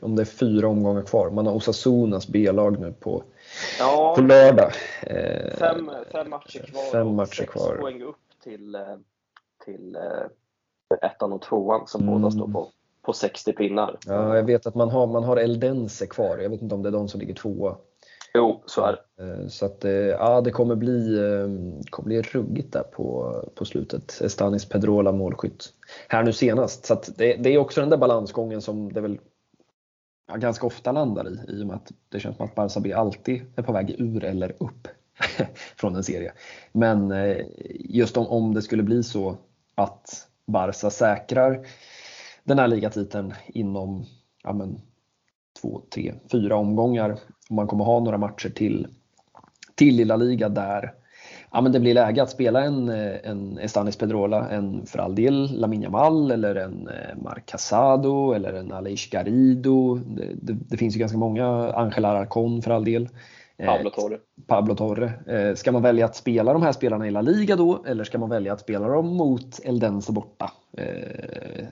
om 0.00 0.16
det 0.16 0.22
är 0.22 0.26
fyra 0.26 0.68
omgångar 0.68 1.02
kvar. 1.02 1.30
Man 1.30 1.46
har 1.46 1.54
Osasunas 1.54 2.28
B-lag 2.28 2.80
nu 2.80 2.92
på, 2.92 3.24
ja, 3.78 4.14
på 4.16 4.22
lördag. 4.22 4.72
Eh, 5.02 5.56
fem, 5.58 5.90
fem 6.12 6.30
matcher 6.30 6.66
kvar 6.66 6.92
fem 6.92 7.14
matcher 7.14 7.34
sex 7.34 7.52
kvar. 7.52 7.76
poäng 7.76 8.02
upp 8.02 8.16
till 8.44 8.74
eh, 8.74 8.80
till 9.66 9.96
eh, 9.96 11.08
ettan 11.10 11.32
och 11.32 11.42
tvåan 11.42 11.86
som 11.86 12.02
mm. 12.02 12.14
båda 12.14 12.30
står 12.30 12.48
på, 12.48 12.68
på 13.02 13.12
60 13.12 13.52
pinnar. 13.52 13.98
Ja, 14.06 14.36
jag 14.36 14.44
vet 14.44 14.66
att 14.66 14.74
man 14.74 14.90
har, 14.90 15.06
man 15.06 15.24
har 15.24 15.36
Eldense 15.36 16.06
kvar. 16.06 16.38
Jag 16.38 16.50
vet 16.50 16.62
inte 16.62 16.74
om 16.74 16.82
det 16.82 16.88
är 16.88 16.92
de 16.92 17.08
som 17.08 17.20
ligger 17.20 17.34
tvåa. 17.34 17.76
Jo, 18.34 18.62
så 18.66 18.82
är 18.82 18.92
det. 18.92 19.24
Eh, 19.24 19.48
så 19.48 19.66
att, 19.66 19.84
eh, 19.84 19.92
ja, 19.92 20.40
det 20.40 20.50
kommer 20.50 20.74
bli, 20.74 21.18
kommer 21.90 22.06
bli 22.06 22.22
ruggigt 22.22 22.72
där 22.72 22.82
på, 22.82 23.36
på 23.54 23.64
slutet. 23.64 24.20
Estanis 24.20 24.68
Pedrola 24.68 25.12
målskytt 25.12 25.72
här 26.08 26.22
nu 26.22 26.32
senast. 26.32 26.86
Så 26.86 27.00
det, 27.16 27.36
det, 27.36 27.54
är 27.54 27.58
också 27.58 27.80
den 27.80 27.90
där 27.90 27.96
balansgången 27.96 28.62
som 28.62 28.92
det 28.92 29.00
väl 29.00 29.18
ja, 30.28 30.36
ganska 30.36 30.66
ofta 30.66 30.92
landar 30.92 31.28
i. 31.28 31.52
I 31.52 31.62
och 31.62 31.66
med 31.66 31.76
att 31.76 31.92
det 32.08 32.20
känns 32.20 32.36
som 32.36 32.46
att 32.46 32.54
Barça 32.54 32.80
B 32.80 32.92
alltid 32.92 33.42
är 33.56 33.62
på 33.62 33.72
väg 33.72 33.94
ur 33.98 34.24
eller 34.24 34.50
upp 34.58 34.88
från 35.76 35.96
en 35.96 36.04
serie. 36.04 36.32
Men 36.72 37.14
just 37.74 38.16
om, 38.16 38.26
om 38.26 38.54
det 38.54 38.62
skulle 38.62 38.82
bli 38.82 39.02
så 39.02 39.36
att 39.76 40.28
Barca 40.46 40.90
säkrar 40.90 41.66
den 42.44 42.58
här 42.58 42.68
ligatiteln 42.68 43.34
inom 43.46 44.04
ja 44.42 44.52
men, 44.52 44.80
två, 45.60 45.82
tre, 45.94 46.14
fyra 46.32 46.56
omgångar. 46.56 47.18
Och 47.48 47.54
man 47.54 47.66
kommer 47.66 47.84
ha 47.84 48.00
några 48.00 48.18
matcher 48.18 48.48
till 48.48 48.88
till 49.74 49.96
Lilla 49.96 50.16
Liga 50.16 50.48
där 50.48 50.92
ja, 51.52 51.60
men 51.60 51.72
det 51.72 51.80
blir 51.80 51.94
läge 51.94 52.22
att 52.22 52.30
spela 52.30 52.64
en, 52.64 52.88
en 52.88 53.58
Estanis 53.58 53.96
Pedrola, 53.96 54.48
en 54.50 54.86
för 54.86 54.98
all 54.98 55.14
del 55.14 55.60
Lamin 55.60 55.82
Yamal 55.82 56.30
eller 56.30 56.54
en 56.54 56.88
eh, 56.88 57.16
Marc 57.22 57.42
Casado 57.46 58.32
eller 58.32 58.52
en 58.52 58.72
Aleix 58.72 59.10
Garrido. 59.10 59.94
Det, 59.94 60.28
det, 60.42 60.52
det, 60.52 60.76
finns 60.76 60.96
ju 60.96 61.00
ganska 61.00 61.18
många, 61.18 61.72
Angel 61.72 62.04
Aracon 62.04 62.62
för 62.62 62.70
all 62.70 62.84
del. 62.84 63.08
Eh, 63.58 63.66
Pablo 63.66 63.90
Torre. 63.90 64.18
Pablo 64.46 64.74
Torre. 64.74 65.12
Eh, 65.26 65.54
ska 65.54 65.72
man 65.72 65.82
välja 65.82 66.04
att 66.04 66.16
spela 66.16 66.52
de 66.52 66.62
här 66.62 66.72
spelarna 66.72 67.06
i 67.06 67.10
La 67.10 67.20
Liga 67.20 67.56
då 67.56 67.84
eller 67.86 68.04
ska 68.04 68.18
man 68.18 68.30
välja 68.30 68.52
att 68.52 68.60
spela 68.60 68.88
dem 68.88 69.06
mot 69.06 69.60
Eldense 69.64 70.12
borta 70.12 70.52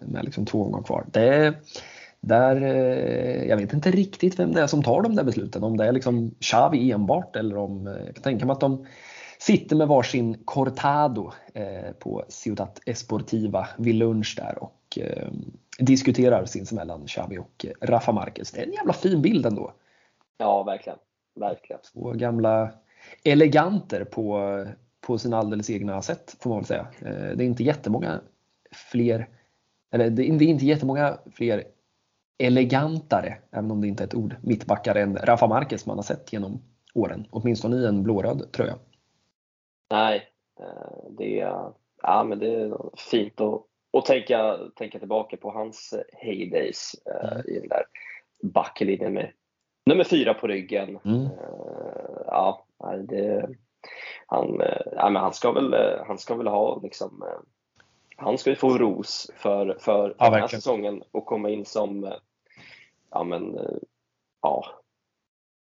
med 0.00 0.24
liksom 0.24 0.46
två 0.46 0.64
gånger 0.64 0.82
kvar? 0.82 1.04
Det, 1.12 1.54
där, 2.20 2.56
jag 3.48 3.56
vet 3.56 3.72
inte 3.72 3.90
riktigt 3.90 4.38
vem 4.38 4.52
det 4.52 4.60
är 4.60 4.66
som 4.66 4.82
tar 4.82 5.02
de 5.02 5.16
där 5.16 5.24
besluten. 5.24 5.64
Om 5.64 5.76
det 5.76 5.86
är 5.86 5.92
liksom 5.92 6.34
Xavi 6.40 6.92
enbart 6.92 7.36
eller 7.36 7.56
om, 7.56 7.86
jag 7.86 8.14
kan 8.14 8.22
tänka 8.22 8.46
mig 8.46 8.52
att 8.52 8.60
de 8.60 8.86
sitter 9.44 9.76
med 9.76 9.88
varsin 9.88 10.42
Cortado 10.44 11.32
eh, 11.54 11.92
på 11.98 12.24
Ciudad 12.28 12.80
Esportiva 12.86 13.68
vid 13.78 13.94
lunch 13.94 14.34
där 14.36 14.62
och 14.62 14.98
eh, 14.98 15.28
diskuterar 15.78 16.44
sinsemellan 16.44 17.06
Xavi 17.06 17.38
och 17.38 17.66
Rafa 17.80 18.12
Marquez. 18.12 18.50
Det 18.50 18.60
är 18.60 18.66
en 18.66 18.72
jävla 18.72 18.92
fin 18.92 19.22
bild 19.22 19.46
ändå. 19.46 19.72
Ja, 20.38 20.62
verkligen. 20.62 20.98
Verkligen. 21.34 21.82
Två 21.92 22.12
gamla 22.12 22.70
eleganter 23.24 24.04
på, 24.04 24.64
på 25.00 25.18
sina 25.18 25.38
alldeles 25.38 25.70
egna 25.70 26.02
sätt 26.02 26.36
får 26.40 26.50
man 26.50 26.58
väl 26.58 26.66
säga. 26.66 26.86
Eh, 27.00 27.36
det 27.36 27.44
är 27.44 27.46
inte 27.46 27.62
jättemånga 27.62 28.20
fler, 28.92 29.28
eller 29.92 30.10
det 30.10 30.22
är 30.22 30.42
inte 30.42 30.66
jättemånga 30.66 31.18
fler 31.32 31.64
elegantare, 32.38 33.36
även 33.50 33.70
om 33.70 33.80
det 33.80 33.88
inte 33.88 34.02
är 34.02 34.06
ett 34.06 34.14
ord, 34.14 34.36
mittbackar 34.42 34.94
än 34.94 35.16
Rafa 35.16 35.46
Marquez 35.46 35.86
man 35.86 35.98
har 35.98 36.02
sett 36.02 36.32
genom 36.32 36.62
åren. 36.94 37.26
Åtminstone 37.30 37.76
i 37.76 37.86
en 37.86 38.02
blåröd 38.02 38.52
tröja. 38.52 38.78
Nej, 39.90 40.22
eh, 40.60 41.10
det 41.18 41.40
är, 41.40 41.72
ja, 42.02 42.24
men 42.24 42.38
det 42.38 42.54
är 42.54 42.78
fint 43.10 43.40
att, 43.40 43.62
att 43.98 44.04
tänka, 44.04 44.58
tänka 44.76 44.98
tillbaka 44.98 45.36
på 45.36 45.50
hans 45.50 45.94
heydays 46.12 46.94
eh, 47.06 47.32
mm. 47.32 47.46
i 47.46 47.60
den 47.60 47.68
där 47.68 47.84
backlinjen 48.42 49.12
med 49.12 49.32
nummer 49.86 50.04
fyra 50.04 50.34
på 50.34 50.46
ryggen. 50.46 50.98
Mm. 51.04 51.24
Eh, 51.24 52.22
ja, 52.26 52.64
det, 53.08 53.48
han, 54.26 54.62
ja, 54.96 55.10
men 55.10 55.22
han, 55.22 55.32
ska 55.32 55.52
väl, 55.52 55.74
han 56.06 56.18
ska 56.18 56.34
väl 56.34 56.46
ha 56.46 56.80
liksom, 56.82 57.24
han 58.16 58.38
ska 58.38 58.50
ju 58.50 58.56
få 58.56 58.78
ros 58.78 59.30
för, 59.36 59.76
för 59.80 60.14
ja, 60.18 60.30
den 60.30 60.40
här 60.40 60.48
säsongen 60.48 61.02
och 61.10 61.26
komma 61.26 61.50
in 61.50 61.64
som 61.64 62.12
ja, 63.10 63.24
men, 63.24 63.58
ja, 64.42 64.64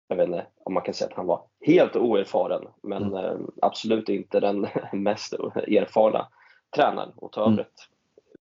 jag 0.08 0.16
vet 0.16 0.28
inte 0.28 0.46
om 0.64 0.74
man 0.74 0.84
kan 0.84 0.94
säga 0.94 1.10
att 1.10 1.18
han 1.18 1.26
var 1.26 1.42
helt 1.62 1.96
oerfaren, 1.96 2.68
men 2.82 3.04
mm. 3.04 3.26
Eh, 3.26 3.40
absolut 3.62 4.10
inte 4.10 4.40
den 4.40 4.68
mest 4.94 5.34
erfarna 5.34 6.28
tränaren 6.76 7.12
och 7.16 7.32
ta 7.32 7.42
över 7.42 7.52
mm. 7.52 7.60
ett 7.60 7.80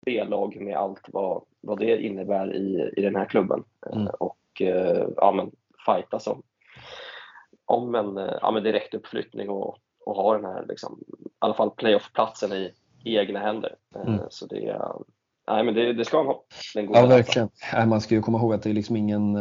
B-lag 0.07 0.61
med 0.61 0.77
allt 0.77 1.09
vad, 1.09 1.43
vad 1.61 1.79
det 1.79 2.03
innebär 2.03 2.55
i, 2.55 2.93
i 2.97 3.03
den 3.03 3.17
här 3.17 3.25
klubben. 3.25 3.65
Eh, 3.87 3.97
mm. 3.97 4.13
Och 4.19 4.37
eh, 4.61 5.07
ja, 5.17 5.33
men 5.33 5.51
fighta 5.87 6.31
om, 6.31 6.43
om 7.65 7.95
en 7.95 8.17
ja, 8.43 8.51
men 8.51 8.63
direkt 8.63 8.95
uppflyttning 8.95 9.51
och, 9.51 9.79
och 10.07 10.17
ha 10.17 10.35
den 10.35 10.45
här 10.45 10.67
liksom, 10.69 10.99
i 11.25 11.29
alla 11.39 11.55
fall 11.55 11.71
playoff-platsen 11.71 12.53
i, 12.53 12.73
i 13.05 13.17
egna 13.17 13.41
händer. 13.41 13.77
Mm. 14.07 14.21
Så 14.31 14.47
det, 14.47 14.83
nej, 15.49 15.65
men 15.65 15.75
det, 15.75 15.93
det 15.93 16.05
ska 16.05 16.17
han 16.17 16.27
ha. 16.27 16.45
ja, 16.75 17.07
verkligen. 17.07 17.49
Man 17.89 18.01
ska 18.01 18.15
ju 18.15 18.23
komma 18.23 18.39
ihåg 18.39 18.55
att 18.55 18.63
det 18.63 18.71
är 18.71 18.75
liksom 18.75 18.97
ingen 18.97 19.37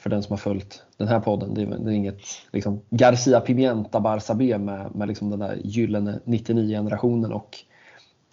för 0.00 0.10
den 0.10 0.22
som 0.22 0.32
har 0.32 0.38
följt 0.38 0.82
den 0.96 1.08
här 1.08 1.20
podden. 1.20 1.54
Det 1.54 1.62
är, 1.62 1.66
det 1.66 1.90
är 1.90 1.94
inget 1.94 2.22
liksom, 2.52 2.82
Garcia 2.90 3.40
Pimienta 3.40 4.00
Barça 4.00 4.34
B 4.34 4.58
med, 4.58 4.94
med 4.94 5.08
liksom 5.08 5.30
den 5.30 5.38
där 5.38 5.58
gyllene 5.64 6.20
99-generationen 6.24 7.32
och 7.32 7.58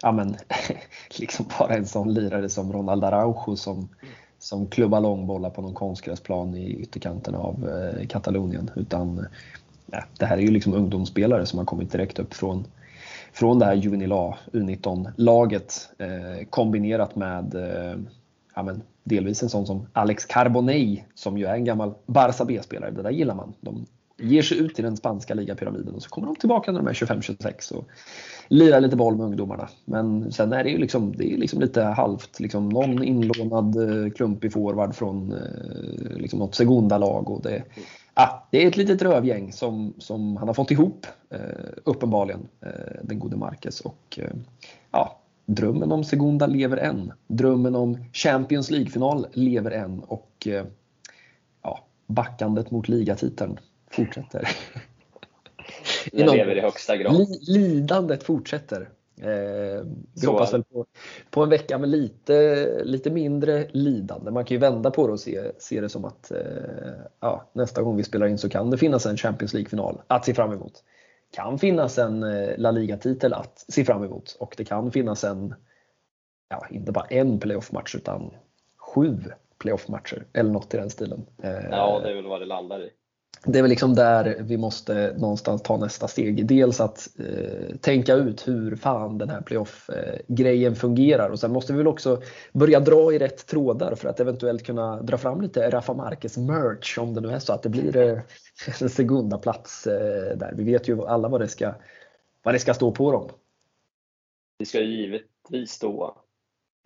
ja, 0.02 0.12
men, 0.12 0.36
liksom 1.18 1.46
bara 1.58 1.74
en 1.74 1.86
sån 1.86 2.14
lirare 2.14 2.48
som 2.48 2.72
Ronald 2.72 3.04
Araujo 3.04 3.56
som, 3.56 3.88
som 4.38 4.66
klubbar 4.66 5.00
långbollar 5.00 5.50
på 5.50 5.62
någon 5.62 5.74
konstgräsplan 5.74 6.54
i 6.54 6.74
ytterkanten 6.74 7.34
av 7.34 7.68
eh, 7.68 8.06
Katalonien. 8.06 8.70
Utan 8.76 9.18
eh, 9.18 9.24
ja, 9.86 10.04
det 10.18 10.26
här 10.26 10.36
är 10.36 10.42
ju 10.42 10.50
liksom 10.50 10.74
ungdomsspelare 10.74 11.46
som 11.46 11.58
har 11.58 11.66
kommit 11.66 11.92
direkt 11.92 12.18
upp 12.18 12.34
från, 12.34 12.64
från 13.32 13.58
det 13.58 13.64
här 13.64 13.74
Juvenil 13.74 14.12
A, 14.12 14.38
U19-laget 14.52 15.88
eh, 15.98 16.46
kombinerat 16.50 17.16
med 17.16 17.54
eh, 17.54 17.98
ja, 18.54 18.62
men, 18.62 18.82
delvis 19.04 19.42
en 19.42 19.48
sån 19.48 19.66
som 19.66 19.86
Alex 19.92 20.24
Carbonell 20.24 21.02
som 21.14 21.38
ju 21.38 21.46
är 21.46 21.54
en 21.54 21.64
gammal 21.64 21.94
Barça 22.06 22.44
B-spelare. 22.44 22.90
Det 22.90 23.02
där 23.02 23.10
gillar 23.10 23.34
man. 23.34 23.54
De 23.60 23.86
ger 24.18 24.42
sig 24.42 24.58
ut 24.58 24.78
i 24.78 24.82
den 24.82 24.96
spanska 24.96 25.34
ligapyramiden 25.34 25.94
och 25.94 26.02
så 26.02 26.08
kommer 26.08 26.26
de 26.26 26.36
tillbaka 26.36 26.72
när 26.72 26.78
de 26.78 26.88
är 26.88 26.92
25-26 26.92 27.72
och 27.72 27.88
lirar 28.48 28.80
lite 28.80 28.96
boll 28.96 29.16
med 29.16 29.26
ungdomarna. 29.26 29.68
Men 29.84 30.32
sen 30.32 30.52
är 30.52 30.64
det 30.64 30.70
ju 30.70 30.78
liksom, 30.78 31.16
det 31.16 31.32
är 31.32 31.36
liksom 31.36 31.60
lite 31.60 31.82
halvt, 31.82 32.40
liksom 32.40 32.68
någon 32.68 33.02
inlånad 33.02 33.76
eh, 33.76 34.10
klumpig 34.10 34.52
forward 34.52 34.94
från 34.94 35.32
eh, 35.32 36.16
liksom 36.16 36.38
något 36.38 36.54
Segunda-lag. 36.54 37.30
Och 37.30 37.42
det, 37.42 37.62
ah, 38.14 38.48
det 38.50 38.64
är 38.64 38.68
ett 38.68 38.76
litet 38.76 39.02
rövgäng 39.02 39.52
som, 39.52 39.94
som 39.98 40.36
han 40.36 40.48
har 40.48 40.54
fått 40.54 40.70
ihop, 40.70 41.06
eh, 41.30 41.38
uppenbarligen, 41.84 42.48
eh, 42.60 43.00
den 43.02 43.18
gode 43.18 43.36
Marquez. 43.36 43.80
Och, 43.80 44.18
ja, 44.90 45.18
drömmen 45.46 45.92
om 45.92 46.04
Segunda 46.04 46.46
lever 46.46 46.76
än. 46.76 47.12
Drömmen 47.26 47.74
om 47.74 48.04
Champions 48.12 48.70
League-final 48.70 49.26
lever 49.32 49.70
än 49.70 50.00
och 50.00 50.48
ja, 51.62 51.84
backandet 52.06 52.70
mot 52.70 52.88
ligatiteln 52.88 53.58
fortsätter. 53.90 54.48
Det 56.12 56.26
lever 56.26 56.56
i 56.56 56.60
högsta 56.60 56.96
grad. 56.96 57.26
Lidandet 57.48 58.22
fortsätter. 58.22 58.88
Eh, 59.20 59.82
vi 60.14 60.20
Så. 60.20 60.30
hoppas 60.30 60.52
väl 60.52 60.64
på, 60.64 60.86
på 61.30 61.42
en 61.42 61.48
vecka 61.48 61.78
med 61.78 61.88
lite, 61.88 62.66
lite 62.84 63.10
mindre 63.10 63.68
lidande. 63.70 64.30
Man 64.30 64.44
kan 64.44 64.54
ju 64.54 64.58
vända 64.58 64.90
på 64.90 65.06
det 65.06 65.12
och 65.12 65.20
se, 65.20 65.52
se 65.58 65.80
det 65.80 65.88
som 65.88 66.04
att 66.04 66.30
eh, 66.30 66.38
ja, 67.20 67.50
nästa 67.52 67.82
gång 67.82 67.96
vi 67.96 68.04
spelar 68.04 68.26
in 68.26 68.38
så 68.38 68.48
kan 68.48 68.70
det 68.70 68.78
finnas 68.78 69.06
en 69.06 69.16
Champions 69.16 69.54
League-final 69.54 70.00
att 70.06 70.24
se 70.24 70.34
fram 70.34 70.52
emot 70.52 70.82
kan 71.30 71.58
finnas 71.58 71.98
en 71.98 72.22
eh, 72.22 72.58
La 72.58 72.70
Liga-titel 72.70 73.34
att 73.34 73.64
se 73.68 73.84
fram 73.84 74.04
emot 74.04 74.36
och 74.40 74.54
det 74.56 74.64
kan 74.64 74.92
finnas 74.92 75.24
en, 75.24 75.54
ja, 76.48 76.66
inte 76.70 76.92
bara 76.92 77.04
en 77.04 77.40
playoff-match 77.40 77.94
utan 77.94 78.34
sju 78.76 79.18
playoff-matcher 79.58 80.24
eller 80.32 80.50
något 80.50 80.74
i 80.74 80.76
den 80.76 80.90
stilen. 80.90 81.26
Ja, 81.70 82.00
det 82.02 82.10
är 82.10 82.14
väl 82.14 82.26
vad 82.26 82.40
det 82.40 82.46
landar 82.46 82.80
i 82.80 82.90
det 83.44 83.58
är 83.58 83.62
väl 83.62 83.70
liksom 83.70 83.94
där 83.94 84.36
vi 84.40 84.56
måste 84.56 85.14
någonstans 85.18 85.62
ta 85.62 85.76
nästa 85.76 86.08
steg. 86.08 86.46
Dels 86.46 86.80
att 86.80 87.08
eh, 87.18 87.76
tänka 87.80 88.14
ut 88.14 88.48
hur 88.48 88.76
fan 88.76 89.18
den 89.18 89.30
här 89.30 89.40
playoff-grejen 89.40 90.76
fungerar 90.76 91.30
och 91.30 91.40
sen 91.40 91.52
måste 91.52 91.72
vi 91.72 91.78
väl 91.78 91.86
också 91.86 92.22
börja 92.52 92.80
dra 92.80 93.12
i 93.12 93.18
rätt 93.18 93.46
trådar 93.46 93.94
för 93.94 94.08
att 94.08 94.20
eventuellt 94.20 94.66
kunna 94.66 95.02
dra 95.02 95.18
fram 95.18 95.40
lite 95.40 95.70
Rafa 95.70 95.94
Marquez 95.94 96.36
merch 96.36 96.98
om 96.98 97.14
det 97.14 97.20
nu 97.20 97.30
är 97.30 97.38
så 97.38 97.52
att 97.52 97.62
det 97.62 97.68
blir 97.68 97.96
eh, 97.96 98.18
en 98.80 98.90
segunda 98.90 99.38
plats 99.38 99.86
eh, 99.86 100.36
där. 100.36 100.52
Vi 100.56 100.64
vet 100.64 100.88
ju 100.88 101.06
alla 101.06 101.28
vad 101.28 101.40
det 101.40 101.48
ska, 101.48 101.74
vad 102.42 102.54
det 102.54 102.58
ska 102.58 102.74
stå 102.74 102.92
på 102.92 103.12
dem. 103.12 103.28
Det 104.58 104.66
ska 104.66 104.80
givetvis 104.80 105.70
stå 105.70 106.16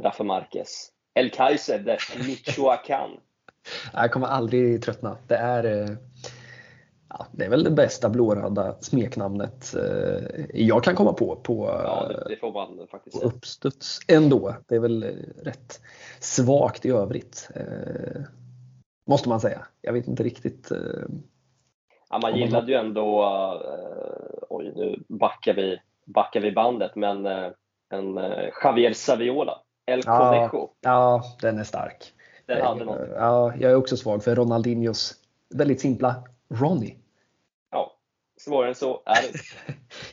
Rafa 0.02 0.24
Marquez. 0.24 0.88
El 1.14 1.30
Kaiser 1.30 1.78
de 1.78 1.96
Michoacán. 2.22 3.10
Jag 3.92 4.12
kommer 4.12 4.26
aldrig 4.26 4.82
tröttna. 4.82 5.16
Det 5.26 5.36
är 5.36 5.64
eh, 5.64 5.96
Ja, 7.18 7.26
det 7.32 7.44
är 7.44 7.50
väl 7.50 7.64
det 7.64 7.70
bästa 7.70 8.08
blåröda 8.08 8.76
smeknamnet 8.80 9.74
eh, 9.74 10.44
jag 10.54 10.84
kan 10.84 10.94
komma 10.94 11.12
på 11.12 11.36
på, 11.36 11.66
ja, 11.84 12.08
det, 12.08 12.24
det 12.28 12.36
får 12.36 12.52
man 12.52 12.86
faktiskt 12.90 13.20
på 13.20 13.26
uppstuds 13.26 14.00
ändå. 14.08 14.54
Det 14.68 14.74
är 14.74 14.80
väl 14.80 15.04
rätt 15.42 15.80
svagt 16.20 16.86
i 16.86 16.90
övrigt. 16.90 17.50
Eh, 17.54 18.22
måste 19.06 19.28
man 19.28 19.40
säga. 19.40 19.66
Jag 19.80 19.92
vet 19.92 20.08
inte 20.08 20.22
riktigt. 20.22 20.70
Eh, 20.70 20.78
ja, 22.10 22.18
man 22.22 22.36
gillade 22.36 22.72
ju 22.72 22.78
ändå, 22.78 23.24
oj 24.48 24.72
nu 24.76 25.02
backar 25.08 25.54
vi, 25.54 25.80
backar 26.04 26.40
vi 26.40 26.52
bandet, 26.52 26.96
men 26.96 27.26
en 27.90 28.20
Javier 28.64 28.92
Saviola, 28.92 29.58
El 29.86 30.02
Conejo. 30.02 30.48
Ja, 30.52 30.70
ja, 30.80 31.22
den 31.40 31.58
är 31.58 31.64
stark. 31.64 32.12
Den 32.46 32.62
hade 32.62 32.84
något. 32.84 33.08
Ja, 33.16 33.52
jag 33.58 33.70
är 33.70 33.76
också 33.76 33.96
svag 33.96 34.24
för 34.24 34.34
Ronaldinhos 34.34 35.14
väldigt 35.54 35.80
simpla 35.80 36.24
Ronnie. 36.48 37.01
Svårare 38.44 38.68
än 38.68 38.74
så 38.74 39.02
är 39.06 39.32
det 39.32 39.38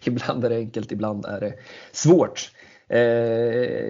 Ibland 0.10 0.46
är 0.46 0.50
det 0.50 0.56
enkelt, 0.56 0.92
ibland 0.92 1.26
är 1.26 1.40
det 1.40 1.54
svårt. 1.92 2.52
Eh, 2.88 3.00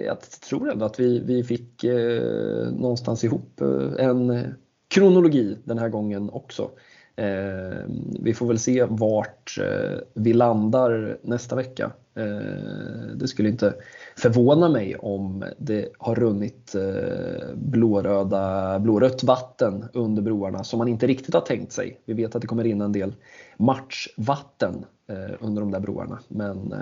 jag 0.06 0.20
tror 0.20 0.70
ändå 0.70 0.84
att 0.86 1.00
vi, 1.00 1.20
vi 1.20 1.44
fick 1.44 1.84
eh, 1.84 2.72
någonstans 2.72 3.24
ihop 3.24 3.60
eh, 3.60 4.06
en 4.06 4.54
kronologi 4.88 5.58
den 5.64 5.78
här 5.78 5.88
gången 5.88 6.30
också. 6.30 6.70
Eh, 7.16 7.84
vi 8.20 8.34
får 8.34 8.46
väl 8.46 8.58
se 8.58 8.84
vart 8.84 9.58
eh, 9.60 9.98
vi 10.14 10.32
landar 10.32 11.18
nästa 11.22 11.56
vecka. 11.56 11.92
Eh, 12.14 13.16
det 13.16 13.28
skulle 13.28 13.48
inte 13.48 13.74
förvåna 14.16 14.68
mig 14.68 14.96
om 14.96 15.44
det 15.58 15.88
har 15.98 16.14
runnit 16.14 16.74
eh, 16.74 17.54
blåröda, 17.54 18.78
blårött 18.78 19.22
vatten 19.22 19.84
under 19.92 20.22
broarna 20.22 20.64
som 20.64 20.78
man 20.78 20.88
inte 20.88 21.06
riktigt 21.06 21.34
har 21.34 21.40
tänkt 21.40 21.72
sig. 21.72 22.00
Vi 22.04 22.12
vet 22.12 22.34
att 22.34 22.42
det 22.42 22.48
kommer 22.48 22.66
in 22.66 22.80
en 22.80 22.92
del 22.92 23.14
matchvatten 23.56 24.84
eh, 25.08 25.36
under 25.40 25.60
de 25.60 25.70
där 25.70 25.80
broarna. 25.80 26.18
Men 26.28 26.74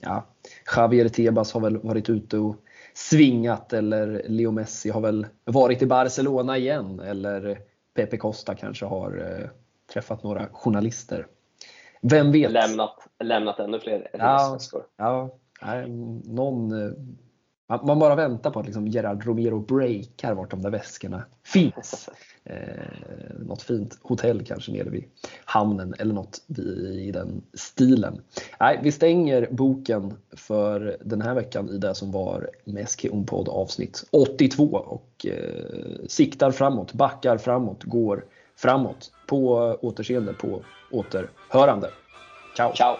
ja, 0.00 0.26
Javier 0.76 1.08
Tebas 1.08 1.52
har 1.52 1.60
väl 1.60 1.78
varit 1.78 2.10
ute 2.10 2.38
och 2.38 2.56
svingat 2.94 3.72
eller 3.72 4.22
Leo 4.28 4.50
Messi 4.50 4.90
har 4.90 5.00
väl 5.00 5.26
varit 5.44 5.82
i 5.82 5.86
Barcelona 5.86 6.58
igen 6.58 7.00
eller 7.00 7.58
Pepe 7.94 8.16
Costa 8.16 8.54
kanske 8.54 8.86
har 8.86 9.50
träffat 9.92 10.22
några 10.22 10.46
journalister. 10.52 11.26
Vem 12.00 12.32
vet? 12.32 12.52
Lämnat, 12.52 13.08
lämnat 13.24 13.58
ännu 13.58 13.80
fler. 13.80 14.10
Ja, 14.12 14.58
ja, 14.96 15.30
någon, 16.24 16.86
eh, 16.86 16.92
man 17.82 17.98
bara 17.98 18.14
väntar 18.14 18.50
på 18.50 18.60
att 18.60 18.66
liksom 18.66 18.88
Gerard 18.88 19.26
Romero 19.26 19.60
breakar 19.60 20.34
vart 20.34 20.50
de 20.50 20.62
där 20.62 20.70
väskorna 20.70 21.24
finns. 21.44 22.08
Eh, 22.44 23.38
något 23.38 23.62
fint 23.62 23.98
hotell 24.02 24.44
kanske 24.44 24.72
nere 24.72 24.90
vid 24.90 25.04
hamnen 25.44 25.94
eller 25.98 26.14
något 26.14 26.40
i 26.96 27.10
den 27.12 27.42
stilen. 27.54 28.22
Nej, 28.60 28.80
vi 28.82 28.92
stänger 28.92 29.48
boken 29.50 30.14
för 30.32 30.96
den 31.04 31.22
här 31.22 31.34
veckan 31.34 31.68
i 31.68 31.78
det 31.78 31.94
som 31.94 32.12
var 32.12 32.50
Meski 32.64 33.08
Unpod 33.08 33.48
avsnitt 33.48 34.04
82 34.10 34.64
och 34.64 35.26
eh, 35.26 36.06
siktar 36.08 36.50
framåt, 36.50 36.92
backar 36.92 37.38
framåt, 37.38 37.84
går 37.84 38.24
framåt. 38.62 39.12
På 39.26 39.78
återseende, 39.82 40.32
på 40.32 40.64
återhörande. 40.90 41.90
Ciao! 42.56 42.72
Ciao! 42.74 42.96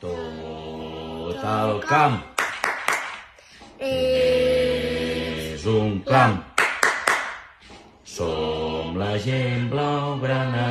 Total 0.00 1.82
camp 1.82 2.20
és 3.78 5.66
un 5.66 6.00
camp 6.06 6.60
som 8.04 8.96
la 8.96 9.18
gent 9.18 9.70
blaugrana, 9.70 10.68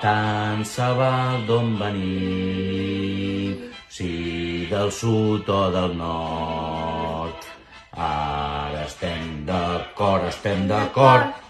tant 0.00 0.64
se 0.66 0.88
val 0.98 1.42
d'on 1.48 1.74
venim, 1.80 3.58
si 3.88 4.66
del 4.70 4.92
sud 4.92 5.48
o 5.48 5.70
del 5.74 5.96
nord. 5.98 7.48
Ara 7.94 8.84
estem 8.84 9.44
d'acord, 9.46 10.24
estem 10.28 10.68
d'acord, 10.68 11.43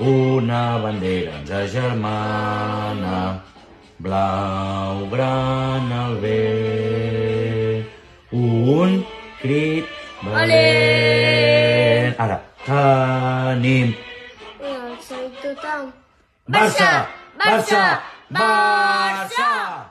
una 0.00 0.78
bandera 0.78 1.32
ens 1.38 1.50
agermana, 1.50 3.42
blaugrana 3.98 6.06
al 6.06 6.16
bé, 6.24 7.84
un 8.32 9.04
crit 9.42 9.84
valent. 10.22 12.16
Ara, 12.18 12.40
tenim. 12.64 13.92
I 13.92 13.94
sei 15.04 15.28
tothom. 15.42 15.92
Barça! 16.48 17.06
Barça! 17.36 18.00
Barça! 18.30 19.89